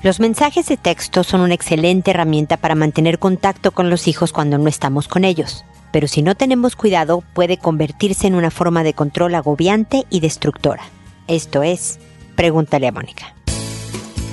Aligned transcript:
Los 0.00 0.20
mensajes 0.20 0.66
de 0.66 0.76
texto 0.76 1.24
son 1.24 1.40
una 1.40 1.54
excelente 1.54 2.12
herramienta 2.12 2.56
para 2.56 2.76
mantener 2.76 3.18
contacto 3.18 3.72
con 3.72 3.90
los 3.90 4.06
hijos 4.06 4.32
cuando 4.32 4.56
no 4.56 4.68
estamos 4.68 5.08
con 5.08 5.24
ellos, 5.24 5.64
pero 5.92 6.06
si 6.06 6.22
no 6.22 6.36
tenemos 6.36 6.76
cuidado 6.76 7.24
puede 7.34 7.56
convertirse 7.56 8.28
en 8.28 8.36
una 8.36 8.52
forma 8.52 8.84
de 8.84 8.94
control 8.94 9.34
agobiante 9.34 10.06
y 10.08 10.20
destructora. 10.20 10.84
Esto 11.26 11.64
es, 11.64 11.98
pregúntale 12.36 12.86
a 12.86 12.92
Mónica. 12.92 13.34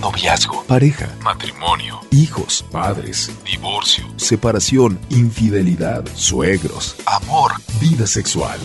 Noviazgo, 0.02 0.64
pareja, 0.68 1.10
matrimonio, 1.24 2.00
hijos, 2.12 2.64
padres, 2.72 3.32
divorcio, 3.44 4.06
separación, 4.18 5.00
infidelidad, 5.10 6.06
suegros, 6.14 6.96
amor, 7.08 7.54
vida 7.82 8.06
sexual. 8.06 8.60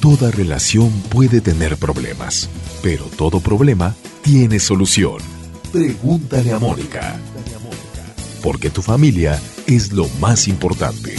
Toda 0.00 0.30
relación 0.30 0.90
puede 1.10 1.42
tener 1.42 1.76
problemas, 1.76 2.48
pero 2.82 3.04
todo 3.04 3.40
problema 3.40 3.94
tiene 4.22 4.58
solución. 4.58 5.33
Pregúntale 5.74 6.52
a 6.52 6.60
Mónica. 6.60 7.16
Porque 8.44 8.70
tu 8.70 8.80
familia 8.80 9.42
es 9.66 9.92
lo 9.92 10.06
más 10.20 10.46
importante. 10.46 11.16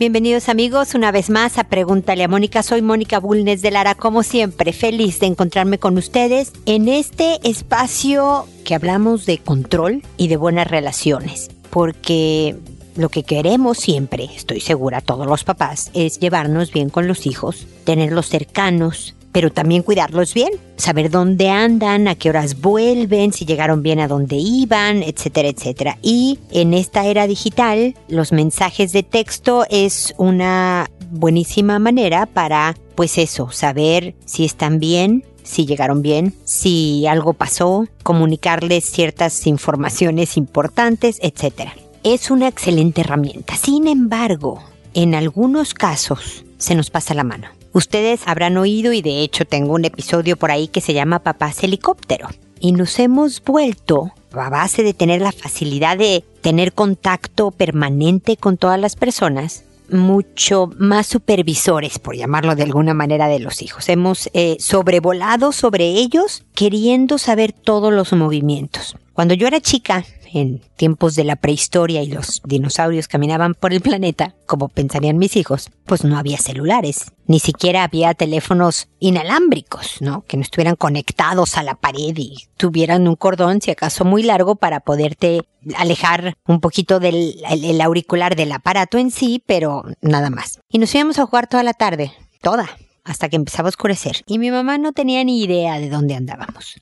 Bienvenidos 0.00 0.48
amigos 0.48 0.96
una 0.96 1.12
vez 1.12 1.30
más 1.30 1.58
a 1.58 1.64
Pregúntale 1.68 2.24
a 2.24 2.28
Mónica. 2.28 2.64
Soy 2.64 2.82
Mónica 2.82 3.20
Bulnes 3.20 3.62
de 3.62 3.70
Lara, 3.70 3.94
como 3.94 4.24
siempre, 4.24 4.72
feliz 4.72 5.20
de 5.20 5.26
encontrarme 5.26 5.78
con 5.78 5.96
ustedes 5.96 6.52
en 6.64 6.88
este 6.88 7.38
espacio 7.48 8.48
que 8.64 8.74
hablamos 8.74 9.26
de 9.26 9.38
control 9.38 10.02
y 10.16 10.26
de 10.26 10.36
buenas 10.36 10.68
relaciones. 10.68 11.50
Porque 11.76 12.56
lo 12.96 13.10
que 13.10 13.22
queremos 13.22 13.76
siempre, 13.76 14.30
estoy 14.34 14.62
segura, 14.62 15.02
todos 15.02 15.26
los 15.26 15.44
papás, 15.44 15.90
es 15.92 16.18
llevarnos 16.18 16.72
bien 16.72 16.88
con 16.88 17.06
los 17.06 17.26
hijos, 17.26 17.66
tenerlos 17.84 18.30
cercanos, 18.30 19.14
pero 19.30 19.52
también 19.52 19.82
cuidarlos 19.82 20.32
bien, 20.32 20.52
saber 20.78 21.10
dónde 21.10 21.50
andan, 21.50 22.08
a 22.08 22.14
qué 22.14 22.30
horas 22.30 22.62
vuelven, 22.62 23.34
si 23.34 23.44
llegaron 23.44 23.82
bien 23.82 24.00
a 24.00 24.08
dónde 24.08 24.36
iban, 24.36 25.02
etcétera, 25.02 25.48
etcétera. 25.48 25.98
Y 26.00 26.38
en 26.50 26.72
esta 26.72 27.04
era 27.04 27.26
digital, 27.26 27.94
los 28.08 28.32
mensajes 28.32 28.92
de 28.92 29.02
texto 29.02 29.66
es 29.68 30.14
una 30.16 30.90
buenísima 31.10 31.78
manera 31.78 32.24
para, 32.24 32.74
pues 32.94 33.18
eso, 33.18 33.50
saber 33.50 34.14
si 34.24 34.46
están 34.46 34.78
bien, 34.80 35.26
si 35.46 35.64
llegaron 35.64 36.02
bien, 36.02 36.34
si 36.44 37.06
algo 37.06 37.32
pasó, 37.32 37.86
comunicarles 38.02 38.84
ciertas 38.84 39.46
informaciones 39.46 40.36
importantes, 40.36 41.18
etcétera. 41.22 41.74
Es 42.02 42.30
una 42.30 42.48
excelente 42.48 43.00
herramienta. 43.00 43.56
Sin 43.56 43.86
embargo, 43.86 44.62
en 44.92 45.14
algunos 45.14 45.72
casos 45.72 46.44
se 46.58 46.74
nos 46.74 46.90
pasa 46.90 47.14
la 47.14 47.24
mano. 47.24 47.48
Ustedes 47.72 48.22
habrán 48.26 48.56
oído 48.56 48.92
y 48.92 49.02
de 49.02 49.20
hecho 49.20 49.44
tengo 49.44 49.74
un 49.74 49.84
episodio 49.84 50.36
por 50.36 50.50
ahí 50.50 50.68
que 50.68 50.80
se 50.80 50.94
llama 50.94 51.18
Papás 51.18 51.62
Helicóptero. 51.62 52.28
Y 52.58 52.72
nos 52.72 52.98
hemos 52.98 53.42
vuelto, 53.44 54.12
a 54.32 54.48
base 54.48 54.82
de 54.82 54.94
tener 54.94 55.20
la 55.20 55.32
facilidad 55.32 55.98
de 55.98 56.24
tener 56.40 56.72
contacto 56.72 57.50
permanente 57.50 58.38
con 58.38 58.56
todas 58.56 58.80
las 58.80 58.96
personas, 58.96 59.64
mucho 59.90 60.70
más 60.78 61.06
supervisores, 61.06 61.98
por 61.98 62.16
llamarlo 62.16 62.54
de 62.54 62.62
alguna 62.64 62.94
manera, 62.94 63.28
de 63.28 63.40
los 63.40 63.62
hijos. 63.62 63.88
Hemos 63.88 64.28
eh, 64.32 64.56
sobrevolado 64.58 65.52
sobre 65.52 65.86
ellos 65.86 66.44
queriendo 66.54 67.18
saber 67.18 67.52
todos 67.52 67.92
los 67.92 68.12
movimientos. 68.12 68.96
Cuando 69.16 69.32
yo 69.32 69.46
era 69.46 69.62
chica, 69.62 70.04
en 70.34 70.60
tiempos 70.76 71.14
de 71.14 71.24
la 71.24 71.36
prehistoria 71.36 72.02
y 72.02 72.08
los 72.08 72.42
dinosaurios 72.44 73.08
caminaban 73.08 73.54
por 73.54 73.72
el 73.72 73.80
planeta, 73.80 74.34
como 74.44 74.68
pensarían 74.68 75.16
mis 75.16 75.36
hijos, 75.36 75.70
pues 75.86 76.04
no 76.04 76.18
había 76.18 76.36
celulares, 76.36 77.12
ni 77.26 77.40
siquiera 77.40 77.82
había 77.82 78.12
teléfonos 78.12 78.88
inalámbricos, 78.98 80.02
¿no? 80.02 80.20
Que 80.28 80.36
no 80.36 80.42
estuvieran 80.42 80.76
conectados 80.76 81.56
a 81.56 81.62
la 81.62 81.76
pared 81.76 82.14
y 82.14 82.36
tuvieran 82.58 83.08
un 83.08 83.16
cordón, 83.16 83.62
si 83.62 83.70
acaso 83.70 84.04
muy 84.04 84.22
largo, 84.22 84.56
para 84.56 84.80
poderte 84.80 85.48
alejar 85.78 86.36
un 86.46 86.60
poquito 86.60 87.00
del 87.00 87.36
el 87.48 87.80
auricular 87.80 88.36
del 88.36 88.52
aparato 88.52 88.98
en 88.98 89.10
sí, 89.10 89.42
pero 89.46 89.82
nada 90.02 90.28
más. 90.28 90.60
Y 90.68 90.78
nos 90.78 90.94
íbamos 90.94 91.18
a 91.18 91.24
jugar 91.24 91.46
toda 91.46 91.62
la 91.62 91.72
tarde, 91.72 92.12
toda, 92.42 92.68
hasta 93.02 93.30
que 93.30 93.36
empezaba 93.36 93.68
a 93.68 93.70
oscurecer. 93.70 94.22
Y 94.26 94.38
mi 94.38 94.50
mamá 94.50 94.76
no 94.76 94.92
tenía 94.92 95.24
ni 95.24 95.42
idea 95.42 95.78
de 95.78 95.88
dónde 95.88 96.14
andábamos. 96.16 96.74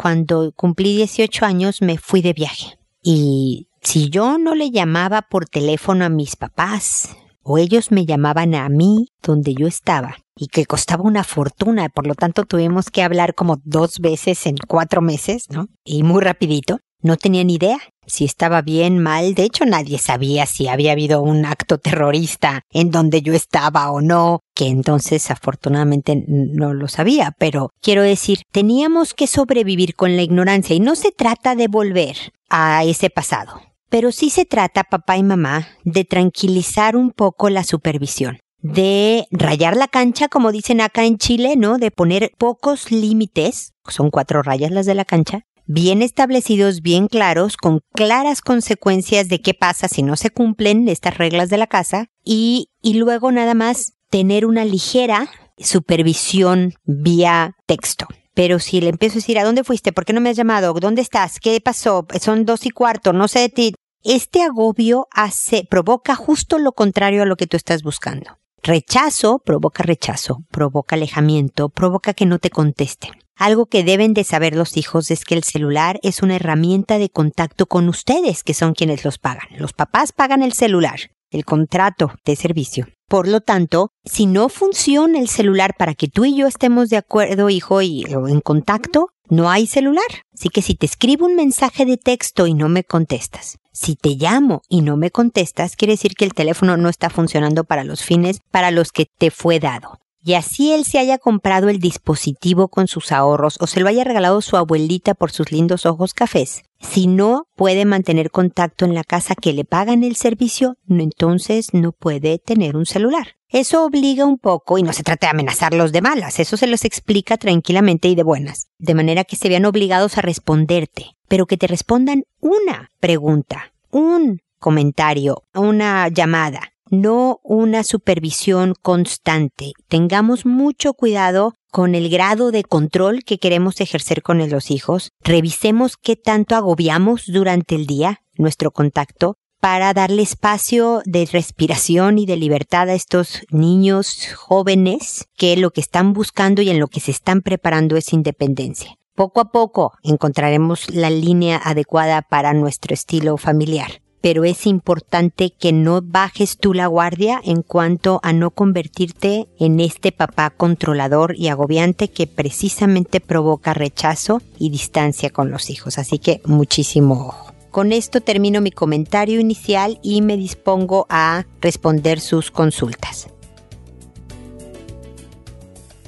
Cuando 0.00 0.50
cumplí 0.56 0.96
18 0.96 1.44
años 1.44 1.82
me 1.82 1.98
fui 1.98 2.22
de 2.22 2.32
viaje. 2.32 2.78
Y 3.02 3.68
si 3.82 4.08
yo 4.08 4.38
no 4.38 4.54
le 4.54 4.70
llamaba 4.70 5.20
por 5.20 5.46
teléfono 5.46 6.06
a 6.06 6.08
mis 6.08 6.36
papás, 6.36 7.14
o 7.42 7.58
ellos 7.58 7.90
me 7.90 8.06
llamaban 8.06 8.54
a 8.54 8.66
mí 8.70 9.08
donde 9.22 9.52
yo 9.52 9.66
estaba, 9.66 10.16
y 10.34 10.46
que 10.46 10.64
costaba 10.64 11.02
una 11.02 11.22
fortuna, 11.22 11.90
por 11.90 12.06
lo 12.06 12.14
tanto 12.14 12.44
tuvimos 12.44 12.88
que 12.88 13.02
hablar 13.02 13.34
como 13.34 13.60
dos 13.62 13.98
veces 13.98 14.46
en 14.46 14.56
cuatro 14.66 15.02
meses, 15.02 15.50
¿no? 15.50 15.68
Y 15.84 16.02
muy 16.02 16.22
rapidito. 16.22 16.78
No 17.02 17.18
tenía 17.18 17.44
ni 17.44 17.56
idea 17.56 17.78
si 18.10 18.24
estaba 18.24 18.62
bien, 18.62 18.98
mal. 18.98 19.34
De 19.34 19.44
hecho, 19.44 19.64
nadie 19.64 19.98
sabía 19.98 20.46
si 20.46 20.68
había 20.68 20.92
habido 20.92 21.22
un 21.22 21.44
acto 21.44 21.78
terrorista 21.78 22.62
en 22.70 22.90
donde 22.90 23.22
yo 23.22 23.32
estaba 23.32 23.90
o 23.90 24.00
no, 24.00 24.40
que 24.54 24.68
entonces 24.68 25.30
afortunadamente 25.30 26.24
no 26.26 26.74
lo 26.74 26.88
sabía. 26.88 27.34
Pero 27.38 27.70
quiero 27.80 28.02
decir, 28.02 28.42
teníamos 28.52 29.14
que 29.14 29.26
sobrevivir 29.26 29.94
con 29.94 30.16
la 30.16 30.22
ignorancia 30.22 30.74
y 30.76 30.80
no 30.80 30.96
se 30.96 31.12
trata 31.12 31.54
de 31.54 31.68
volver 31.68 32.16
a 32.48 32.84
ese 32.84 33.10
pasado. 33.10 33.60
Pero 33.88 34.12
sí 34.12 34.30
se 34.30 34.44
trata, 34.44 34.84
papá 34.84 35.16
y 35.16 35.22
mamá, 35.22 35.68
de 35.84 36.04
tranquilizar 36.04 36.96
un 36.96 37.10
poco 37.10 37.50
la 37.50 37.64
supervisión 37.64 38.38
de 38.62 39.26
rayar 39.30 39.76
la 39.76 39.88
cancha, 39.88 40.28
como 40.28 40.52
dicen 40.52 40.80
acá 40.80 41.04
en 41.04 41.18
Chile, 41.18 41.54
¿no? 41.56 41.78
De 41.78 41.90
poner 41.90 42.32
pocos 42.36 42.90
límites, 42.90 43.72
son 43.88 44.10
cuatro 44.10 44.42
rayas 44.42 44.70
las 44.70 44.86
de 44.86 44.94
la 44.94 45.04
cancha, 45.04 45.44
bien 45.72 46.02
establecidos, 46.02 46.80
bien 46.80 47.06
claros, 47.06 47.56
con 47.56 47.80
claras 47.94 48.40
consecuencias 48.40 49.28
de 49.28 49.40
qué 49.40 49.54
pasa 49.54 49.86
si 49.86 50.02
no 50.02 50.16
se 50.16 50.30
cumplen 50.30 50.88
estas 50.88 51.16
reglas 51.16 51.48
de 51.48 51.58
la 51.58 51.68
casa 51.68 52.08
y, 52.24 52.70
y 52.82 52.94
luego 52.94 53.30
nada 53.30 53.54
más 53.54 53.92
tener 54.10 54.46
una 54.46 54.64
ligera 54.64 55.30
supervisión 55.56 56.74
vía 56.84 57.54
texto. 57.66 58.08
Pero 58.34 58.58
si 58.58 58.80
le 58.80 58.88
empiezo 58.88 59.14
a 59.14 59.20
decir, 59.20 59.38
¿a 59.38 59.44
dónde 59.44 59.62
fuiste? 59.62 59.92
¿Por 59.92 60.04
qué 60.04 60.12
no 60.12 60.20
me 60.20 60.30
has 60.30 60.36
llamado? 60.36 60.72
¿Dónde 60.72 61.02
estás? 61.02 61.38
¿Qué 61.38 61.60
pasó? 61.60 62.04
Son 62.20 62.44
dos 62.44 62.66
y 62.66 62.70
cuarto, 62.70 63.12
no 63.12 63.28
sé 63.28 63.40
de 63.40 63.48
ti. 63.50 63.74
Este 64.02 64.42
agobio 64.42 65.06
hace, 65.12 65.68
provoca 65.70 66.16
justo 66.16 66.58
lo 66.58 66.72
contrario 66.72 67.22
a 67.22 67.26
lo 67.26 67.36
que 67.36 67.46
tú 67.46 67.56
estás 67.56 67.84
buscando. 67.84 68.38
Rechazo 68.62 69.38
provoca 69.38 69.84
rechazo, 69.84 70.38
provoca 70.50 70.96
alejamiento, 70.96 71.68
provoca 71.68 72.12
que 72.12 72.26
no 72.26 72.40
te 72.40 72.50
contesten. 72.50 73.12
Algo 73.40 73.64
que 73.64 73.84
deben 73.84 74.12
de 74.12 74.22
saber 74.22 74.54
los 74.54 74.76
hijos 74.76 75.10
es 75.10 75.24
que 75.24 75.34
el 75.34 75.44
celular 75.44 75.98
es 76.02 76.22
una 76.22 76.36
herramienta 76.36 76.98
de 76.98 77.08
contacto 77.08 77.64
con 77.64 77.88
ustedes, 77.88 78.44
que 78.44 78.52
son 78.52 78.74
quienes 78.74 79.02
los 79.02 79.16
pagan. 79.16 79.48
Los 79.56 79.72
papás 79.72 80.12
pagan 80.12 80.42
el 80.42 80.52
celular, 80.52 81.12
el 81.30 81.46
contrato 81.46 82.12
de 82.26 82.36
servicio. 82.36 82.88
Por 83.08 83.26
lo 83.26 83.40
tanto, 83.40 83.92
si 84.04 84.26
no 84.26 84.50
funciona 84.50 85.18
el 85.18 85.30
celular 85.30 85.74
para 85.78 85.94
que 85.94 86.06
tú 86.06 86.26
y 86.26 86.36
yo 86.36 86.46
estemos 86.46 86.90
de 86.90 86.98
acuerdo, 86.98 87.48
hijo, 87.48 87.80
y 87.80 88.04
en 88.04 88.42
contacto, 88.42 89.08
no 89.30 89.48
hay 89.48 89.66
celular. 89.66 90.26
Así 90.34 90.50
que 90.50 90.60
si 90.60 90.74
te 90.74 90.84
escribo 90.84 91.24
un 91.24 91.34
mensaje 91.34 91.86
de 91.86 91.96
texto 91.96 92.46
y 92.46 92.52
no 92.52 92.68
me 92.68 92.84
contestas, 92.84 93.56
si 93.72 93.96
te 93.96 94.16
llamo 94.16 94.60
y 94.68 94.82
no 94.82 94.98
me 94.98 95.10
contestas, 95.10 95.76
quiere 95.76 95.94
decir 95.94 96.12
que 96.12 96.26
el 96.26 96.34
teléfono 96.34 96.76
no 96.76 96.90
está 96.90 97.08
funcionando 97.08 97.64
para 97.64 97.84
los 97.84 98.04
fines 98.04 98.40
para 98.50 98.70
los 98.70 98.92
que 98.92 99.06
te 99.16 99.30
fue 99.30 99.60
dado 99.60 99.98
y 100.22 100.34
así 100.34 100.72
él 100.72 100.84
se 100.84 100.98
haya 100.98 101.18
comprado 101.18 101.68
el 101.68 101.78
dispositivo 101.78 102.68
con 102.68 102.86
sus 102.86 103.12
ahorros 103.12 103.56
o 103.60 103.66
se 103.66 103.80
lo 103.80 103.88
haya 103.88 104.04
regalado 104.04 104.40
su 104.42 104.56
abuelita 104.56 105.14
por 105.14 105.30
sus 105.30 105.50
lindos 105.50 105.86
ojos 105.86 106.14
cafés. 106.14 106.62
Si 106.78 107.06
no 107.06 107.46
puede 107.56 107.84
mantener 107.84 108.30
contacto 108.30 108.84
en 108.84 108.94
la 108.94 109.04
casa 109.04 109.34
que 109.34 109.52
le 109.52 109.64
pagan 109.64 110.04
el 110.04 110.16
servicio, 110.16 110.76
entonces 110.88 111.72
no 111.72 111.92
puede 111.92 112.38
tener 112.38 112.76
un 112.76 112.86
celular. 112.86 113.36
Eso 113.48 113.84
obliga 113.84 114.24
un 114.24 114.38
poco, 114.38 114.78
y 114.78 114.82
no 114.84 114.92
se 114.92 115.02
trata 115.02 115.26
de 115.26 115.32
amenazarlos 115.32 115.90
de 115.90 116.02
malas, 116.02 116.38
eso 116.38 116.56
se 116.56 116.68
los 116.68 116.84
explica 116.84 117.36
tranquilamente 117.36 118.06
y 118.08 118.14
de 118.14 118.22
buenas, 118.22 118.68
de 118.78 118.94
manera 118.94 119.24
que 119.24 119.34
se 119.34 119.48
vean 119.48 119.64
obligados 119.64 120.16
a 120.18 120.22
responderte, 120.22 121.16
pero 121.26 121.46
que 121.46 121.56
te 121.56 121.66
respondan 121.66 122.24
una 122.38 122.90
pregunta, 123.00 123.72
un 123.90 124.40
comentario, 124.60 125.42
una 125.52 126.08
llamada, 126.08 126.74
no 126.90 127.40
una 127.42 127.84
supervisión 127.84 128.74
constante. 128.82 129.72
Tengamos 129.88 130.44
mucho 130.44 130.92
cuidado 130.92 131.54
con 131.70 131.94
el 131.94 132.10
grado 132.10 132.50
de 132.50 132.64
control 132.64 133.22
que 133.24 133.38
queremos 133.38 133.80
ejercer 133.80 134.22
con 134.22 134.38
los 134.50 134.70
hijos. 134.70 135.10
Revisemos 135.22 135.96
qué 135.96 136.16
tanto 136.16 136.56
agobiamos 136.56 137.24
durante 137.26 137.76
el 137.76 137.86
día 137.86 138.22
nuestro 138.36 138.72
contacto 138.72 139.36
para 139.60 139.92
darle 139.92 140.22
espacio 140.22 141.02
de 141.04 141.28
respiración 141.30 142.18
y 142.18 142.26
de 142.26 142.36
libertad 142.36 142.88
a 142.88 142.94
estos 142.94 143.42
niños 143.50 144.28
jóvenes 144.34 145.28
que 145.36 145.56
lo 145.56 145.70
que 145.70 145.82
están 145.82 146.12
buscando 146.12 146.62
y 146.62 146.70
en 146.70 146.80
lo 146.80 146.88
que 146.88 147.00
se 147.00 147.10
están 147.10 147.42
preparando 147.42 147.96
es 147.96 148.12
independencia. 148.12 148.96
Poco 149.14 149.40
a 149.40 149.52
poco 149.52 149.92
encontraremos 150.02 150.88
la 150.94 151.10
línea 151.10 151.60
adecuada 151.62 152.22
para 152.22 152.54
nuestro 152.54 152.94
estilo 152.94 153.36
familiar 153.36 154.00
pero 154.20 154.44
es 154.44 154.66
importante 154.66 155.50
que 155.50 155.72
no 155.72 156.02
bajes 156.02 156.58
tú 156.58 156.74
la 156.74 156.86
guardia 156.86 157.40
en 157.44 157.62
cuanto 157.62 158.20
a 158.22 158.32
no 158.32 158.50
convertirte 158.50 159.48
en 159.58 159.80
este 159.80 160.12
papá 160.12 160.50
controlador 160.50 161.34
y 161.36 161.48
agobiante 161.48 162.08
que 162.08 162.26
precisamente 162.26 163.20
provoca 163.20 163.74
rechazo 163.74 164.42
y 164.58 164.70
distancia 164.70 165.30
con 165.30 165.50
los 165.50 165.70
hijos. 165.70 165.98
Así 165.98 166.18
que 166.18 166.40
muchísimo 166.44 167.26
ojo. 167.26 167.52
Con 167.70 167.92
esto 167.92 168.20
termino 168.20 168.60
mi 168.60 168.72
comentario 168.72 169.38
inicial 169.38 170.00
y 170.02 170.22
me 170.22 170.36
dispongo 170.36 171.06
a 171.08 171.46
responder 171.60 172.20
sus 172.20 172.50
consultas. 172.50 173.28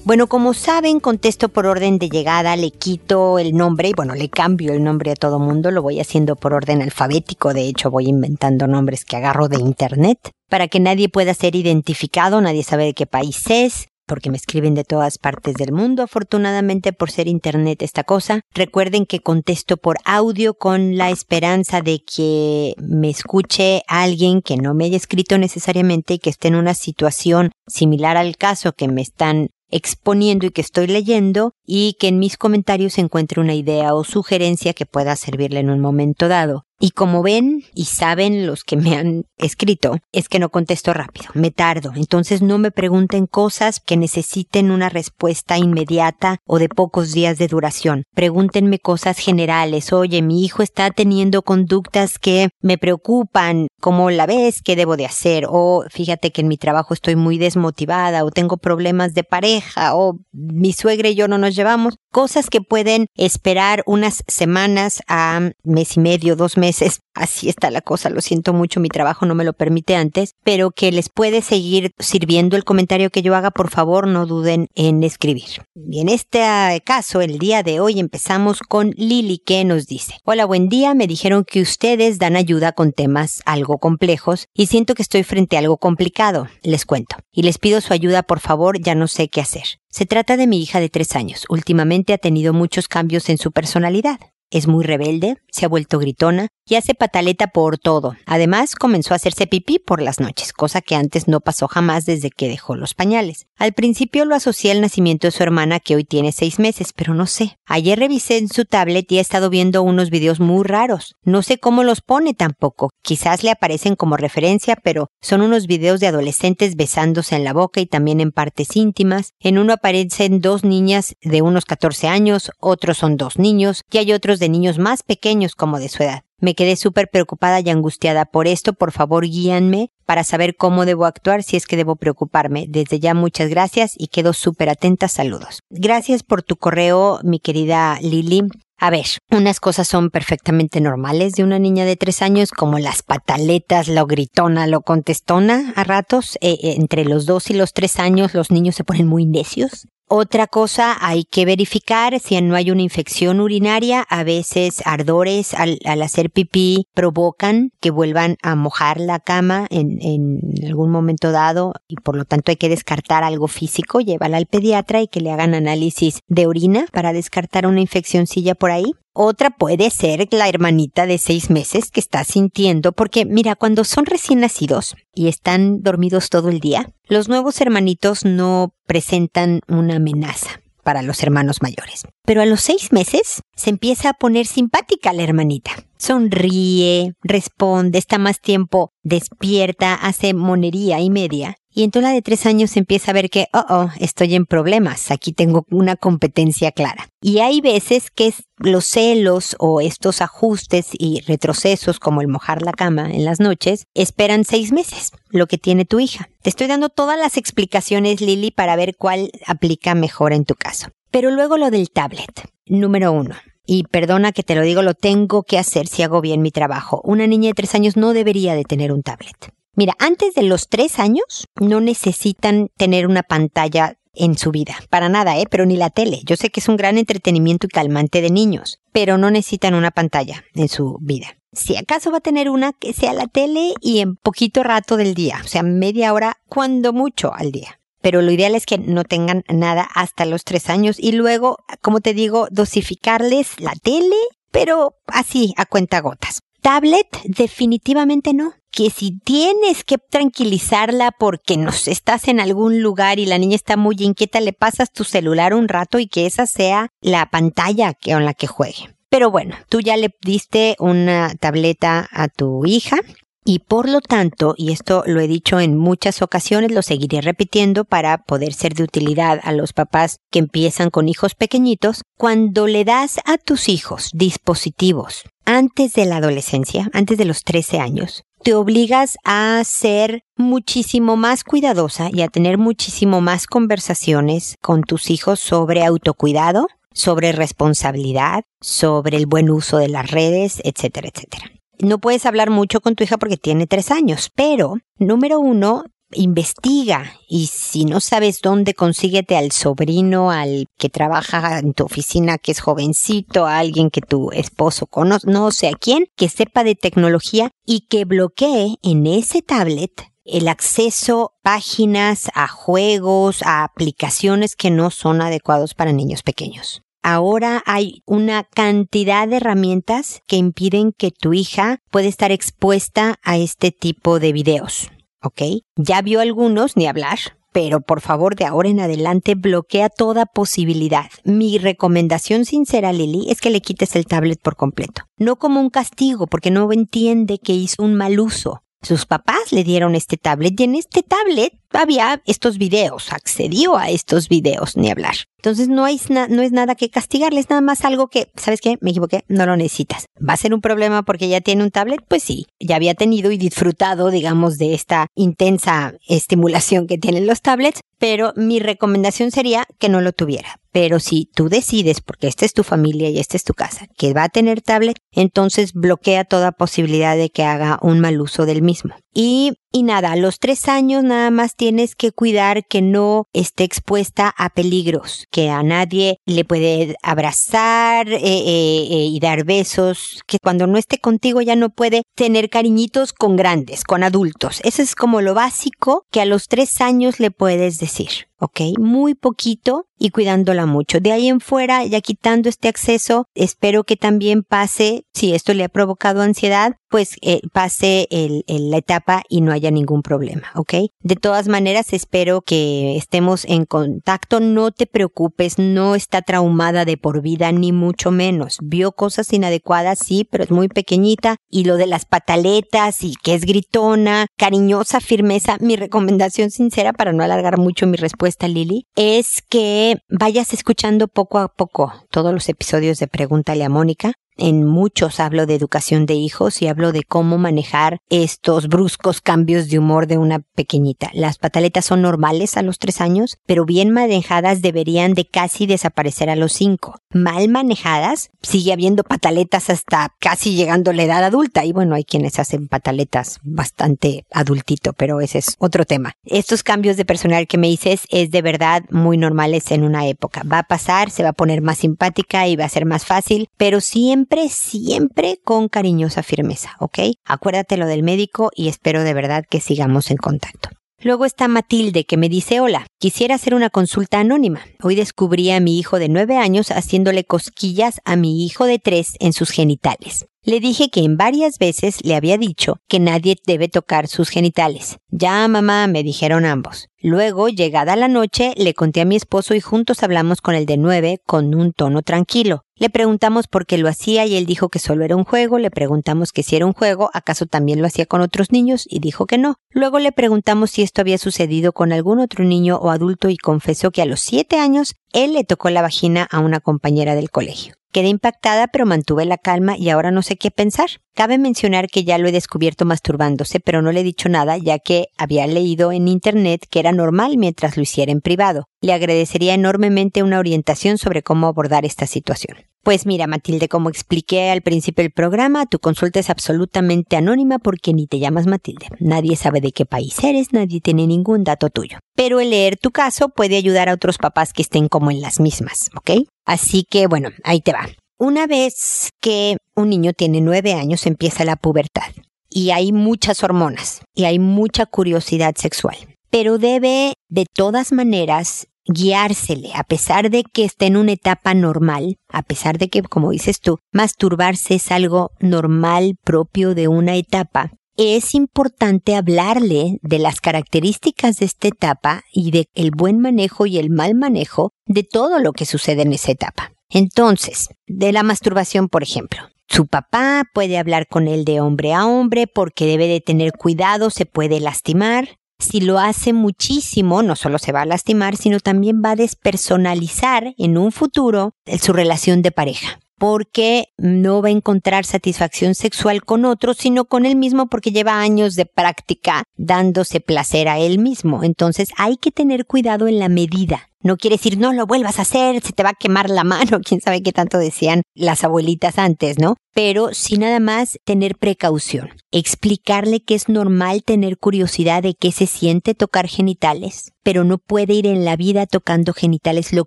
Bueno, 0.05 0.27
como 0.27 0.53
saben, 0.53 0.99
contesto 0.99 1.49
por 1.49 1.65
orden 1.67 1.99
de 1.99 2.09
llegada, 2.09 2.57
le 2.57 2.73
quito 2.73 3.39
el 3.39 3.55
nombre 3.55 3.89
y 3.89 3.93
bueno, 3.93 4.17
le 4.17 4.29
cambio 4.29 4.73
el 4.73 4.83
nombre 4.83 5.13
a 5.13 5.15
todo 5.15 5.39
mundo, 5.39 5.71
lo 5.71 5.81
voy 5.81 6.01
haciendo 6.01 6.35
por 6.35 6.55
orden 6.55 6.83
alfabético, 6.83 7.55
de 7.55 7.69
hecho 7.69 7.89
voy 7.89 8.09
inventando 8.09 8.67
nombres 8.67 9.05
que 9.05 9.15
agarro 9.15 9.49
de 9.49 9.61
internet 9.61 10.19
para 10.51 10.67
que 10.67 10.81
nadie 10.81 11.09
pueda 11.09 11.35
ser 11.35 11.55
identificado, 11.55 12.41
nadie 12.41 12.65
sabe 12.65 12.87
de 12.87 12.95
qué 12.95 13.07
país 13.07 13.45
es, 13.49 13.87
porque 14.05 14.29
me 14.29 14.37
escriben 14.37 14.75
de 14.75 14.83
todas 14.83 15.19
partes 15.19 15.55
del 15.55 15.71
mundo, 15.71 16.03
afortunadamente 16.03 16.93
por 16.93 17.13
ser 17.13 17.29
internet 17.29 17.81
esta 17.83 18.03
cosa. 18.03 18.41
Recuerden 18.53 19.07
que 19.07 19.21
contesto 19.21 19.77
por 19.77 19.99
audio 20.05 20.55
con 20.55 20.97
la 20.97 21.11
esperanza 21.11 21.81
de 21.81 22.01
que 22.05 22.75
me 22.77 23.09
escuche 23.09 23.85
alguien 23.87 24.43
que 24.43 24.57
no 24.57 24.75
me 24.75 24.87
haya 24.87 24.97
escrito 24.97 25.39
necesariamente 25.39 26.15
y 26.15 26.19
que 26.19 26.31
esté 26.31 26.49
en 26.49 26.57
una 26.57 26.75
situación 26.75 27.53
similar 27.69 28.17
al 28.17 28.37
caso 28.37 28.73
que 28.73 28.89
me 28.89 29.01
están 29.01 29.51
exponiendo 29.73 30.47
y 30.47 30.51
que 30.51 30.61
estoy 30.61 30.87
leyendo 30.87 31.55
y 31.67 31.97
que 31.99 32.09
en 32.09 32.21
mis 32.21 32.37
comentarios 32.37 32.99
encuentre 32.99 33.41
una 33.41 33.55
idea 33.55 33.95
o 33.95 34.05
sugerencia 34.05 34.75
que 34.75 34.87
pueda 34.87 35.17
servirle 35.17 35.61
en 35.61 35.71
un 35.71 35.81
momento 35.81 36.29
dado. 36.29 36.67
Y 36.85 36.91
como 36.91 37.23
ven 37.23 37.63
y 37.77 37.85
saben 37.85 38.45
los 38.45 38.65
que 38.65 38.77
me 38.77 38.97
han 38.97 39.27
escrito, 39.37 39.99
es 40.11 40.29
que 40.29 40.41
no 40.41 40.49
contesto 40.49 40.93
rápido, 40.93 41.27
me 41.33 41.53
tardo. 41.53 41.93
Entonces 41.95 42.43
no 42.43 42.59
me 42.59 42.73
pregunten 42.73 43.29
cosas 43.29 43.79
que 43.79 43.97
necesiten 43.97 44.73
una 44.73 44.89
respuesta 44.89 45.57
inmediata 45.59 46.39
o 46.45 46.59
de 46.59 46.69
pocos 46.69 47.13
días 47.13 47.39
de 47.39 47.47
duración. 47.47 48.03
Pregúntenme 48.17 48.81
cosas 48.81 49.19
generales. 49.19 49.93
Oye, 49.93 50.23
mi 50.23 50.45
hijo 50.45 50.65
está 50.65 50.91
teniendo 50.91 51.43
conductas 51.43 52.19
que 52.19 52.49
me 52.61 52.79
preocupan. 52.79 53.69
¿Cómo 53.81 54.11
la 54.11 54.27
ves? 54.27 54.61
¿Qué 54.61 54.75
debo 54.75 54.97
de 54.97 55.07
hacer? 55.07 55.45
O 55.49 55.85
fíjate 55.89 56.33
que 56.33 56.41
en 56.41 56.49
mi 56.49 56.57
trabajo 56.57 56.95
estoy 56.95 57.15
muy 57.15 57.39
desmotivada 57.39 58.25
o 58.25 58.33
tengo 58.33 58.57
problemas 58.57 59.15
de 59.15 59.23
pareja 59.23 59.95
o 59.95 60.19
mi 60.33 60.73
suegra 60.73 61.11
y 61.11 61.15
yo 61.15 61.29
no 61.29 61.39
nos 61.39 61.55
llevamos. 61.55 61.95
Cosas 62.11 62.51
que 62.51 62.61
pueden 62.61 63.07
esperar 63.15 63.85
unas 63.87 64.25
semanas 64.27 65.01
a 65.07 65.53
mes 65.63 65.97
y 65.97 66.01
medio, 66.01 66.35
dos 66.35 66.57
meses 66.57 66.72
así 67.15 67.49
está 67.49 67.71
la 67.71 67.81
cosa, 67.81 68.11
lo 68.11 68.21
siento 68.21 68.53
mucho, 68.53 68.81
mi 68.81 68.89
trabajo 68.89 69.27
no 69.27 69.35
me 69.35 69.45
lo 69.45 69.53
permite 69.53 69.97
antes, 69.97 70.35
pero 70.45 70.71
que 70.71 70.93
les 70.93 71.09
puede 71.09 71.43
seguir 71.43 71.93
sirviendo 71.99 72.57
el 72.57 72.65
comentario 72.65 73.11
que 73.11 73.23
yo 73.23 73.35
haga, 73.35 73.51
por 73.51 73.71
favor 73.71 74.07
no 74.07 74.27
duden 74.27 74.69
en 74.75 75.03
escribir. 75.03 75.67
Y 75.75 76.01
en 76.01 76.09
este 76.09 76.41
caso, 76.85 77.21
el 77.21 77.39
día 77.39 77.63
de 77.63 77.81
hoy 77.81 78.01
empezamos 78.01 78.61
con 78.61 78.91
Lili 78.97 79.39
que 79.39 79.65
nos 79.65 79.87
dice, 79.87 80.15
hola, 80.25 80.45
buen 80.45 80.69
día, 80.69 80.95
me 80.95 81.07
dijeron 81.07 81.45
que 81.45 81.61
ustedes 81.61 82.19
dan 82.19 82.37
ayuda 82.37 82.73
con 82.73 82.93
temas 82.93 83.43
algo 83.45 83.79
complejos 83.79 84.47
y 84.55 84.67
siento 84.67 84.95
que 84.95 85.03
estoy 85.03 85.23
frente 85.23 85.57
a 85.57 85.59
algo 85.61 85.77
complicado, 85.77 86.49
les 86.63 86.87
cuento, 86.87 87.17
y 87.33 87.43
les 87.43 87.59
pido 87.59 87.81
su 87.81 87.93
ayuda, 87.93 88.23
por 88.23 88.41
favor, 88.41 88.81
ya 88.81 88.95
no 88.95 89.09
sé 89.09 89.29
qué 89.29 89.41
hacer. 89.41 89.65
Se 89.89 90.07
trata 90.07 90.37
de 90.37 90.47
mi 90.47 90.63
hija 90.63 90.81
de 90.81 90.89
tres 90.89 91.15
años. 91.17 91.45
Últimamente 91.51 92.15
ha 92.15 92.19
tenido 92.19 92.55
muchos 92.55 92.89
cambios 92.89 93.29
en 93.29 93.37
su 93.37 93.53
personalidad. 93.53 94.19
Es 94.53 94.67
muy 94.67 94.85
rebelde, 94.85 95.39
se 95.51 95.65
ha 95.65 95.69
vuelto 95.69 95.99
gritona 95.99 96.49
y 96.67 96.75
hace 96.75 96.95
pataleta 96.95 97.47
por 97.47 97.79
todo. 97.79 98.17
Además, 98.27 98.75
comenzó 98.75 99.15
a 99.15 99.17
hacerse 99.17 99.47
pipí 99.47 99.79
por 99.79 100.03
las 100.03 100.21
noches, 100.21 100.53
cosa 100.53 100.83
que 100.83 100.95
antes 100.95 101.27
no 101.27 101.41
pasó 101.41 101.69
jamás 101.69 102.05
desde 102.05 102.31
que 102.31 102.49
dejó 102.49 102.77
los 102.77 102.93
pañales. 102.93 103.47
Al 103.57 103.73
principio 103.73 104.27
lo 104.27 104.35
asocié 104.35 104.73
al 104.73 104.83
nacimiento 104.83 105.27
de 105.27 105.31
su 105.31 105.43
hermana 105.43 105.81
que 105.81 105.97
hoy 105.97 106.05
tiene 106.05 106.33
seis 106.33 106.59
meses, 106.59 106.93
pero 106.95 107.15
no 107.15 107.27
sé. 107.27 107.57
Ayer 107.65 107.99
revisé 107.99 108.37
en 108.37 108.49
su 108.49 108.67
tablet 108.67 109.11
y 109.11 109.19
he 109.19 109.21
estado 109.21 109.49
viendo 109.49 109.83
unos 109.83 110.11
videos 110.11 110.39
muy 110.39 110.65
raros. 110.65 111.15
No 111.23 111.43
sé 111.43 111.59
cómo 111.59 111.83
los 111.83 112.03
pone 112.03 112.35
tampoco. 112.35 112.91
Quizás 113.03 113.43
le 113.43 113.51
aparecen 113.51 113.97
como 113.97 114.19
referencia, 114.19 114.77
pero 114.77 115.09
son 115.23 115.41
unos 115.41 115.67
videos 115.67 115.99
de 115.99 116.09
adolescentes 116.09 116.77
besándose 116.77 117.37
en 117.37 117.45
la 117.45 117.55
boca 117.55 117.81
y 117.81 117.87
también 117.87 118.21
en 118.21 118.33
partes 118.33 118.77
íntimas. 118.77 119.31
En 119.41 119.57
uno 119.57 119.73
aparecen 119.73 120.41
dos 120.41 120.63
niñas 120.63 121.15
de 121.23 121.41
unos 121.41 121.65
14 121.65 122.09
años, 122.09 122.51
otros 122.61 122.99
son 122.99 123.17
dos 123.17 123.39
niños 123.39 123.83
y 123.91 123.99
hay 123.99 124.13
otros 124.13 124.42
de 124.43 124.49
niños 124.49 124.79
más 124.79 125.03
pequeños 125.03 125.55
como 125.55 125.79
de 125.79 125.89
su 125.89 126.03
edad. 126.03 126.25
Me 126.39 126.57
quedé 126.57 126.75
súper 126.75 127.09
preocupada 127.09 127.61
y 127.61 127.71
angustiada 127.71 128.25
por 128.25 128.49
esto. 128.49 128.73
Por 128.73 128.91
favor, 128.91 129.25
guíanme 129.25 129.93
para 130.05 130.25
saber 130.25 130.57
cómo 130.57 130.85
debo 130.85 131.07
actuar 131.07 131.45
si 131.45 131.57
es 131.57 131.67
que 131.67 131.77
debo 131.77 131.95
preocuparme. 131.95 132.67
Desde 132.69 132.99
ya 132.99 133.15
muchas 133.15 133.49
gracias 133.49 133.95
y 133.97 134.09
quedo 134.09 134.33
súper 134.33 134.69
atenta. 134.69 135.07
Saludos. 135.07 135.61
Gracias 135.71 136.25
por 136.25 136.43
tu 136.43 136.57
correo, 136.57 137.21
mi 137.23 137.39
querida 137.39 137.97
Lili. 138.03 138.49
A 138.83 138.91
ver, 138.91 139.07
unas 139.31 139.61
cosas 139.61 139.87
son 139.87 140.11
perfectamente 140.11 140.81
normales 140.81 141.35
de 141.35 141.45
una 141.45 141.61
niña 141.61 141.85
de 141.85 141.95
tres 141.95 142.21
años, 142.21 142.51
como 142.51 142.81
las 142.81 143.05
pataletas, 143.05 143.87
lo 143.87 144.09
gritona, 144.09 144.67
lo 144.67 144.81
contestona 144.81 145.73
a 145.77 145.85
ratos. 145.85 146.37
Eh, 146.41 146.59
eh, 146.61 146.75
entre 146.79 147.05
los 147.05 147.25
dos 147.25 147.49
y 147.51 147.55
los 147.55 147.75
tres 147.75 148.01
años 148.01 148.35
los 148.35 148.51
niños 148.51 148.75
se 148.75 148.83
ponen 148.83 149.07
muy 149.07 149.25
necios. 149.25 149.87
Otra 150.15 150.47
cosa, 150.47 150.95
hay 151.01 151.25
que 151.25 151.47
verificar 151.47 152.21
si 152.21 152.39
no 152.43 152.55
hay 152.55 152.71
una 152.71 152.83
infección 152.83 153.41
urinaria. 153.41 154.05
A 154.11 154.25
veces 154.25 154.83
ardores 154.85 155.55
al, 155.55 155.79
hacer 156.03 156.29
pipí 156.29 156.87
provocan 156.93 157.71
que 157.81 157.91
vuelvan 157.91 158.37
a 158.43 158.55
mojar 158.55 159.01
la 159.01 159.21
cama 159.21 159.67
en, 159.71 160.03
en, 160.03 160.67
algún 160.67 160.91
momento 160.91 161.33
dado 161.33 161.73
y 161.89 161.95
por 161.97 162.15
lo 162.15 162.27
tanto 162.27 162.51
hay 162.51 162.57
que 162.57 162.69
descartar 162.69 163.25
algo 163.25 163.49
físico. 163.49 164.01
Llévala 164.01 164.37
al 164.37 164.45
pediatra 164.45 165.01
y 165.01 165.09
que 165.09 165.23
le 165.23 165.31
hagan 165.31 165.55
análisis 165.55 166.21
de 166.29 166.47
orina 166.47 166.85
para 166.93 167.15
descartar 167.15 167.67
una 167.67 167.81
infeccióncilla 167.81 168.55
por 168.55 168.71
Otra 169.15 169.51
puede 169.51 169.91
ser 169.91 170.27
la 170.31 170.49
hermanita 170.49 171.07
de 171.07 171.19
seis 171.19 171.51
meses 171.51 171.91
que 171.91 172.01
está 172.01 172.25
sintiendo, 172.25 172.93
porque 172.93 173.27
mira, 173.27 173.57
cuando 173.57 173.85
son 173.85 174.07
recién 174.07 174.41
nacidos 174.41 174.97
y 175.15 175.29
están 175.29 175.83
dormidos 175.83 176.31
todo 176.31 176.49
el 176.49 176.61
día, 176.61 176.91
los 177.09 177.29
nuevos 177.29 177.61
hermanitos 177.61 178.25
no 178.25 178.75
presentan 178.87 179.61
una 179.69 179.97
amenaza 179.97 180.63
para 180.83 181.03
los 181.03 181.23
hermanos 181.23 181.63
mayores. 181.63 182.05
Pero 182.25 182.43
a 182.43 182.47
los 182.47 182.61
seis 182.61 182.91
meses 182.91 183.43
se 183.55 183.71
empieza 183.71 184.11
a 184.11 184.15
poner 184.15 184.47
simpática 184.47 185.13
la 185.13 185.23
hermanita. 185.23 185.73
Sonríe, 185.99 187.15
responde, 187.23 187.99
está 187.99 188.19
más 188.19 188.41
tiempo 188.41 188.93
despierta, 189.03 189.95
hace 189.95 190.35
monería 190.35 191.01
y 191.01 191.11
media 191.11 191.57
y 191.75 191.85
entonces 191.85 192.11
la 192.11 192.15
de 192.15 192.23
tres 192.23 192.47
años 192.47 192.77
empieza 192.77 193.11
a 193.11 193.15
ver 193.15 193.31
que, 193.31 193.47
oh, 193.53 193.65
oh, 193.69 193.91
estoy 193.99 194.35
en 194.35 194.47
problemas, 194.47 195.11
aquí 195.11 195.33
tengo 195.33 195.67
una 195.71 195.97
competencia 195.97 196.73
clara. 196.73 197.09
Y 197.21 197.39
hay 197.39 197.61
veces 197.61 198.11
que 198.11 198.35
los 198.59 198.85
celos 198.85 199.57
o 199.59 199.81
estos 199.81 200.21
ajustes 200.21 200.89
y 200.93 201.21
retrocesos 201.21 201.99
como 201.99 202.21
el 202.21 202.29
mojar 202.29 202.63
la 202.63 202.73
cama 202.73 203.11
en 203.11 203.25
las 203.25 203.41
noches 203.41 203.87
esperan 203.95 204.45
seis 204.45 204.73
meses, 204.73 205.13
lo 205.31 205.47
que 205.47 205.59
tiene 205.59 205.85
tu 205.85 206.01
hija. 206.01 206.29
Te 206.43 206.51
estoy 206.51 206.67
dando 206.67 206.89
todas 206.89 207.19
las 207.19 207.37
explicaciones, 207.37 208.21
Lili, 208.21 208.51
para 208.51 208.77
ver 208.77 208.97
cuál 208.97 209.31
aplica 209.47 209.95
mejor 209.95 210.33
en 210.33 210.45
tu 210.45 210.55
caso. 210.55 210.89
Pero 211.11 211.31
luego 211.31 211.57
lo 211.59 211.71
del 211.71 211.91
tablet. 211.91 212.49
Número 212.67 213.13
uno. 213.13 213.35
Y 213.65 213.85
perdona 213.85 214.33
que 214.33 214.43
te 214.43 214.55
lo 214.55 214.63
digo, 214.63 214.83
lo 214.83 214.95
tengo 214.95 215.45
que 215.45 215.59
hacer 215.59 215.87
si 215.87 216.03
hago 216.03 216.21
bien 216.21 216.43
mi 216.43 216.51
trabajo. 216.51 217.01
Una 217.05 217.27
niña 217.27 217.49
de 217.49 217.55
tres 217.55 217.75
años 217.75 217.97
no 217.97 218.13
debería 218.13 218.55
de 218.55 218.65
tener 218.65 218.93
un 218.93 219.03
tablet. 219.03 219.53
Mira, 219.75 219.95
antes 219.99 220.35
de 220.35 220.43
los 220.43 220.69
tres 220.69 220.99
años 220.99 221.49
no 221.59 221.81
necesitan 221.81 222.69
tener 222.77 223.07
una 223.07 223.23
pantalla 223.23 223.97
en 224.15 224.37
su 224.37 224.51
vida. 224.51 224.77
Para 224.91 225.09
nada, 225.09 225.39
¿eh? 225.39 225.47
Pero 225.49 225.65
ni 225.65 225.77
la 225.77 225.89
tele. 225.89 226.21
Yo 226.25 226.37
sé 226.37 226.51
que 226.51 226.61
es 226.61 226.69
un 226.69 226.77
gran 226.77 226.99
entretenimiento 226.99 227.67
y 227.67 227.71
calmante 227.71 228.21
de 228.21 228.31
niños, 228.31 228.81
pero 228.93 229.17
no 229.17 229.31
necesitan 229.31 229.75
una 229.75 229.91
pantalla 229.91 230.45
en 230.55 230.69
su 230.69 230.99
vida. 231.01 231.39
Si 231.53 231.77
acaso 231.77 232.11
va 232.11 232.19
a 232.19 232.23
tener 232.23 232.51
una 232.51 232.73
que 232.75 232.93
sea 232.93 233.15
la 233.15 233.27
tele 233.27 233.73
y 233.81 234.01
en 234.01 234.17
poquito 234.17 234.63
rato 234.63 234.97
del 234.99 235.15
día, 235.15 235.41
o 235.43 235.49
sea, 235.49 235.63
media 235.63 236.13
hora, 236.13 236.37
cuando 236.49 236.93
mucho 236.93 237.33
al 237.33 237.51
día. 237.51 237.81
Pero 238.03 238.21
lo 238.21 238.31
ideal 238.31 238.55
es 238.55 238.67
que 238.67 238.79
no 238.79 239.05
tengan 239.05 239.45
nada 239.49 239.89
hasta 239.95 240.27
los 240.27 240.45
tres 240.45 240.69
años 240.69 240.97
y 240.99 241.13
luego, 241.13 241.59
como 241.81 242.01
te 242.01 242.15
digo, 242.15 242.49
dosificarles 242.51 243.61
la 243.61 243.73
tele, 243.83 244.17
pero 244.51 244.97
así, 245.07 245.55
a 245.57 245.65
cuenta 245.65 246.01
gotas. 246.01 246.41
Tablet, 246.61 247.09
definitivamente 247.25 248.35
no 248.35 248.55
que 248.73 248.91
si 248.91 249.19
tienes 249.19 249.85
que 249.85 249.99
tranquilizarla 249.99 251.13
porque 251.13 251.57
nos 251.57 251.87
estás 251.87 252.27
en 252.27 252.41
algún 252.41 252.83
lugar 252.83 253.19
y 253.19 253.27
la 253.27 253.39
niña 253.39 253.55
está 253.55 253.77
muy 253.77 253.97
inquieta, 254.01 254.41
le 254.41 254.53
pasas 254.53 254.91
tu 254.91 255.05
celular 255.05 255.55
un 255.55 255.69
rato 255.69 255.99
y 255.99 256.09
que 256.09 256.27
esa 256.27 256.47
sea 256.47 256.89
la 257.01 257.27
pantalla 257.27 257.95
con 257.95 258.25
la 258.25 258.35
que 258.35 258.47
juegue. 258.47 258.95
Pero 259.11 259.31
bueno, 259.31 259.57
tú 259.69 259.81
ya 259.81 259.97
le 259.97 260.09
diste 260.23 260.75
una 260.79 261.35
tableta 261.39 262.09
a 262.11 262.29
tu 262.29 262.65
hija 262.65 262.97
y 263.45 263.59
por 263.59 263.89
lo 263.89 264.01
tanto, 264.01 264.55
y 264.57 264.71
esto 264.71 265.03
lo 265.05 265.21
he 265.21 265.27
dicho 265.27 265.59
en 265.59 265.77
muchas 265.77 266.23
ocasiones, 266.23 266.71
lo 266.71 266.81
seguiré 266.81 267.21
repitiendo 267.21 267.85
para 267.85 268.19
poder 268.19 268.53
ser 268.53 268.75
de 268.75 268.85
utilidad 268.85 269.41
a 269.43 269.53
los 269.53 269.73
papás 269.73 270.19
que 270.31 270.39
empiezan 270.39 270.91
con 270.91 271.09
hijos 271.09 271.35
pequeñitos, 271.35 272.03
cuando 272.17 272.69
le 272.69 272.85
das 272.85 273.19
a 273.25 273.39
tus 273.39 273.69
hijos 273.69 274.11
dispositivos 274.15 275.25
antes 275.45 275.95
de 275.95 276.07
la 276.07 276.19
adolescencia, 276.19 276.89
antes 276.93 277.19
de 277.19 277.25
los 277.25 277.43
13 277.43 277.81
años, 277.81 278.23
te 278.43 278.55
obligas 278.55 279.19
a 279.25 279.63
ser 279.65 280.25
muchísimo 280.37 281.17
más 281.17 281.45
cuidadosa 281.45 282.09
y 282.13 282.23
a 282.23 282.29
tener 282.29 282.59
muchísimo 282.59 283.21
más 283.21 283.47
conversaciones 283.47 284.57
con 284.61 284.83
tus 284.83 285.11
hijos 285.11 285.39
sobre 285.39 285.85
autocuidado, 285.85 286.67
sobre 286.93 287.33
responsabilidad, 287.33 288.45
sobre 288.61 289.17
el 289.17 289.27
buen 289.27 289.49
uso 289.49 289.79
de 289.79 289.89
las 289.89 290.11
redes, 290.11 290.61
etcétera, 290.65 291.09
etcétera. 291.13 291.51
No 291.79 291.99
puedes 291.99 292.27
hablar 292.27 292.51
mucho 292.51 292.81
con 292.81 292.95
tu 292.95 293.05
hija 293.05 293.17
porque 293.17 293.37
tiene 293.37 293.67
tres 293.67 293.91
años, 293.91 294.31
pero 294.35 294.77
número 294.99 295.41
uno, 295.41 295.85
investiga 296.15 297.13
y 297.29 297.47
si 297.47 297.85
no 297.85 298.01
sabes 298.01 298.41
dónde, 298.43 298.75
consíguete 298.75 299.37
al 299.37 299.53
sobrino, 299.53 300.31
al 300.31 300.67
que 300.79 300.89
trabaja 300.89 301.59
en 301.59 301.75
tu 301.75 301.85
oficina, 301.85 302.39
que 302.39 302.53
es 302.53 302.61
jovencito, 302.61 303.47
a 303.47 303.59
alguien 303.59 303.91
que 303.91 304.01
tu 304.01 304.31
esposo 304.33 304.87
conoce, 304.87 305.31
no 305.31 305.51
sé 305.51 305.69
a 305.69 305.75
quién, 305.75 306.07
que 306.17 306.29
sepa 306.29 306.65
de 306.65 306.75
tecnología 306.75 307.51
y 307.65 307.87
que 307.89 308.05
bloquee 308.05 308.77
en 308.83 309.07
ese 309.07 309.43
tablet 309.43 310.13
el 310.25 310.49
acceso 310.49 311.33
a 311.39 311.43
páginas, 311.43 312.31
a 312.35 312.47
juegos, 312.49 313.43
a 313.43 313.65
aplicaciones 313.65 314.55
que 314.57 314.71
no 314.71 314.91
son 314.91 315.21
adecuados 315.21 315.75
para 315.75 315.93
niños 315.93 316.23
pequeños. 316.23 316.83
Ahora 317.03 317.65
hay 317.67 318.03
una 318.07 318.45
cantidad 318.45 319.27
de 319.27 319.39
herramientas 319.39 320.23
que 320.29 320.37
impiden 320.37 320.93
que 320.93 321.11
tu 321.11 321.33
hija 321.33 321.81
pueda 321.91 322.07
estar 322.07 322.31
expuesta 322.31 323.17
a 323.23 323.37
este 323.39 323.73
tipo 323.73 324.21
de 324.21 324.33
videos. 324.33 324.89
¿Ok? 325.23 325.43
Ya 325.77 326.03
vio 326.03 326.21
algunos, 326.21 326.77
ni 326.77 326.87
hablar, 326.87 327.19
pero 327.53 327.81
por 327.81 328.01
favor 328.01 328.35
de 328.35 328.47
ahora 328.47 328.69
en 328.69 328.81
adelante 328.81 329.35
bloquea 329.35 329.89
toda 329.89 330.27
posibilidad. 330.27 331.11
Mi 331.25 331.59
recomendación 331.59 332.45
sincera, 332.45 332.93
Lili, 332.93 333.31
es 333.31 333.41
que 333.41 333.51
le 333.51 333.61
quites 333.61 333.95
el 333.95 334.07
tablet 334.07 334.41
por 334.43 334.57
completo. 334.57 335.03
No 335.17 335.37
como 335.37 335.61
un 335.61 335.71
castigo, 335.71 336.27
porque 336.27 336.51
no 336.51 336.71
entiende 336.73 337.39
que 337.39 337.53
hizo 337.53 337.83
un 337.83 337.95
mal 337.95 338.19
uso. 338.19 338.63
Sus 338.83 339.07
papás 339.07 339.53
le 339.53 339.63
dieron 339.63 339.95
este 339.95 340.17
tablet 340.17 340.59
y 340.59 340.65
en 340.65 340.75
este 340.75 341.05
tablet 341.05 341.53
había 341.73 342.23
estos 342.27 342.59
videos, 342.59 343.13
accedió 343.13 343.77
a 343.77 343.91
estos 343.91 344.29
videos, 344.29 344.77
ni 344.77 344.91
hablar. 344.91 345.15
Entonces 345.37 345.69
no, 345.69 345.85
hay 345.85 346.01
no 346.09 346.43
es 346.43 346.53
nada 346.53 346.77
que 346.77 346.89
castigarles, 346.89 347.51
nada 347.51 347.63
más 347.63 347.85
algo 347.85 348.07
que, 348.07 348.31
¿sabes 348.37 348.61
qué? 348.61 348.79
Me 348.81 348.91
equivoqué, 348.91 349.25
no 349.27 349.45
lo 349.45 349.57
necesitas. 349.57 350.07
¿Va 350.17 350.35
a 350.35 350.37
ser 350.37 350.55
un 350.55 350.61
problema 350.61 351.03
porque 351.03 351.29
ya 351.29 351.41
tiene 351.41 351.65
un 351.65 351.73
tablet? 351.73 352.01
Pues 352.07 352.23
sí, 352.23 352.47
ya 352.61 352.77
había 352.77 352.95
tenido 352.95 353.33
y 353.33 353.39
disfrutado, 353.39 354.11
digamos, 354.11 354.57
de 354.59 354.75
esta 354.75 355.09
intensa 355.17 355.95
estimulación 356.07 356.87
que 356.87 356.99
tienen 356.99 357.27
los 357.27 357.43
tablets, 357.43 357.81
pero 357.99 358.33
mi 358.37 358.61
recomendación 358.61 359.33
sería 359.33 359.67
que 359.79 359.89
no 359.89 360.01
lo 360.01 360.13
tuviera. 360.13 360.61
Pero 360.71 361.01
si 361.01 361.29
tú 361.35 361.49
decides, 361.49 362.01
porque 362.01 362.29
esta 362.29 362.47
es 362.47 362.55
tu 362.55 362.63
familia 362.63 363.11
y 363.11 363.19
esta 363.19 363.37
es 363.37 363.45
tu 363.45 363.53
casa, 363.53 363.87
que 363.97 364.15
va 364.15 364.25
a 364.25 364.29
tener 364.29 364.63
tablet, 364.63 364.97
entonces 365.11 365.73
bloquea 365.75 366.25
toda 366.25 366.53
posibilidad 366.53 367.17
de 367.17 367.31
que 367.31 367.45
haga 367.45 367.79
un 367.83 368.01
mal 368.01 368.21
uso 368.21 368.47
del 368.47 368.63
mismo. 368.63 368.95
Y 369.13 369.53
y 369.75 369.85
nada, 369.85 370.13
a 370.13 370.17
los 370.17 370.39
tres 370.39 370.69
años 370.69 371.03
nada 371.03 371.31
más 371.31 371.57
tienes 371.57 371.97
que 371.97 372.13
cuidar 372.13 372.67
que 372.67 372.83
no 372.83 373.27
esté 373.33 373.65
expuesta 373.65 374.33
a 374.37 374.51
peligros, 374.51 375.27
que 375.31 375.49
a 375.49 375.63
nadie 375.63 376.19
le 376.27 376.45
puede 376.45 376.95
abrazar 377.03 378.07
eh, 378.07 378.19
eh, 378.19 378.89
eh, 378.91 379.07
y 379.07 379.19
dar 379.19 379.45
besos, 379.45 380.23
que 380.27 380.37
cuando 380.43 380.67
no 380.67 380.77
esté 380.77 380.99
contigo 380.99 381.41
ya 381.41 381.57
no 381.57 381.71
puede 381.71 382.03
tener 382.15 382.51
cariñitos 382.51 383.15
con 383.15 383.37
grandes, 383.37 383.85
con 383.85 384.05
adultos. 384.05 384.61
Eso 384.63 384.83
es 384.83 384.95
como 384.95 385.23
lo 385.23 385.33
básico 385.33 386.05
que 386.11 386.21
a 386.21 386.27
los 386.27 386.49
tres 386.49 386.83
años 386.83 387.19
le 387.19 387.31
puedes 387.31 387.79
decir. 387.79 388.29
¿ok? 388.43 388.61
Muy 388.77 389.15
poquito 389.15 389.87
y 389.97 390.11
cuidándola 390.11 390.67
mucho. 390.67 390.99
De 390.99 391.13
ahí 391.13 391.29
en 391.29 391.39
fuera, 391.39 391.85
ya 391.85 392.01
quitando 392.01 392.49
este 392.49 392.67
acceso, 392.67 393.27
espero 393.37 393.85
que 393.85 393.97
también 393.97 394.43
pase, 394.43 395.05
si 395.15 395.33
esto 395.33 395.55
le 395.55 395.63
ha 395.63 395.69
provocado 395.69 396.23
ansiedad, 396.23 396.75
pues 396.89 397.15
pase 397.53 398.09
el, 398.11 398.43
la 398.49 398.79
etapa 398.79 399.02
y 399.29 399.41
no 399.41 399.53
haya 399.53 399.71
ningún 399.71 400.03
problema, 400.03 400.51
¿ok? 400.55 400.75
De 401.01 401.17
todas 401.17 401.49
maneras, 401.49 401.93
espero 401.93 402.43
que 402.43 402.97
estemos 402.97 403.45
en 403.45 403.65
contacto. 403.65 404.41
No 404.41 404.71
te 404.71 404.87
preocupes, 404.87 405.59
no 405.59 405.95
está 405.95 406.23
traumada 406.23 406.85
de 406.85 406.97
por 406.97 407.23
vida, 407.23 407.53
ni 407.53 407.73
mucho 407.73 408.11
menos. 408.11 408.59
Vio 408.63 408.93
cosas 408.93 409.33
inadecuadas, 409.33 409.99
sí, 409.99 410.27
pero 410.31 410.45
es 410.45 410.51
muy 410.51 410.69
pequeñita. 410.69 411.37
Y 411.51 411.65
lo 411.65 411.77
de 411.77 411.87
las 411.87 412.05
pataletas 412.05 413.03
y 413.03 413.15
que 413.23 413.35
es 413.35 413.45
gritona, 413.45 414.27
cariñosa, 414.37 415.01
firmeza, 415.01 415.57
mi 415.61 415.77
recomendación 415.77 416.51
sincera 416.51 416.93
para 416.93 417.13
no 417.13 417.23
alargar 417.23 417.59
mucho 417.59 417.87
mi 417.87 417.97
respuesta 417.97 418.49
Lili, 418.49 418.87
es 418.97 419.43
que 419.49 419.99
vayas 420.09 420.53
escuchando 420.53 421.09
poco 421.09 421.39
a 421.39 421.49
poco 421.49 421.93
todos 422.11 422.33
los 422.33 422.49
episodios 422.49 422.99
de 422.99 423.09
Pregúntale 423.09 423.65
a 423.65 423.69
Mónica 423.69 424.13
en 424.43 424.65
muchos 424.65 425.21
hablo 425.21 425.47
de 425.47 425.55
educación 425.55 426.05
de 426.05 426.15
hijos 426.15 426.63
y 426.63 426.67
hablo 426.67 426.91
de 426.91 427.05
cómo 427.05 427.39
manejar 427.39 428.01
estos 428.11 428.67
bruscos 428.67 429.21
cambios 429.21 429.69
de 429.69 429.79
humor 429.79 430.09
de 430.09 430.19
una 430.19 430.41
pequeñita. 430.41 431.11
Las 431.15 431.39
pataletas 431.39 431.85
son 431.85 432.03
normales 432.03 432.57
a 432.57 432.63
los 432.63 432.81
tres 432.81 433.01
años, 433.01 433.39
pero 433.47 433.65
bien 433.65 433.91
manejadas 433.91 434.61
deberían 434.61 435.15
de 435.15 435.27
casi 435.27 435.67
desaparecer 435.67 436.29
a 436.29 436.35
los 436.35 436.53
cinco. 436.53 436.97
Mal 437.13 437.49
manejadas, 437.49 438.31
sigue 438.43 438.73
habiendo 438.73 439.05
pataletas 439.05 439.71
hasta 439.71 440.13
casi 440.19 440.57
llegando 440.57 440.91
a 440.91 440.95
la 440.95 441.05
edad 441.05 441.23
adulta. 441.23 441.65
Y 441.65 441.71
bueno, 441.73 441.95
hay 441.95 442.03
quienes 442.03 442.41
hacen 442.41 442.67
pataletas 442.67 443.39
bastante 443.45 444.25
adultito, 444.33 444.93
pero 444.93 445.21
ese 445.21 445.39
es 445.39 445.55
otro 445.61 445.85
tema. 445.85 446.15
Estos 446.25 446.65
cambios 446.65 446.97
de 446.97 447.05
personal 447.05 447.47
que 447.47 447.59
me 447.59 447.69
dices 447.69 448.07
es 448.11 448.33
de 448.33 448.43
verdad 448.43 448.83
muy 448.91 449.19
normales 449.19 449.71
en 449.71 449.85
una 449.85 450.09
época. 450.09 450.43
Va 450.51 450.61
a 450.61 450.63
pasar, 450.65 451.11
se 451.11 451.23
va 451.23 451.29
a 451.29 451.35
poner 451.35 451.63
más 451.63 451.79
simpática 451.79 452.49
y 452.49 452.57
va 452.57 452.65
a 452.65 452.69
ser 452.69 452.87
más 452.87 453.05
fácil, 453.05 453.49
pero 453.57 453.81
siempre 453.81 454.32
siempre, 454.33 454.49
siempre 454.49 455.41
con 455.45 455.69
cariñosa 455.69 456.23
firmeza, 456.23 456.77
¿ok? 456.81 456.99
Acuérdate 457.25 457.77
lo 457.77 457.87
del 457.87 458.03
médico 458.03 458.51
y 458.55 458.69
espero 458.69 459.05
de 459.05 459.15
verdad 459.15 459.45
que 459.49 459.61
sigamos 459.61 460.11
en 460.11 460.17
contacto. 460.17 460.71
Luego 461.01 461.25
está 461.25 461.49
Matilde 461.49 462.05
que 462.05 462.17
me 462.17 462.29
dice, 462.29 462.61
hola, 462.61 462.87
quisiera 462.99 463.35
hacer 463.35 463.55
una 463.55 463.71
consulta 463.71 464.21
anónima. 464.21 464.61
Hoy 464.83 464.95
descubrí 464.95 465.51
a 465.51 465.61
mi 465.61 465.79
hijo 465.79 465.99
de 465.99 466.09
nueve 466.09 466.37
años 466.39 466.71
haciéndole 466.71 467.25
cosquillas 467.25 468.01
a 468.05 468.17
mi 468.17 468.47
hijo 468.47 468.67
de 468.67 468.79
tres 468.79 469.15
en 469.19 469.33
sus 469.33 469.51
genitales. 469.51 470.27
Le 470.45 470.59
dije 470.59 470.91
que 470.91 471.05
en 471.05 471.17
varias 471.17 471.61
veces 471.61 472.05
le 472.05 472.17
había 472.17 472.37
dicho 472.37 472.81
que 472.89 472.99
nadie 472.99 473.37
debe 473.47 473.69
tocar 473.69 474.09
sus 474.09 474.29
genitales. 474.29 474.99
Ya, 475.09 475.47
mamá, 475.47 475.87
me 475.87 476.03
dijeron 476.03 476.45
ambos. 476.45 476.89
Luego, 476.99 477.49
llegada 477.49 477.95
la 477.95 478.09
noche, 478.09 478.53
le 478.57 478.75
conté 478.75 479.03
a 479.03 479.05
mi 479.05 479.15
esposo 479.15 479.55
y 479.55 479.61
juntos 479.61 480.03
hablamos 480.03 480.41
con 480.41 480.57
el 480.57 480.67
de 480.67 480.79
nueve 480.79 481.21
con 481.27 481.55
un 481.55 481.73
tono 481.73 482.03
tranquilo. 482.03 482.65
Le 482.75 482.91
preguntamos 482.91 483.47
por 483.47 483.67
qué 483.67 483.79
lo 483.79 483.89
hacía 483.89 484.27
y 484.27 484.35
él 484.35 484.45
dijo 484.45 484.69
que 484.69 484.81
solo 484.81 485.05
era 485.05 485.15
un 485.15 485.23
juego, 485.23 485.61
le 485.61 485.71
preguntamos 485.71 486.33
que 486.33 486.43
si 486.43 486.57
era 486.57 486.67
un 486.67 486.73
juego, 486.73 487.09
acaso 487.15 487.47
también 487.47 487.81
lo 487.81 487.87
hacía 487.87 488.07
con 488.07 488.21
otros 488.21 488.51
niños 488.51 488.85
y 488.91 488.99
dijo 488.99 489.27
que 489.27 489.39
no. 489.39 489.55
Luego 489.71 490.01
le 490.01 490.11
preguntamos 490.11 490.73
si 490.73 490.83
esto 490.83 491.03
había 491.03 491.19
sucedido 491.19 491.73
con 491.73 491.93
algún 491.93 492.19
otro 492.19 492.45
niño 492.45 492.79
o 492.79 492.91
adulto 492.91 493.29
y 493.29 493.37
confesó 493.37 493.93
que 493.93 494.03
a 494.03 494.07
los 494.07 494.19
siete 494.19 494.57
años 494.57 494.97
él 495.13 495.35
le 495.35 495.45
tocó 495.45 495.71
la 495.71 495.83
vagina 495.83 496.27
a 496.29 496.41
una 496.41 496.59
compañera 496.59 497.15
del 497.15 497.31
colegio. 497.31 497.77
Quedé 497.93 498.09
impactada, 498.09 498.69
pero 498.69 498.87
mantuve 498.87 499.27
la 499.27 499.39
calma 499.39 499.77
y 499.77 499.91
ahora 499.91 500.11
no 500.11 500.23
sé 500.23 500.37
qué 500.37 500.51
pensar. 500.51 500.89
Cabe 501.15 501.37
mencionar 501.37 501.89
que 501.89 502.05
ya 502.05 502.17
lo 502.17 502.29
he 502.29 502.33
descubierto 502.33 502.87
masturbándose, 502.87 503.61
pero 503.61 503.83
no 503.83 503.93
le 503.93 504.01
he 504.01 504.05
dicho 504.05 504.31
nada, 504.31 504.57
ya 504.57 504.79
que 504.79 505.09
había 505.19 505.47
leído 505.47 505.93
en 505.93 506.09
Internet 506.09 506.67
que 506.71 506.81
era 506.81 506.93
normal 506.93 507.37
mientras 507.37 507.77
lo 507.77 507.83
hiciera 507.83 508.13
en 508.13 508.23
privado. 508.23 508.65
Le 508.81 508.95
agradecería 508.95 509.53
enormemente 509.53 510.23
una 510.23 510.39
orientación 510.39 510.97
sobre 510.97 511.23
cómo 511.23 511.49
abordar 511.49 511.85
esta 511.85 512.07
situación. 512.07 512.57
Pues 512.83 513.07
mira, 513.07 513.29
Matilde, 513.29 513.69
como 513.69 513.91
expliqué 513.91 514.51
al 514.51 514.63
principio 514.63 515.05
del 515.05 515.13
programa, 515.13 515.67
tu 515.67 515.79
consulta 515.79 516.19
es 516.19 516.31
absolutamente 516.31 517.15
anónima 517.15 517.61
porque 517.61 517.93
ni 517.93 518.09
te 518.09 518.19
llamas 518.19 518.47
Matilde. 518.47 518.89
Nadie 518.99 519.37
sabe 519.37 519.61
de 519.61 519.71
qué 519.71 519.87
país 519.87 520.19
eres, 520.25 520.53
nadie 520.53 520.81
tiene 520.81 521.07
ningún 521.07 521.45
dato 521.45 521.69
tuyo. 521.69 521.99
Pero 522.17 522.41
el 522.41 522.51
leer 522.51 522.79
tu 522.79 522.91
caso 522.91 523.29
puede 523.29 523.57
ayudar 523.57 523.89
a 523.89 523.95
otros 523.95 524.19
papás 524.19 524.53
que 524.53 524.63
estén 524.63 524.89
como 524.89 525.13
en 525.13 525.21
las 525.21 525.39
mismas, 525.39 525.91
¿ok? 525.95 526.27
Así 526.45 526.85
que 526.89 527.07
bueno, 527.07 527.29
ahí 527.45 527.61
te 527.61 527.73
va. 527.73 527.87
Una 528.25 528.47
vez 528.47 529.11
que 529.21 529.57
un 529.75 529.91
niño 529.91 530.13
tiene 530.13 530.41
nueve 530.41 530.75
años 530.75 531.09
empieza 531.09 531.45
la 531.45 531.57
pubertad 531.57 532.13
y 532.49 532.71
hay 532.71 532.93
muchas 532.93 533.43
hormonas 533.43 534.03
y 534.15 534.27
hay 534.27 534.39
mucha 534.39 534.87
curiosidad 534.87 535.57
sexual. 535.57 535.97
Pero 536.31 536.59
debe 536.59 537.15
de 537.29 537.47
todas 537.53 537.91
maneras 537.91 538.69
guiársele, 538.87 539.73
a 539.75 539.83
pesar 539.83 540.31
de 540.31 540.45
que 540.45 540.65
esté 540.65 540.87
en 540.87 540.99
una 540.99 541.11
etapa 541.11 541.53
normal, 541.55 542.15
a 542.29 542.43
pesar 542.43 542.79
de 542.79 542.89
que, 542.91 543.03
como 543.03 543.33
dices 543.33 543.59
tú, 543.59 543.79
masturbarse 543.91 544.77
es 544.77 544.93
algo 544.93 545.33
normal 545.41 546.15
propio 546.23 546.77
de 546.77 546.87
una 546.87 547.17
etapa, 547.17 547.73
es 547.97 548.37
importante 548.37 549.17
hablarle 549.17 549.99
de 550.01 550.21
las 550.21 550.41
características 550.41 551.39
de 551.39 551.47
esta 551.47 551.67
etapa 551.67 552.23
y 552.33 552.53
de 552.53 552.67
el 552.75 552.93
buen 552.93 553.19
manejo 553.19 553.67
y 553.67 553.79
el 553.79 553.91
mal 553.91 554.15
manejo 554.15 554.71
de 554.87 555.03
todo 555.03 555.41
lo 555.41 555.53
que 555.53 555.67
sucede 555.67 556.03
en 556.03 556.13
esa 556.13 556.31
etapa. 556.31 556.73
Entonces, 556.93 557.69
de 557.87 558.13
la 558.13 558.23
masturbación, 558.23 558.89
por 558.89 559.03
ejemplo. 559.03 559.41
su 559.69 559.87
papá, 559.87 560.45
puede 560.53 560.77
hablar 560.77 561.07
con 561.07 561.27
él 561.27 561.47
de 561.47 561.63
hombre 561.63 561.95
a 561.95 562.07
hombre 562.07 562.47
porque 562.47 562.85
debe 562.85 563.09
de 563.09 563.23
tener 563.23 563.53
cuidado, 563.53 564.11
se 564.11 564.27
puede 564.27 564.61
lastimar. 564.61 565.39
Si 565.59 565.81
lo 565.81 565.99
hace 565.99 566.35
muchísimo, 566.35 567.23
no 567.23 567.37
solo 567.37 567.59
se 567.59 567.73
va 567.73 567.83
a 567.83 567.87
lastimar, 567.87 568.37
sino 568.37 568.61
también 568.61 569.01
va 569.03 569.13
a 569.13 569.17
despersonalizar 569.17 570.55
en 570.59 570.77
un 570.77 570.93
futuro 570.93 571.55
su 571.81 571.95
relación 571.95 572.43
de 572.43 572.51
pareja 572.51 573.01
porque 573.23 573.87
no 573.99 574.43
va 574.43 574.49
a 574.49 574.51
encontrar 574.51 575.05
satisfacción 575.05 575.77
sexual 575.77 576.25
con 576.25 576.45
otro, 576.45 576.75
sino 576.75 577.05
con 577.05 577.25
él 577.25 577.37
mismo 577.37 577.69
porque 577.69 577.93
lleva 577.93 578.21
años 578.21 578.57
de 578.57 578.67
práctica 578.67 579.45
dándose 579.57 580.19
placer 580.19 580.69
a 580.69 580.81
él 580.81 580.99
mismo. 580.99 581.45
Entonces 581.45 581.91
hay 581.97 582.17
que 582.17 582.33
tener 582.33 582.67
cuidado 582.67 583.07
en 583.07 583.21
la 583.21 583.29
medida. 583.29 583.92
No 584.03 584.17
quiere 584.17 584.37
decir 584.37 584.59
no 584.59 584.73
lo 584.73 584.87
vuelvas 584.87 585.19
a 585.19 585.23
hacer, 585.23 585.63
se 585.63 585.73
te 585.73 585.83
va 585.83 585.91
a 585.91 585.95
quemar 585.95 586.29
la 586.29 586.45
mano, 586.45 586.81
quién 586.85 587.01
sabe 587.01 587.23
qué 587.23 587.33
tanto 587.33 587.59
decían 587.59 588.03
las 588.15 588.45
abuelitas 588.45 588.99
antes, 588.99 589.39
¿no? 589.39 589.57
Pero 589.75 590.13
sí 590.13 590.37
nada 590.37 590.61
más 590.61 590.99
tener 591.05 591.37
precaución. 591.37 592.11
Explicarle 592.31 593.21
que 593.21 593.35
es 593.35 593.49
normal 593.49 594.03
tener 594.05 594.39
curiosidad 594.39 595.03
de 595.03 595.15
qué 595.15 595.33
se 595.33 595.47
siente 595.47 595.95
tocar 595.95 596.29
genitales, 596.29 597.13
pero 597.23 597.45
no 597.45 597.59
puede 597.59 597.95
ir 597.95 598.07
en 598.07 598.25
la 598.25 598.37
vida 598.37 598.67
tocando 598.67 599.15
genitales. 599.15 599.73
Lo 599.73 599.87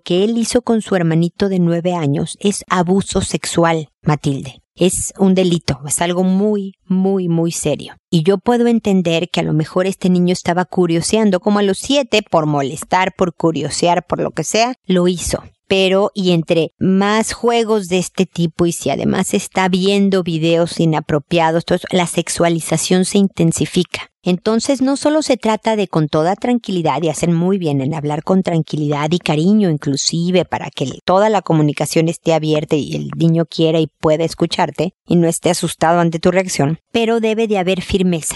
que 0.00 0.24
él 0.24 0.38
hizo 0.38 0.62
con 0.62 0.82
su 0.82 0.96
hermanito 0.96 1.48
de 1.48 1.60
nueve 1.60 1.94
años 1.94 2.36
es 2.40 2.64
abuso 2.68 3.20
sexual, 3.20 3.88
Matilde 4.02 4.65
es 4.76 5.12
un 5.18 5.34
delito, 5.34 5.80
es 5.86 6.00
algo 6.00 6.22
muy, 6.22 6.74
muy, 6.84 7.28
muy 7.28 7.52
serio. 7.52 7.96
Y 8.10 8.22
yo 8.22 8.38
puedo 8.38 8.66
entender 8.66 9.28
que 9.30 9.40
a 9.40 9.44
lo 9.44 9.52
mejor 9.52 9.86
este 9.86 10.10
niño 10.10 10.32
estaba 10.32 10.64
curioseando, 10.64 11.40
como 11.40 11.58
a 11.58 11.62
los 11.62 11.78
siete, 11.78 12.22
por 12.22 12.46
molestar, 12.46 13.14
por 13.16 13.34
curiosear, 13.34 14.06
por 14.06 14.20
lo 14.20 14.30
que 14.30 14.44
sea, 14.44 14.74
lo 14.86 15.08
hizo 15.08 15.42
pero 15.68 16.12
y 16.14 16.32
entre 16.32 16.74
más 16.78 17.32
juegos 17.32 17.88
de 17.88 17.98
este 17.98 18.26
tipo 18.26 18.66
y 18.66 18.72
si 18.72 18.90
además 18.90 19.34
está 19.34 19.68
viendo 19.68 20.22
videos 20.22 20.78
inapropiados, 20.78 21.64
la 21.90 22.06
sexualización 22.06 23.04
se 23.04 23.18
intensifica. 23.18 24.10
Entonces 24.26 24.82
no 24.82 24.96
solo 24.96 25.22
se 25.22 25.36
trata 25.36 25.76
de 25.76 25.86
con 25.86 26.08
toda 26.08 26.34
tranquilidad 26.34 27.00
y 27.00 27.10
hacer 27.10 27.30
muy 27.30 27.58
bien 27.58 27.80
en 27.80 27.94
hablar 27.94 28.24
con 28.24 28.42
tranquilidad 28.42 29.08
y 29.12 29.20
cariño 29.20 29.70
inclusive 29.70 30.44
para 30.44 30.68
que 30.68 30.98
toda 31.04 31.28
la 31.28 31.42
comunicación 31.42 32.08
esté 32.08 32.34
abierta 32.34 32.74
y 32.74 32.96
el 32.96 33.10
niño 33.16 33.44
quiera 33.46 33.78
y 33.78 33.86
pueda 33.86 34.24
escucharte 34.24 34.94
y 35.06 35.14
no 35.14 35.28
esté 35.28 35.50
asustado 35.50 36.00
ante 36.00 36.18
tu 36.18 36.32
reacción, 36.32 36.80
pero 36.90 37.20
debe 37.20 37.46
de 37.46 37.58
haber 37.58 37.82
firmeza. 37.82 38.34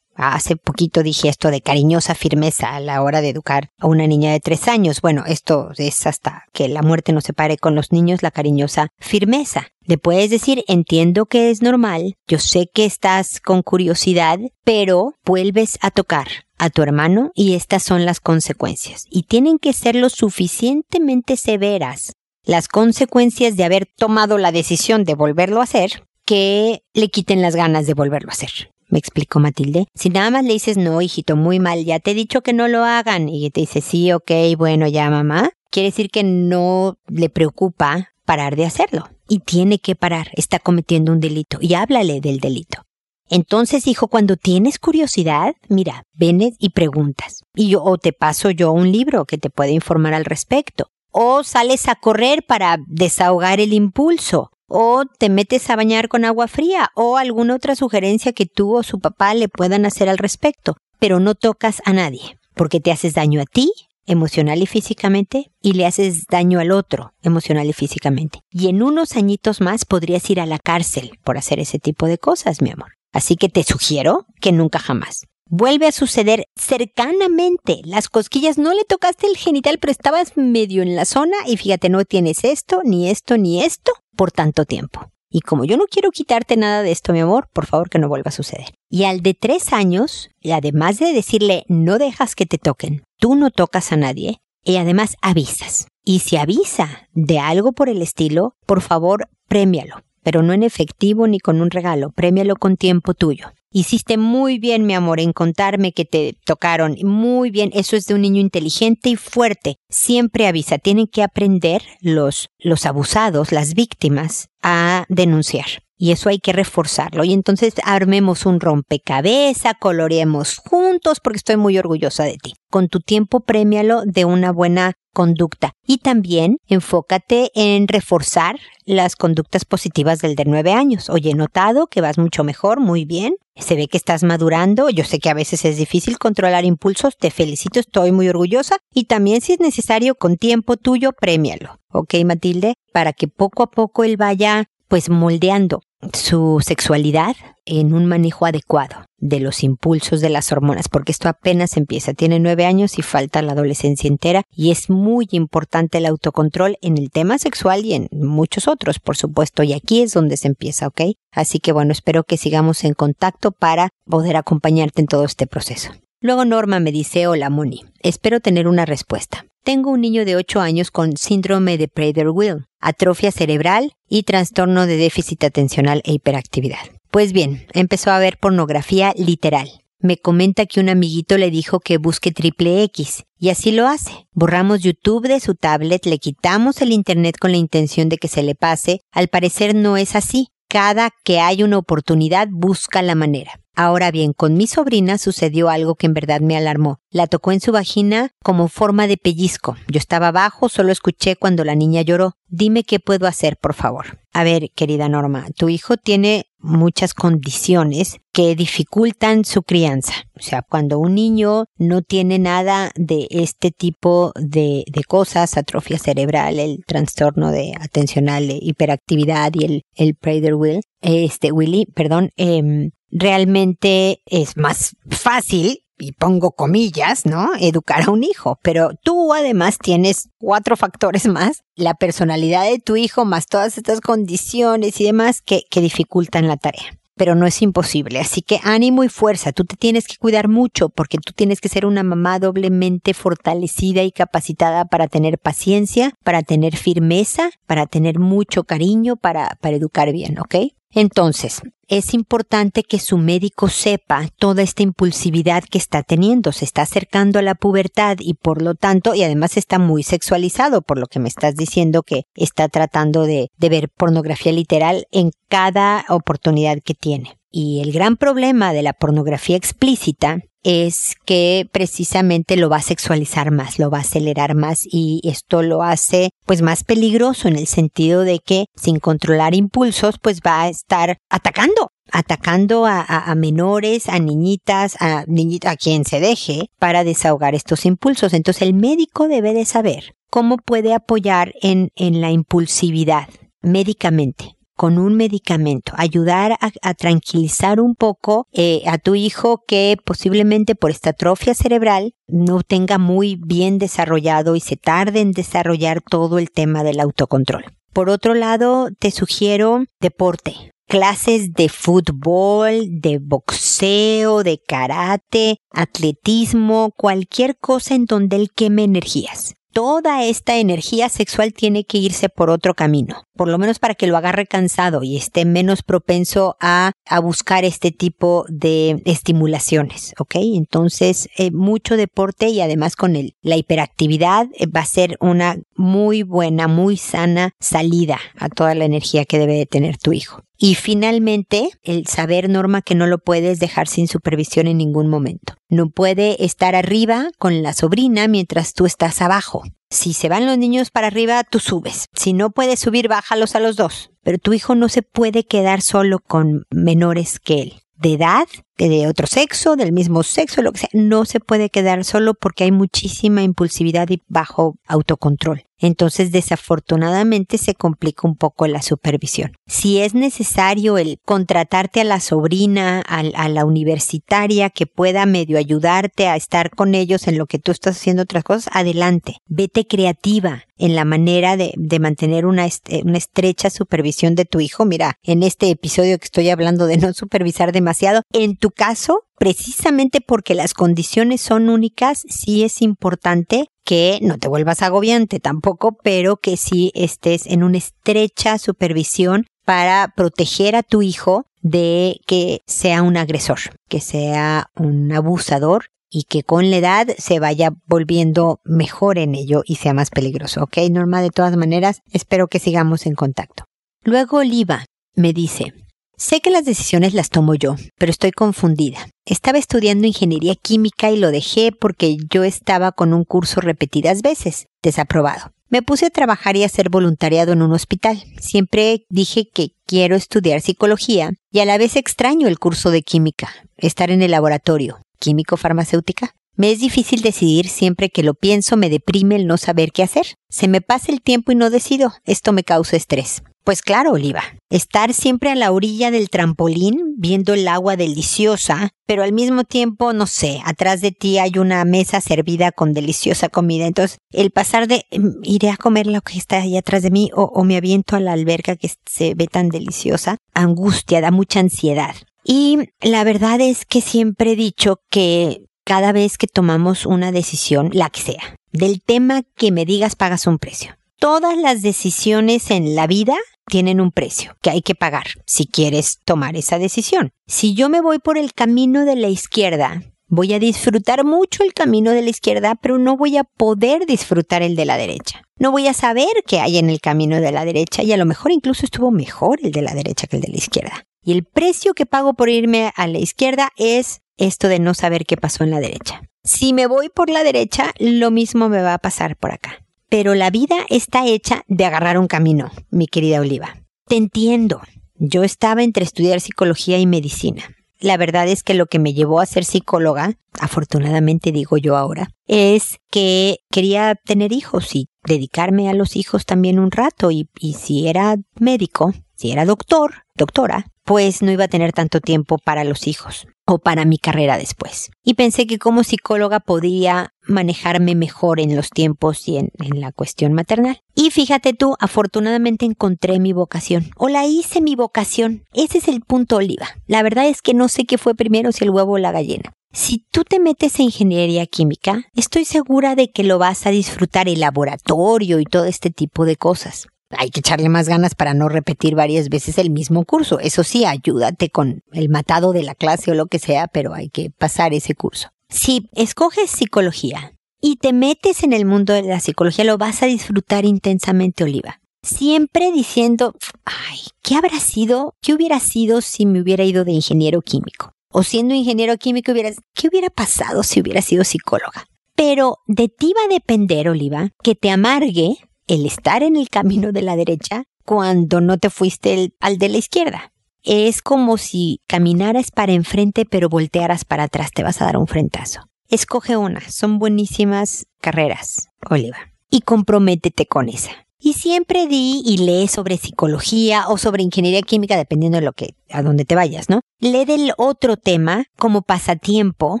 Hace 0.20 0.56
poquito 0.56 1.04
dije 1.04 1.28
esto 1.28 1.52
de 1.52 1.60
cariñosa 1.60 2.16
firmeza 2.16 2.74
a 2.74 2.80
la 2.80 3.02
hora 3.02 3.20
de 3.20 3.28
educar 3.28 3.70
a 3.78 3.86
una 3.86 4.04
niña 4.08 4.32
de 4.32 4.40
tres 4.40 4.66
años. 4.66 5.00
Bueno, 5.00 5.22
esto 5.24 5.70
es 5.76 6.08
hasta 6.08 6.46
que 6.52 6.66
la 6.66 6.82
muerte 6.82 7.12
nos 7.12 7.22
separe 7.22 7.56
con 7.56 7.76
los 7.76 7.92
niños, 7.92 8.24
la 8.24 8.32
cariñosa 8.32 8.88
firmeza. 8.98 9.68
Le 9.82 9.96
puedes 9.96 10.28
decir, 10.28 10.64
entiendo 10.66 11.26
que 11.26 11.50
es 11.50 11.62
normal, 11.62 12.16
yo 12.26 12.40
sé 12.40 12.68
que 12.74 12.84
estás 12.84 13.40
con 13.40 13.62
curiosidad, 13.62 14.40
pero 14.64 15.14
vuelves 15.24 15.78
a 15.82 15.92
tocar 15.92 16.26
a 16.58 16.68
tu 16.68 16.82
hermano 16.82 17.30
y 17.36 17.54
estas 17.54 17.84
son 17.84 18.04
las 18.04 18.18
consecuencias. 18.18 19.04
Y 19.08 19.22
tienen 19.22 19.60
que 19.60 19.72
ser 19.72 19.94
lo 19.94 20.08
suficientemente 20.08 21.36
severas 21.36 22.14
las 22.42 22.66
consecuencias 22.66 23.56
de 23.56 23.62
haber 23.62 23.86
tomado 23.86 24.36
la 24.36 24.50
decisión 24.50 25.04
de 25.04 25.14
volverlo 25.14 25.60
a 25.60 25.64
hacer 25.64 26.02
que 26.24 26.82
le 26.92 27.08
quiten 27.08 27.40
las 27.40 27.54
ganas 27.54 27.86
de 27.86 27.94
volverlo 27.94 28.30
a 28.30 28.32
hacer 28.32 28.72
me 28.88 28.98
explicó 28.98 29.40
Matilde. 29.40 29.86
Si 29.94 30.10
nada 30.10 30.30
más 30.30 30.44
le 30.44 30.52
dices 30.52 30.76
no, 30.76 31.00
hijito, 31.00 31.36
muy 31.36 31.60
mal, 31.60 31.84
ya 31.84 32.00
te 32.00 32.12
he 32.12 32.14
dicho 32.14 32.42
que 32.42 32.52
no 32.52 32.68
lo 32.68 32.84
hagan, 32.84 33.28
y 33.28 33.50
te 33.50 33.60
dice 33.60 33.80
sí, 33.80 34.12
ok, 34.12 34.30
bueno, 34.56 34.86
ya 34.86 35.10
mamá, 35.10 35.50
quiere 35.70 35.88
decir 35.88 36.10
que 36.10 36.24
no 36.24 36.98
le 37.06 37.28
preocupa 37.28 38.10
parar 38.24 38.56
de 38.56 38.66
hacerlo. 38.66 39.08
Y 39.28 39.40
tiene 39.40 39.78
que 39.78 39.94
parar, 39.94 40.30
está 40.34 40.58
cometiendo 40.58 41.12
un 41.12 41.20
delito, 41.20 41.58
y 41.60 41.74
háblale 41.74 42.20
del 42.20 42.40
delito. 42.40 42.82
Entonces, 43.30 43.86
hijo, 43.86 44.08
cuando 44.08 44.36
tienes 44.36 44.78
curiosidad, 44.78 45.54
mira, 45.68 46.04
venes 46.14 46.54
y 46.58 46.70
preguntas. 46.70 47.44
Y 47.54 47.68
yo, 47.68 47.82
o 47.82 47.98
te 47.98 48.14
paso 48.14 48.50
yo 48.50 48.72
un 48.72 48.90
libro 48.90 49.26
que 49.26 49.36
te 49.36 49.50
puede 49.50 49.72
informar 49.72 50.14
al 50.14 50.24
respecto. 50.24 50.90
O 51.10 51.44
sales 51.44 51.88
a 51.88 51.94
correr 51.94 52.44
para 52.46 52.78
desahogar 52.86 53.60
el 53.60 53.72
impulso 53.74 54.50
o 54.68 55.04
te 55.18 55.28
metes 55.28 55.68
a 55.70 55.76
bañar 55.76 56.08
con 56.08 56.24
agua 56.24 56.46
fría 56.46 56.90
o 56.94 57.16
alguna 57.16 57.54
otra 57.54 57.74
sugerencia 57.74 58.32
que 58.32 58.46
tú 58.46 58.76
o 58.76 58.82
su 58.82 59.00
papá 59.00 59.34
le 59.34 59.48
puedan 59.48 59.86
hacer 59.86 60.08
al 60.08 60.18
respecto, 60.18 60.76
pero 60.98 61.18
no 61.18 61.34
tocas 61.34 61.82
a 61.84 61.92
nadie, 61.92 62.38
porque 62.54 62.80
te 62.80 62.92
haces 62.92 63.14
daño 63.14 63.40
a 63.40 63.44
ti 63.44 63.72
emocional 64.08 64.62
y 64.62 64.66
físicamente 64.66 65.52
y 65.60 65.74
le 65.74 65.86
haces 65.86 66.24
daño 66.30 66.60
al 66.60 66.72
otro 66.72 67.12
emocional 67.22 67.66
y 67.66 67.72
físicamente. 67.72 68.40
Y 68.50 68.68
en 68.68 68.82
unos 68.82 69.16
añitos 69.16 69.60
más 69.60 69.84
podrías 69.84 70.28
ir 70.30 70.40
a 70.40 70.46
la 70.46 70.58
cárcel 70.58 71.12
por 71.24 71.36
hacer 71.36 71.60
ese 71.60 71.78
tipo 71.78 72.06
de 72.06 72.18
cosas, 72.18 72.62
mi 72.62 72.70
amor. 72.70 72.92
Así 73.12 73.36
que 73.36 73.48
te 73.48 73.62
sugiero 73.62 74.26
que 74.40 74.52
nunca 74.52 74.78
jamás. 74.78 75.26
Vuelve 75.50 75.86
a 75.86 75.92
suceder 75.92 76.44
cercanamente. 76.56 77.80
Las 77.84 78.10
cosquillas 78.10 78.58
no 78.58 78.74
le 78.74 78.84
tocaste 78.84 79.26
el 79.26 79.38
genital, 79.38 79.78
pero 79.78 79.90
estabas 79.90 80.36
medio 80.36 80.82
en 80.82 80.94
la 80.94 81.06
zona 81.06 81.36
y 81.46 81.56
fíjate, 81.56 81.88
no 81.88 82.04
tienes 82.04 82.44
esto, 82.44 82.82
ni 82.84 83.08
esto, 83.08 83.38
ni 83.38 83.64
esto 83.64 83.92
por 84.14 84.30
tanto 84.30 84.66
tiempo. 84.66 85.10
Y 85.30 85.40
como 85.40 85.64
yo 85.64 85.78
no 85.78 85.86
quiero 85.86 86.10
quitarte 86.10 86.58
nada 86.58 86.82
de 86.82 86.90
esto, 86.90 87.14
mi 87.14 87.20
amor, 87.20 87.48
por 87.50 87.64
favor 87.64 87.88
que 87.88 87.98
no 87.98 88.08
vuelva 88.08 88.28
a 88.28 88.32
suceder. 88.32 88.74
Y 88.90 89.04
al 89.04 89.22
de 89.22 89.32
tres 89.32 89.72
años, 89.72 90.28
además 90.52 90.98
de 90.98 91.14
decirle 91.14 91.64
no 91.66 91.96
dejas 91.96 92.34
que 92.34 92.44
te 92.44 92.58
toquen, 92.58 93.04
tú 93.16 93.34
no 93.34 93.50
tocas 93.50 93.90
a 93.90 93.96
nadie, 93.96 94.42
y 94.64 94.76
además 94.76 95.16
avisas. 95.22 95.86
Y 96.04 96.18
si 96.18 96.36
avisa 96.36 97.08
de 97.14 97.38
algo 97.38 97.72
por 97.72 97.88
el 97.88 98.02
estilo, 98.02 98.54
por 98.66 98.82
favor, 98.82 99.30
premialo. 99.48 100.02
Pero 100.22 100.42
no 100.42 100.52
en 100.52 100.62
efectivo 100.62 101.26
ni 101.26 101.40
con 101.40 101.62
un 101.62 101.70
regalo, 101.70 102.10
premialo 102.10 102.56
con 102.56 102.76
tiempo 102.76 103.14
tuyo. 103.14 103.52
Hiciste 103.70 104.16
muy 104.16 104.58
bien, 104.58 104.86
mi 104.86 104.94
amor, 104.94 105.20
en 105.20 105.32
contarme 105.32 105.92
que 105.92 106.06
te 106.06 106.38
tocaron. 106.46 106.96
Muy 107.04 107.50
bien, 107.50 107.70
eso 107.74 107.96
es 107.96 108.06
de 108.06 108.14
un 108.14 108.22
niño 108.22 108.40
inteligente 108.40 109.10
y 109.10 109.16
fuerte. 109.16 109.76
Siempre 109.90 110.46
avisa, 110.46 110.78
tienen 110.78 111.06
que 111.06 111.22
aprender 111.22 111.82
los, 112.00 112.48
los 112.58 112.86
abusados, 112.86 113.52
las 113.52 113.74
víctimas, 113.74 114.48
a 114.62 115.04
denunciar. 115.08 115.66
Y 115.98 116.12
eso 116.12 116.28
hay 116.28 116.38
que 116.38 116.52
reforzarlo. 116.52 117.24
Y 117.24 117.32
entonces 117.32 117.74
armemos 117.84 118.46
un 118.46 118.60
rompecabezas, 118.60 119.74
coloreemos 119.80 120.56
juntos, 120.56 121.18
porque 121.22 121.38
estoy 121.38 121.56
muy 121.56 121.76
orgullosa 121.76 122.24
de 122.24 122.36
ti. 122.36 122.54
Con 122.70 122.88
tu 122.88 123.00
tiempo 123.00 123.40
premialo 123.40 124.02
de 124.04 124.24
una 124.24 124.52
buena 124.52 124.92
conducta. 125.12 125.72
Y 125.84 125.98
también 125.98 126.58
enfócate 126.68 127.50
en 127.56 127.88
reforzar 127.88 128.56
las 128.84 129.16
conductas 129.16 129.64
positivas 129.64 130.20
del 130.20 130.36
de 130.36 130.44
nueve 130.44 130.72
años. 130.72 131.10
Oye, 131.10 131.30
he 131.32 131.34
notado 131.34 131.88
que 131.88 132.00
vas 132.00 132.18
mucho 132.18 132.44
mejor, 132.44 132.78
muy 132.78 133.04
bien. 133.04 133.34
Se 133.56 133.74
ve 133.74 133.88
que 133.88 133.96
estás 133.96 134.22
madurando. 134.22 134.90
Yo 134.90 135.02
sé 135.02 135.18
que 135.18 135.30
a 135.30 135.34
veces 135.34 135.64
es 135.64 135.76
difícil 135.76 136.18
controlar 136.18 136.64
impulsos. 136.64 137.16
Te 137.16 137.32
felicito, 137.32 137.80
estoy 137.80 138.12
muy 138.12 138.28
orgullosa. 138.28 138.76
Y 138.94 139.06
también 139.06 139.40
si 139.40 139.54
es 139.54 139.58
necesario, 139.60 140.14
con 140.14 140.36
tiempo 140.36 140.76
tuyo, 140.76 141.10
premialo. 141.12 141.80
¿Ok, 141.90 142.14
Matilde? 142.24 142.74
Para 142.92 143.12
que 143.12 143.26
poco 143.26 143.64
a 143.64 143.70
poco 143.72 144.04
él 144.04 144.16
vaya 144.16 144.66
pues 144.88 145.10
moldeando 145.10 145.82
su 146.12 146.60
sexualidad 146.64 147.36
en 147.64 147.92
un 147.92 148.06
manejo 148.06 148.46
adecuado 148.46 149.04
de 149.18 149.40
los 149.40 149.62
impulsos 149.64 150.20
de 150.20 150.30
las 150.30 150.52
hormonas, 150.52 150.88
porque 150.88 151.12
esto 151.12 151.28
apenas 151.28 151.76
empieza, 151.76 152.14
tiene 152.14 152.38
nueve 152.38 152.64
años 152.66 152.98
y 152.98 153.02
falta 153.02 153.42
la 153.42 153.52
adolescencia 153.52 154.08
entera 154.08 154.44
y 154.54 154.70
es 154.70 154.90
muy 154.90 155.26
importante 155.32 155.98
el 155.98 156.06
autocontrol 156.06 156.78
en 156.82 156.98
el 156.98 157.10
tema 157.10 157.38
sexual 157.38 157.84
y 157.84 157.94
en 157.94 158.08
muchos 158.12 158.68
otros, 158.68 159.00
por 159.00 159.16
supuesto, 159.16 159.62
y 159.62 159.72
aquí 159.72 160.02
es 160.02 160.12
donde 160.12 160.36
se 160.36 160.48
empieza, 160.48 160.86
¿ok? 160.86 161.02
Así 161.32 161.58
que 161.58 161.72
bueno, 161.72 161.92
espero 161.92 162.24
que 162.24 162.36
sigamos 162.36 162.84
en 162.84 162.94
contacto 162.94 163.52
para 163.52 163.90
poder 164.06 164.36
acompañarte 164.36 165.00
en 165.00 165.08
todo 165.08 165.24
este 165.24 165.46
proceso. 165.46 165.90
Luego 166.20 166.44
Norma 166.44 166.80
me 166.80 166.92
dice, 166.92 167.26
hola 167.26 167.50
Moni, 167.50 167.84
espero 168.00 168.40
tener 168.40 168.66
una 168.66 168.86
respuesta. 168.86 169.44
Tengo 169.68 169.90
un 169.90 170.00
niño 170.00 170.24
de 170.24 170.34
8 170.34 170.62
años 170.62 170.90
con 170.90 171.18
síndrome 171.18 171.76
de 171.76 171.88
Prader-Willi, 171.88 172.64
atrofia 172.80 173.30
cerebral 173.30 173.92
y 174.08 174.22
trastorno 174.22 174.86
de 174.86 174.96
déficit 174.96 175.44
atencional 175.44 176.00
e 176.06 176.14
hiperactividad. 176.14 176.78
Pues 177.10 177.34
bien, 177.34 177.66
empezó 177.74 178.10
a 178.10 178.18
ver 178.18 178.38
pornografía 178.38 179.12
literal. 179.14 179.68
Me 179.98 180.16
comenta 180.16 180.64
que 180.64 180.80
un 180.80 180.88
amiguito 180.88 181.36
le 181.36 181.50
dijo 181.50 181.80
que 181.80 181.98
busque 181.98 182.32
triple 182.32 182.82
X, 182.84 183.24
y 183.38 183.50
así 183.50 183.70
lo 183.70 183.86
hace. 183.86 184.26
Borramos 184.32 184.80
YouTube 184.80 185.28
de 185.28 185.38
su 185.38 185.54
tablet, 185.54 186.06
le 186.06 186.16
quitamos 186.16 186.80
el 186.80 186.90
Internet 186.90 187.36
con 187.38 187.52
la 187.52 187.58
intención 187.58 188.08
de 188.08 188.16
que 188.16 188.28
se 188.28 188.42
le 188.42 188.54
pase. 188.54 189.02
Al 189.12 189.28
parecer 189.28 189.74
no 189.74 189.98
es 189.98 190.16
así. 190.16 190.48
Cada 190.70 191.10
que 191.24 191.40
hay 191.40 191.62
una 191.62 191.76
oportunidad 191.76 192.48
busca 192.50 193.02
la 193.02 193.14
manera. 193.14 193.60
Ahora 193.80 194.10
bien, 194.10 194.32
con 194.32 194.54
mi 194.54 194.66
sobrina 194.66 195.18
sucedió 195.18 195.68
algo 195.68 195.94
que 195.94 196.06
en 196.06 196.12
verdad 196.12 196.40
me 196.40 196.56
alarmó. 196.56 196.98
La 197.10 197.28
tocó 197.28 197.52
en 197.52 197.60
su 197.60 197.70
vagina 197.70 198.30
como 198.42 198.66
forma 198.66 199.06
de 199.06 199.16
pellizco. 199.16 199.76
Yo 199.86 199.98
estaba 199.98 200.26
abajo, 200.26 200.68
solo 200.68 200.90
escuché 200.90 201.36
cuando 201.36 201.62
la 201.62 201.76
niña 201.76 202.02
lloró. 202.02 202.32
Dime 202.48 202.82
qué 202.82 202.98
puedo 202.98 203.28
hacer, 203.28 203.56
por 203.56 203.74
favor. 203.74 204.18
A 204.32 204.42
ver, 204.42 204.70
querida 204.74 205.08
Norma, 205.08 205.46
tu 205.56 205.68
hijo 205.68 205.96
tiene 205.96 206.46
muchas 206.58 207.14
condiciones 207.14 208.16
que 208.32 208.56
dificultan 208.56 209.44
su 209.44 209.62
crianza. 209.62 210.12
O 210.34 210.42
sea, 210.42 210.62
cuando 210.62 210.98
un 210.98 211.14
niño 211.14 211.66
no 211.76 212.02
tiene 212.02 212.40
nada 212.40 212.90
de 212.96 213.28
este 213.30 213.70
tipo 213.70 214.32
de, 214.34 214.84
cosas, 215.06 215.56
atrofia 215.56 216.00
cerebral, 216.00 216.58
el 216.58 216.82
trastorno 216.84 217.52
de 217.52 217.74
atencional, 217.80 218.50
hiperactividad 218.60 219.52
y 219.54 219.64
el, 219.64 219.82
el 219.94 220.16
Prader-Will, 220.16 220.80
este 221.00 221.52
Willy, 221.52 221.86
perdón, 221.94 222.30
eh, 222.36 222.90
realmente 223.10 224.22
es 224.26 224.56
más 224.56 224.96
fácil 225.08 225.82
y 225.98 226.12
pongo 226.12 226.52
comillas, 226.52 227.26
¿no? 227.26 227.50
Educar 227.58 228.04
a 228.06 228.10
un 228.10 228.22
hijo. 228.22 228.58
Pero 228.62 228.90
tú 229.02 229.34
además 229.34 229.78
tienes 229.78 230.28
cuatro 230.38 230.76
factores 230.76 231.26
más, 231.26 231.64
la 231.74 231.94
personalidad 231.94 232.64
de 232.64 232.78
tu 232.78 232.96
hijo, 232.96 233.24
más 233.24 233.46
todas 233.46 233.76
estas 233.76 234.00
condiciones 234.00 235.00
y 235.00 235.04
demás 235.04 235.42
que, 235.42 235.62
que 235.70 235.80
dificultan 235.80 236.46
la 236.46 236.56
tarea. 236.56 236.98
Pero 237.16 237.34
no 237.34 237.46
es 237.46 237.62
imposible. 237.62 238.20
Así 238.20 238.42
que 238.42 238.60
ánimo 238.62 239.02
y 239.02 239.08
fuerza. 239.08 239.50
Tú 239.50 239.64
te 239.64 239.74
tienes 239.74 240.06
que 240.06 240.16
cuidar 240.16 240.46
mucho 240.46 240.88
porque 240.88 241.18
tú 241.18 241.32
tienes 241.32 241.60
que 241.60 241.68
ser 241.68 241.84
una 241.84 242.04
mamá 242.04 242.38
doblemente 242.38 243.12
fortalecida 243.12 244.04
y 244.04 244.12
capacitada 244.12 244.84
para 244.84 245.08
tener 245.08 245.36
paciencia, 245.36 246.12
para 246.22 246.42
tener 246.42 246.76
firmeza, 246.76 247.50
para 247.66 247.86
tener 247.86 248.20
mucho 248.20 248.62
cariño, 248.62 249.16
para, 249.16 249.58
para 249.60 249.74
educar 249.74 250.12
bien, 250.12 250.38
¿ok? 250.38 250.54
Entonces, 250.90 251.62
es 251.86 252.14
importante 252.14 252.82
que 252.82 252.98
su 252.98 253.18
médico 253.18 253.68
sepa 253.68 254.28
toda 254.38 254.62
esta 254.62 254.82
impulsividad 254.82 255.64
que 255.64 255.78
está 255.78 256.02
teniendo. 256.02 256.52
Se 256.52 256.64
está 256.64 256.82
acercando 256.82 257.38
a 257.38 257.42
la 257.42 257.54
pubertad 257.54 258.16
y 258.20 258.34
por 258.34 258.62
lo 258.62 258.74
tanto, 258.74 259.14
y 259.14 259.22
además 259.22 259.56
está 259.56 259.78
muy 259.78 260.02
sexualizado, 260.02 260.82
por 260.82 260.98
lo 260.98 261.06
que 261.06 261.18
me 261.18 261.28
estás 261.28 261.56
diciendo 261.56 262.02
que 262.02 262.24
está 262.34 262.68
tratando 262.68 263.22
de, 263.24 263.50
de 263.56 263.68
ver 263.68 263.88
pornografía 263.88 264.52
literal 264.52 265.06
en 265.12 265.30
cada 265.48 266.04
oportunidad 266.08 266.78
que 266.84 266.94
tiene. 266.94 267.38
Y 267.50 267.80
el 267.80 267.92
gran 267.92 268.16
problema 268.16 268.72
de 268.72 268.82
la 268.82 268.92
pornografía 268.92 269.56
explícita 269.56 270.40
es 270.68 271.14
que 271.24 271.66
precisamente 271.72 272.58
lo 272.58 272.68
va 272.68 272.76
a 272.76 272.82
sexualizar 272.82 273.50
más, 273.50 273.78
lo 273.78 273.88
va 273.88 273.98
a 273.98 274.00
acelerar 274.02 274.54
más 274.54 274.82
y 274.84 275.22
esto 275.24 275.62
lo 275.62 275.82
hace 275.82 276.28
pues 276.44 276.60
más 276.60 276.84
peligroso 276.84 277.48
en 277.48 277.56
el 277.56 277.66
sentido 277.66 278.20
de 278.20 278.38
que 278.38 278.66
sin 278.76 278.98
controlar 278.98 279.54
impulsos 279.54 280.18
pues 280.18 280.42
va 280.46 280.64
a 280.64 280.68
estar 280.68 281.16
atacando, 281.30 281.92
atacando 282.12 282.84
a, 282.84 283.34
menores, 283.34 284.10
a 284.10 284.18
niñitas, 284.18 285.00
a 285.00 285.24
niñitas, 285.26 285.72
a 285.72 285.76
quien 285.76 286.04
se 286.04 286.20
deje 286.20 286.68
para 286.78 287.02
desahogar 287.02 287.54
estos 287.54 287.86
impulsos. 287.86 288.34
Entonces 288.34 288.60
el 288.60 288.74
médico 288.74 289.26
debe 289.26 289.54
de 289.54 289.64
saber 289.64 290.16
cómo 290.28 290.58
puede 290.58 290.92
apoyar 290.92 291.54
en, 291.62 291.92
en 291.96 292.20
la 292.20 292.30
impulsividad 292.30 293.30
médicamente 293.62 294.57
con 294.78 294.96
un 294.96 295.16
medicamento, 295.16 295.92
ayudar 295.96 296.56
a, 296.60 296.94
tranquilizar 296.94 297.80
un 297.80 297.96
poco 297.96 298.46
eh, 298.52 298.84
a 298.86 298.96
tu 298.98 299.16
hijo 299.16 299.64
que 299.66 299.96
posiblemente 300.04 300.76
por 300.76 300.92
esta 300.92 301.10
atrofia 301.10 301.52
cerebral 301.52 302.14
no 302.28 302.62
tenga 302.62 302.96
muy 302.96 303.34
bien 303.44 303.78
desarrollado 303.78 304.54
y 304.54 304.60
se 304.60 304.76
tarde 304.76 305.20
en 305.20 305.32
desarrollar 305.32 306.00
todo 306.00 306.38
el 306.38 306.52
tema 306.52 306.84
del 306.84 307.00
autocontrol. 307.00 307.64
Por 307.92 308.08
otro 308.08 308.34
lado, 308.34 308.90
te 309.00 309.10
sugiero 309.10 309.82
deporte, 310.00 310.54
clases 310.86 311.54
de 311.54 311.68
fútbol, 311.68 312.86
de 312.88 313.18
boxeo, 313.20 314.44
de 314.44 314.60
karate, 314.64 315.56
atletismo, 315.72 316.92
cualquier 316.96 317.58
cosa 317.58 317.96
en 317.96 318.04
donde 318.04 318.36
él 318.36 318.50
queme 318.54 318.84
energías 318.84 319.56
toda 319.78 320.24
esta 320.24 320.56
energía 320.56 321.08
sexual 321.08 321.52
tiene 321.52 321.84
que 321.84 321.98
irse 321.98 322.28
por 322.28 322.50
otro 322.50 322.74
camino, 322.74 323.22
por 323.38 323.48
lo 323.48 323.56
menos 323.56 323.78
para 323.78 323.94
que 323.94 324.08
lo 324.08 324.16
agarre 324.16 324.46
cansado 324.46 325.04
y 325.04 325.16
esté 325.16 325.44
menos 325.44 325.82
propenso 325.82 326.56
a, 326.60 326.92
buscar 327.22 327.64
este 327.64 327.90
tipo 327.90 328.44
de 328.48 329.00
estimulaciones, 329.04 330.12
¿ok? 330.18 330.36
Entonces, 330.56 331.28
eh, 331.36 331.50
mucho 331.52 331.96
deporte 331.96 332.48
y 332.48 332.60
además 332.60 332.96
con 332.96 333.14
la 333.42 333.56
hiperactividad 333.56 334.48
eh, 334.54 334.66
va 334.66 334.80
a 334.80 334.86
ser 334.86 335.16
una 335.20 335.56
muy 335.76 336.22
buena, 336.22 336.68
muy 336.68 336.96
sana 336.96 337.52
salida 337.60 338.18
a 338.36 338.48
toda 338.48 338.74
la 338.74 338.84
energía 338.84 339.24
que 339.24 339.38
debe 339.38 339.54
de 339.54 339.66
tener 339.66 339.98
tu 339.98 340.12
hijo. 340.12 340.42
Y 340.60 340.74
finalmente, 340.74 341.70
el 341.84 342.08
saber, 342.08 342.50
Norma, 342.50 342.82
que 342.82 342.96
no 342.96 343.06
lo 343.06 343.18
puedes 343.18 343.60
dejar 343.60 343.86
sin 343.86 344.08
supervisión 344.08 344.66
en 344.66 344.78
ningún 344.78 345.08
momento. 345.08 345.54
No 345.68 345.90
puede 345.90 346.44
estar 346.44 346.74
arriba 346.74 347.28
con 347.38 347.62
la 347.62 347.72
sobrina 347.72 348.26
mientras 348.26 348.74
tú 348.74 348.84
estás 348.84 349.22
abajo. 349.22 349.62
Si 349.90 350.12
se 350.12 350.28
van 350.28 350.46
los 350.46 350.58
niños 350.58 350.90
para 350.90 351.06
arriba, 351.06 351.44
tú 351.44 351.60
subes. 351.60 352.08
Si 352.14 352.32
no 352.32 352.50
puedes 352.50 352.80
subir, 352.80 353.08
bájalos 353.08 353.54
a 353.54 353.60
los 353.60 353.76
dos. 353.76 354.10
Pero 354.22 354.38
tu 354.38 354.52
hijo 354.52 354.74
no 354.74 354.88
se 354.88 355.02
puede 355.02 355.46
quedar 355.46 355.80
solo 355.80 356.18
con 356.18 356.66
menores 356.70 357.40
que 357.40 357.62
él 357.62 357.74
de 357.98 358.14
edad, 358.14 358.46
de 358.76 359.08
otro 359.08 359.26
sexo, 359.26 359.76
del 359.76 359.92
mismo 359.92 360.22
sexo, 360.22 360.62
lo 360.62 360.72
que 360.72 360.78
sea, 360.78 360.90
no 360.92 361.24
se 361.24 361.40
puede 361.40 361.68
quedar 361.70 362.04
solo 362.04 362.34
porque 362.34 362.64
hay 362.64 362.72
muchísima 362.72 363.42
impulsividad 363.42 364.08
y 364.10 364.22
bajo 364.28 364.76
autocontrol. 364.86 365.64
Entonces, 365.78 366.32
desafortunadamente, 366.32 367.58
se 367.58 367.74
complica 367.74 368.26
un 368.26 368.36
poco 368.36 368.66
la 368.66 368.82
supervisión. 368.82 369.52
Si 369.66 369.98
es 370.00 370.14
necesario 370.14 370.98
el 370.98 371.18
contratarte 371.24 372.00
a 372.00 372.04
la 372.04 372.20
sobrina, 372.20 373.00
a, 373.00 373.48
la 373.48 373.64
universitaria 373.64 374.70
que 374.70 374.86
pueda 374.86 375.26
medio 375.26 375.58
ayudarte 375.58 376.28
a 376.28 376.36
estar 376.36 376.70
con 376.70 376.94
ellos 376.94 377.28
en 377.28 377.38
lo 377.38 377.46
que 377.46 377.58
tú 377.58 377.72
estás 377.72 377.96
haciendo 377.96 378.22
otras 378.22 378.44
cosas, 378.44 378.68
adelante. 378.74 379.36
Vete 379.46 379.86
creativa 379.86 380.64
en 380.76 380.94
la 380.94 381.04
manera 381.04 381.56
de, 381.56 381.72
de 381.76 381.98
mantener 381.98 382.46
una 382.46 382.66
estrecha 382.66 383.70
supervisión 383.70 384.34
de 384.34 384.44
tu 384.44 384.60
hijo. 384.60 384.84
Mira, 384.84 385.14
en 385.22 385.42
este 385.42 385.70
episodio 385.70 386.18
que 386.18 386.24
estoy 386.24 386.50
hablando 386.50 386.86
de 386.86 386.98
no 386.98 387.12
supervisar 387.12 387.72
demasiado, 387.72 388.22
en 388.32 388.56
tu 388.56 388.70
caso, 388.70 389.22
precisamente 389.38 390.20
porque 390.20 390.54
las 390.54 390.74
condiciones 390.74 391.40
son 391.40 391.68
únicas, 391.68 392.24
sí 392.28 392.64
es 392.64 392.82
importante 392.82 393.68
que 393.84 394.18
no 394.22 394.38
te 394.38 394.48
vuelvas 394.48 394.82
agobiante 394.82 395.40
tampoco, 395.40 395.96
pero 396.02 396.36
que 396.36 396.56
sí 396.56 396.92
estés 396.94 397.46
en 397.46 397.62
una 397.62 397.78
estrecha 397.78 398.58
supervisión 398.58 399.46
para 399.64 400.12
proteger 400.16 400.76
a 400.76 400.82
tu 400.82 401.02
hijo 401.02 401.46
de 401.62 402.20
que 402.26 402.60
sea 402.66 403.02
un 403.02 403.16
agresor, 403.16 403.58
que 403.88 404.00
sea 404.00 404.70
un 404.76 405.10
abusador 405.12 405.86
y 406.10 406.24
que 406.24 406.42
con 406.42 406.70
la 406.70 406.76
edad 406.76 407.08
se 407.18 407.38
vaya 407.38 407.70
volviendo 407.86 408.60
mejor 408.64 409.18
en 409.18 409.34
ello 409.34 409.62
y 409.64 409.76
sea 409.76 409.94
más 409.94 410.10
peligroso. 410.10 410.62
Ok, 410.62 410.78
Norma, 410.90 411.22
de 411.22 411.30
todas 411.30 411.56
maneras, 411.56 412.00
espero 412.12 412.48
que 412.48 412.58
sigamos 412.58 413.06
en 413.06 413.14
contacto. 413.14 413.64
Luego 414.04 414.38
Oliva 414.38 414.84
me 415.14 415.32
dice, 415.32 415.74
Sé 416.18 416.40
que 416.40 416.50
las 416.50 416.64
decisiones 416.64 417.14
las 417.14 417.30
tomo 417.30 417.54
yo, 417.54 417.76
pero 417.96 418.10
estoy 418.10 418.32
confundida. 418.32 419.08
Estaba 419.24 419.56
estudiando 419.56 420.04
ingeniería 420.04 420.56
química 420.56 421.12
y 421.12 421.16
lo 421.16 421.30
dejé 421.30 421.70
porque 421.70 422.16
yo 422.28 422.42
estaba 422.42 422.90
con 422.90 423.14
un 423.14 423.22
curso 423.24 423.60
repetidas 423.60 424.20
veces, 424.20 424.66
desaprobado. 424.82 425.52
Me 425.68 425.80
puse 425.80 426.06
a 426.06 426.10
trabajar 426.10 426.56
y 426.56 426.64
a 426.64 426.66
hacer 426.66 426.90
voluntariado 426.90 427.52
en 427.52 427.62
un 427.62 427.72
hospital. 427.72 428.20
Siempre 428.40 429.04
dije 429.08 429.48
que 429.54 429.68
quiero 429.86 430.16
estudiar 430.16 430.60
psicología 430.60 431.30
y 431.52 431.60
a 431.60 431.64
la 431.64 431.78
vez 431.78 431.94
extraño 431.94 432.48
el 432.48 432.58
curso 432.58 432.90
de 432.90 433.02
química, 433.02 433.50
estar 433.76 434.10
en 434.10 434.20
el 434.20 434.32
laboratorio, 434.32 435.00
químico-farmacéutica. 435.20 436.32
Me 436.56 436.72
es 436.72 436.80
difícil 436.80 437.22
decidir 437.22 437.68
siempre 437.68 438.10
que 438.10 438.24
lo 438.24 438.34
pienso, 438.34 438.76
me 438.76 438.90
deprime 438.90 439.36
el 439.36 439.46
no 439.46 439.56
saber 439.56 439.92
qué 439.92 440.02
hacer. 440.02 440.26
Se 440.50 440.66
me 440.66 440.80
pasa 440.80 441.12
el 441.12 441.22
tiempo 441.22 441.52
y 441.52 441.54
no 441.54 441.70
decido. 441.70 442.14
Esto 442.24 442.52
me 442.52 442.64
causa 442.64 442.96
estrés. 442.96 443.44
Pues 443.64 443.82
claro, 443.82 444.12
Oliva, 444.12 444.42
estar 444.70 445.12
siempre 445.12 445.50
a 445.50 445.54
la 445.54 445.72
orilla 445.72 446.10
del 446.10 446.30
trampolín 446.30 447.14
viendo 447.18 447.52
el 447.52 447.68
agua 447.68 447.96
deliciosa, 447.96 448.90
pero 449.06 449.22
al 449.22 449.32
mismo 449.32 449.64
tiempo, 449.64 450.12
no 450.12 450.26
sé, 450.26 450.60
atrás 450.64 451.00
de 451.00 451.12
ti 451.12 451.38
hay 451.38 451.58
una 451.58 451.84
mesa 451.84 452.20
servida 452.20 452.72
con 452.72 452.94
deliciosa 452.94 453.48
comida. 453.48 453.86
Entonces, 453.86 454.18
el 454.32 454.50
pasar 454.50 454.88
de 454.88 455.04
mm, 455.10 455.42
iré 455.42 455.70
a 455.70 455.76
comer 455.76 456.06
lo 456.06 456.22
que 456.22 456.38
está 456.38 456.62
ahí 456.62 456.76
atrás 456.76 457.02
de 457.02 457.10
mí 457.10 457.30
o 457.34 457.62
me 457.64 457.76
aviento 457.76 458.16
a 458.16 458.20
la 458.20 458.32
alberca 458.32 458.76
que 458.76 458.90
se 459.04 459.34
ve 459.34 459.46
tan 459.46 459.68
deliciosa, 459.68 460.38
angustia, 460.54 461.20
da 461.20 461.30
mucha 461.30 461.60
ansiedad. 461.60 462.14
Y 462.44 462.78
la 463.02 463.24
verdad 463.24 463.60
es 463.60 463.84
que 463.84 464.00
siempre 464.00 464.52
he 464.52 464.56
dicho 464.56 465.00
que 465.10 465.66
cada 465.84 466.12
vez 466.12 466.38
que 466.38 466.46
tomamos 466.46 467.04
una 467.04 467.32
decisión, 467.32 467.90
la 467.92 468.10
que 468.10 468.20
sea, 468.20 468.56
del 468.72 469.02
tema 469.02 469.42
que 469.54 469.70
me 469.70 469.84
digas 469.84 470.16
pagas 470.16 470.46
un 470.46 470.58
precio. 470.58 470.97
Todas 471.20 471.58
las 471.58 471.82
decisiones 471.82 472.70
en 472.70 472.94
la 472.94 473.08
vida 473.08 473.34
tienen 473.66 474.00
un 474.00 474.12
precio 474.12 474.56
que 474.62 474.70
hay 474.70 474.82
que 474.82 474.94
pagar 474.94 475.26
si 475.46 475.66
quieres 475.66 476.20
tomar 476.24 476.56
esa 476.56 476.78
decisión. 476.78 477.32
Si 477.48 477.74
yo 477.74 477.88
me 477.88 478.00
voy 478.00 478.20
por 478.20 478.38
el 478.38 478.54
camino 478.54 479.04
de 479.04 479.16
la 479.16 479.28
izquierda, 479.28 480.04
voy 480.28 480.52
a 480.54 480.60
disfrutar 480.60 481.24
mucho 481.24 481.64
el 481.64 481.74
camino 481.74 482.12
de 482.12 482.22
la 482.22 482.30
izquierda, 482.30 482.76
pero 482.76 483.00
no 483.00 483.16
voy 483.16 483.36
a 483.36 483.42
poder 483.42 484.06
disfrutar 484.06 484.62
el 484.62 484.76
de 484.76 484.84
la 484.84 484.96
derecha. 484.96 485.42
No 485.58 485.72
voy 485.72 485.88
a 485.88 485.92
saber 485.92 486.28
qué 486.46 486.60
hay 486.60 486.78
en 486.78 486.88
el 486.88 487.00
camino 487.00 487.40
de 487.40 487.50
la 487.50 487.64
derecha 487.64 488.04
y 488.04 488.12
a 488.12 488.16
lo 488.16 488.24
mejor 488.24 488.52
incluso 488.52 488.86
estuvo 488.86 489.10
mejor 489.10 489.58
el 489.64 489.72
de 489.72 489.82
la 489.82 489.94
derecha 489.94 490.28
que 490.28 490.36
el 490.36 490.42
de 490.42 490.52
la 490.52 490.58
izquierda. 490.58 491.04
Y 491.24 491.32
el 491.32 491.42
precio 491.42 491.94
que 491.94 492.06
pago 492.06 492.34
por 492.34 492.48
irme 492.48 492.92
a 492.94 493.08
la 493.08 493.18
izquierda 493.18 493.70
es 493.76 494.20
esto 494.36 494.68
de 494.68 494.78
no 494.78 494.94
saber 494.94 495.26
qué 495.26 495.36
pasó 495.36 495.64
en 495.64 495.72
la 495.72 495.80
derecha. 495.80 496.22
Si 496.44 496.72
me 496.72 496.86
voy 496.86 497.08
por 497.08 497.28
la 497.28 497.42
derecha, 497.42 497.92
lo 497.98 498.30
mismo 498.30 498.68
me 498.68 498.82
va 498.82 498.94
a 498.94 498.98
pasar 498.98 499.36
por 499.36 499.50
acá. 499.50 499.84
Pero 500.08 500.34
la 500.34 500.50
vida 500.50 500.76
está 500.88 501.26
hecha 501.26 501.62
de 501.68 501.84
agarrar 501.84 502.18
un 502.18 502.28
camino, 502.28 502.70
mi 502.90 503.06
querida 503.06 503.40
Oliva. 503.40 503.76
Te 504.06 504.16
entiendo. 504.16 504.80
Yo 505.16 505.44
estaba 505.44 505.82
entre 505.82 506.04
estudiar 506.04 506.40
psicología 506.40 506.98
y 506.98 507.06
medicina. 507.06 507.64
La 508.00 508.16
verdad 508.16 508.48
es 508.48 508.62
que 508.62 508.74
lo 508.74 508.86
que 508.86 509.00
me 509.00 509.12
llevó 509.12 509.40
a 509.40 509.46
ser 509.46 509.64
psicóloga, 509.64 510.34
afortunadamente 510.60 511.52
digo 511.52 511.76
yo 511.76 511.96
ahora, 511.96 512.30
es 512.46 512.98
que 513.10 513.58
quería 513.70 514.14
tener 514.14 514.52
hijos 514.52 514.94
y 514.94 515.08
dedicarme 515.24 515.90
a 515.90 515.94
los 515.94 516.16
hijos 516.16 516.46
también 516.46 516.78
un 516.78 516.92
rato 516.92 517.30
y, 517.30 517.48
si 517.76 518.08
era 518.08 518.36
médico, 518.58 519.12
si 519.34 519.50
era 519.50 519.64
doctor, 519.64 520.24
doctora, 520.38 520.86
pues 521.04 521.42
no 521.42 521.52
iba 521.52 521.64
a 521.64 521.68
tener 521.68 521.92
tanto 521.92 522.20
tiempo 522.20 522.56
para 522.58 522.84
los 522.84 523.06
hijos 523.06 523.46
o 523.66 523.78
para 523.78 524.06
mi 524.06 524.16
carrera 524.16 524.56
después. 524.56 525.10
Y 525.22 525.34
pensé 525.34 525.66
que 525.66 525.78
como 525.78 526.02
psicóloga 526.02 526.60
podía 526.60 527.34
manejarme 527.46 528.14
mejor 528.14 528.60
en 528.60 528.74
los 528.74 528.88
tiempos 528.88 529.46
y 529.46 529.58
en, 529.58 529.70
la 530.00 530.12
cuestión 530.12 530.54
maternal. 530.54 531.02
Y 531.14 531.30
fíjate 531.30 531.74
tú, 531.74 531.94
afortunadamente 532.00 532.86
encontré 532.86 533.40
mi 533.40 533.52
vocación, 533.52 534.10
o 534.16 534.28
la 534.28 534.46
hice 534.46 534.80
mi 534.80 534.96
vocación. 534.96 535.64
Ese 535.74 535.98
es 535.98 536.08
el 536.08 536.22
punto, 536.22 536.56
Oliva. 536.56 536.86
La 537.06 537.22
verdad 537.22 537.46
es 537.46 537.60
que 537.60 537.74
no 537.74 537.88
sé 537.88 538.06
qué 538.06 538.16
fue 538.16 538.34
primero, 538.34 538.72
si 538.72 538.84
el 538.84 538.90
huevo 538.90 539.12
o 539.12 539.18
la 539.18 539.32
gallina. 539.32 539.74
Si 539.92 540.26
tú 540.30 540.44
te 540.44 540.60
metes 540.60 540.98
en 540.98 541.06
ingeniería 541.06 541.66
química, 541.66 542.24
estoy 542.34 542.64
segura 542.64 543.14
de 543.14 543.30
que 543.32 543.44
lo 543.44 543.58
vas 543.58 543.86
a 543.86 543.90
disfrutar 543.90 544.48
el 544.48 544.60
laboratorio 544.60 545.60
y 545.60 545.64
todo 545.64 545.84
este 545.84 546.10
tipo 546.10 546.44
de 546.44 546.56
cosas 546.56 547.08
hay 547.30 547.50
que 547.50 547.60
echarle 547.60 547.88
más 547.88 548.08
ganas 548.08 548.34
para 548.34 548.54
no 548.54 548.68
repetir 548.68 549.14
varias 549.14 549.48
veces 549.48 549.78
el 549.78 549.90
mismo 549.90 550.24
curso. 550.24 550.58
Eso 550.60 550.84
sí, 550.84 551.04
ayúdate 551.04 551.70
con 551.70 552.02
el 552.12 552.28
matado 552.28 552.72
de 552.72 552.82
la 552.82 552.94
clase 552.94 553.30
o 553.30 553.34
lo 553.34 553.46
que 553.46 553.58
sea, 553.58 553.88
pero 553.88 554.14
hay 554.14 554.28
que 554.30 554.50
pasar 554.50 554.94
ese 554.94 555.14
curso. 555.14 555.48
Si 555.68 556.08
escoges 556.14 556.70
psicología 556.70 557.54
y 557.80 557.96
te 557.96 558.12
metes 558.12 558.62
en 558.62 558.72
el 558.72 558.86
mundo 558.86 559.12
de 559.12 559.22
la 559.22 559.40
psicología, 559.40 559.84
lo 559.84 559.98
vas 559.98 560.22
a 560.22 560.26
disfrutar 560.26 560.84
intensamente, 560.84 561.64
Oliva. 561.64 562.00
Siempre 562.22 562.90
diciendo, 562.90 563.54
ay, 563.84 564.18
¿qué 564.42 564.56
habrá 564.56 564.80
sido? 564.80 565.34
¿Qué 565.40 565.54
hubiera 565.54 565.78
sido 565.78 566.20
si 566.20 566.46
me 566.46 566.60
hubiera 566.60 566.84
ido 566.84 567.04
de 567.04 567.12
ingeniero 567.12 567.60
químico? 567.60 568.12
O 568.30 568.42
siendo 568.42 568.74
ingeniero 568.74 569.16
químico, 569.16 569.52
¿qué 569.94 570.08
hubiera 570.08 570.28
pasado 570.28 570.82
si 570.82 571.00
hubiera 571.00 571.22
sido 571.22 571.44
psicóloga? 571.44 572.06
Pero 572.34 572.78
de 572.86 573.08
ti 573.08 573.34
va 573.36 573.44
a 573.44 573.54
depender, 573.54 574.08
Oliva, 574.08 574.50
que 574.62 574.74
te 574.74 574.90
amargue 574.90 575.56
el 575.88 576.06
estar 576.06 576.42
en 576.42 576.56
el 576.56 576.68
camino 576.68 577.12
de 577.12 577.22
la 577.22 577.34
derecha 577.34 577.84
cuando 578.04 578.60
no 578.60 578.78
te 578.78 578.90
fuiste 578.90 579.52
al 579.60 579.78
de 579.78 579.88
la 579.88 579.98
izquierda. 579.98 580.52
Es 580.82 581.20
como 581.20 581.58
si 581.58 582.00
caminaras 582.06 582.70
para 582.70 582.92
enfrente 582.92 583.44
pero 583.44 583.68
voltearas 583.68 584.24
para 584.24 584.44
atrás, 584.44 584.70
te 584.72 584.82
vas 584.82 585.02
a 585.02 585.06
dar 585.06 585.16
un 585.16 585.26
frentazo. 585.26 585.80
Escoge 586.08 586.56
una, 586.56 586.80
son 586.88 587.18
buenísimas 587.18 588.06
carreras, 588.20 588.88
Oliva, 589.10 589.36
y 589.68 589.80
comprométete 589.80 590.66
con 590.66 590.88
esa. 590.88 591.10
Y 591.38 591.52
siempre 591.52 592.06
di 592.06 592.42
y 592.44 592.58
lee 592.58 592.88
sobre 592.88 593.16
psicología 593.16 594.08
o 594.08 594.16
sobre 594.16 594.42
ingeniería 594.42 594.82
química, 594.82 595.16
dependiendo 595.16 595.58
de 595.58 595.64
lo 595.64 595.72
que, 595.72 595.94
a 596.10 596.22
dónde 596.22 596.44
te 596.44 596.54
vayas, 596.54 596.88
¿no? 596.88 597.00
Lee 597.20 597.44
del 597.44 597.72
otro 597.76 598.16
tema 598.16 598.64
como 598.76 599.02
pasatiempo, 599.02 600.00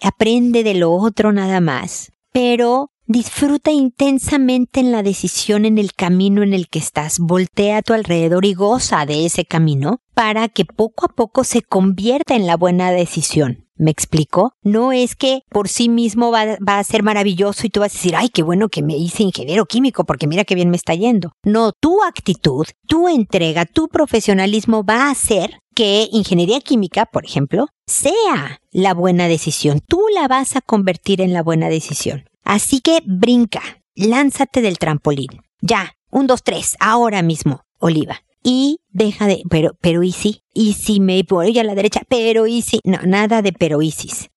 aprende 0.00 0.64
de 0.64 0.74
lo 0.74 0.92
otro 0.92 1.32
nada 1.32 1.60
más, 1.60 2.12
pero 2.32 2.90
Disfruta 3.06 3.70
intensamente 3.70 4.80
en 4.80 4.90
la 4.90 5.02
decisión 5.02 5.66
en 5.66 5.76
el 5.76 5.92
camino 5.92 6.42
en 6.42 6.54
el 6.54 6.68
que 6.68 6.78
estás. 6.78 7.18
Voltea 7.18 7.76
a 7.76 7.82
tu 7.82 7.92
alrededor 7.92 8.46
y 8.46 8.54
goza 8.54 9.04
de 9.04 9.26
ese 9.26 9.44
camino 9.44 10.00
para 10.14 10.48
que 10.48 10.64
poco 10.64 11.04
a 11.04 11.08
poco 11.10 11.44
se 11.44 11.60
convierta 11.60 12.34
en 12.34 12.46
la 12.46 12.56
buena 12.56 12.92
decisión. 12.92 13.66
¿Me 13.76 13.90
explico? 13.90 14.52
No 14.62 14.90
es 14.92 15.16
que 15.16 15.42
por 15.50 15.68
sí 15.68 15.90
mismo 15.90 16.30
va, 16.30 16.56
va, 16.66 16.78
a 16.78 16.84
ser 16.84 17.02
maravilloso 17.02 17.66
y 17.66 17.70
tú 17.70 17.80
vas 17.80 17.92
a 17.92 17.98
decir, 17.98 18.16
ay, 18.16 18.30
qué 18.30 18.42
bueno 18.42 18.70
que 18.70 18.82
me 18.82 18.96
hice 18.96 19.22
ingeniero 19.22 19.66
químico 19.66 20.04
porque 20.04 20.26
mira 20.26 20.44
qué 20.44 20.54
bien 20.54 20.70
me 20.70 20.76
está 20.76 20.94
yendo. 20.94 21.32
No, 21.42 21.72
tu 21.72 22.02
actitud, 22.04 22.64
tu 22.88 23.08
entrega, 23.08 23.66
tu 23.66 23.88
profesionalismo 23.88 24.82
va 24.82 25.08
a 25.08 25.10
hacer 25.10 25.58
que 25.74 26.08
ingeniería 26.10 26.60
química, 26.60 27.04
por 27.04 27.26
ejemplo, 27.26 27.66
sea 27.86 28.60
la 28.70 28.94
buena 28.94 29.28
decisión. 29.28 29.80
Tú 29.86 30.00
la 30.14 30.26
vas 30.26 30.56
a 30.56 30.62
convertir 30.62 31.20
en 31.20 31.34
la 31.34 31.42
buena 31.42 31.68
decisión. 31.68 32.24
Así 32.44 32.80
que 32.80 33.02
brinca, 33.04 33.62
lánzate 33.94 34.60
del 34.60 34.78
trampolín. 34.78 35.42
Ya, 35.60 35.94
un, 36.10 36.26
dos, 36.26 36.42
tres, 36.42 36.76
ahora 36.78 37.22
mismo, 37.22 37.62
Oliva. 37.78 38.20
Y 38.42 38.78
deja 38.90 39.26
de, 39.26 39.42
pero, 39.48 39.76
pero 39.80 40.02
y 40.02 40.12
si, 40.12 40.42
y 40.52 40.74
si 40.74 41.00
me 41.00 41.22
voy 41.22 41.58
a 41.58 41.64
la 41.64 41.74
derecha, 41.74 42.02
pero 42.08 42.46
y 42.46 42.60
si, 42.60 42.78
no, 42.84 42.98
nada 43.04 43.40
de 43.40 43.52
pero 43.52 43.80
y 43.80 43.90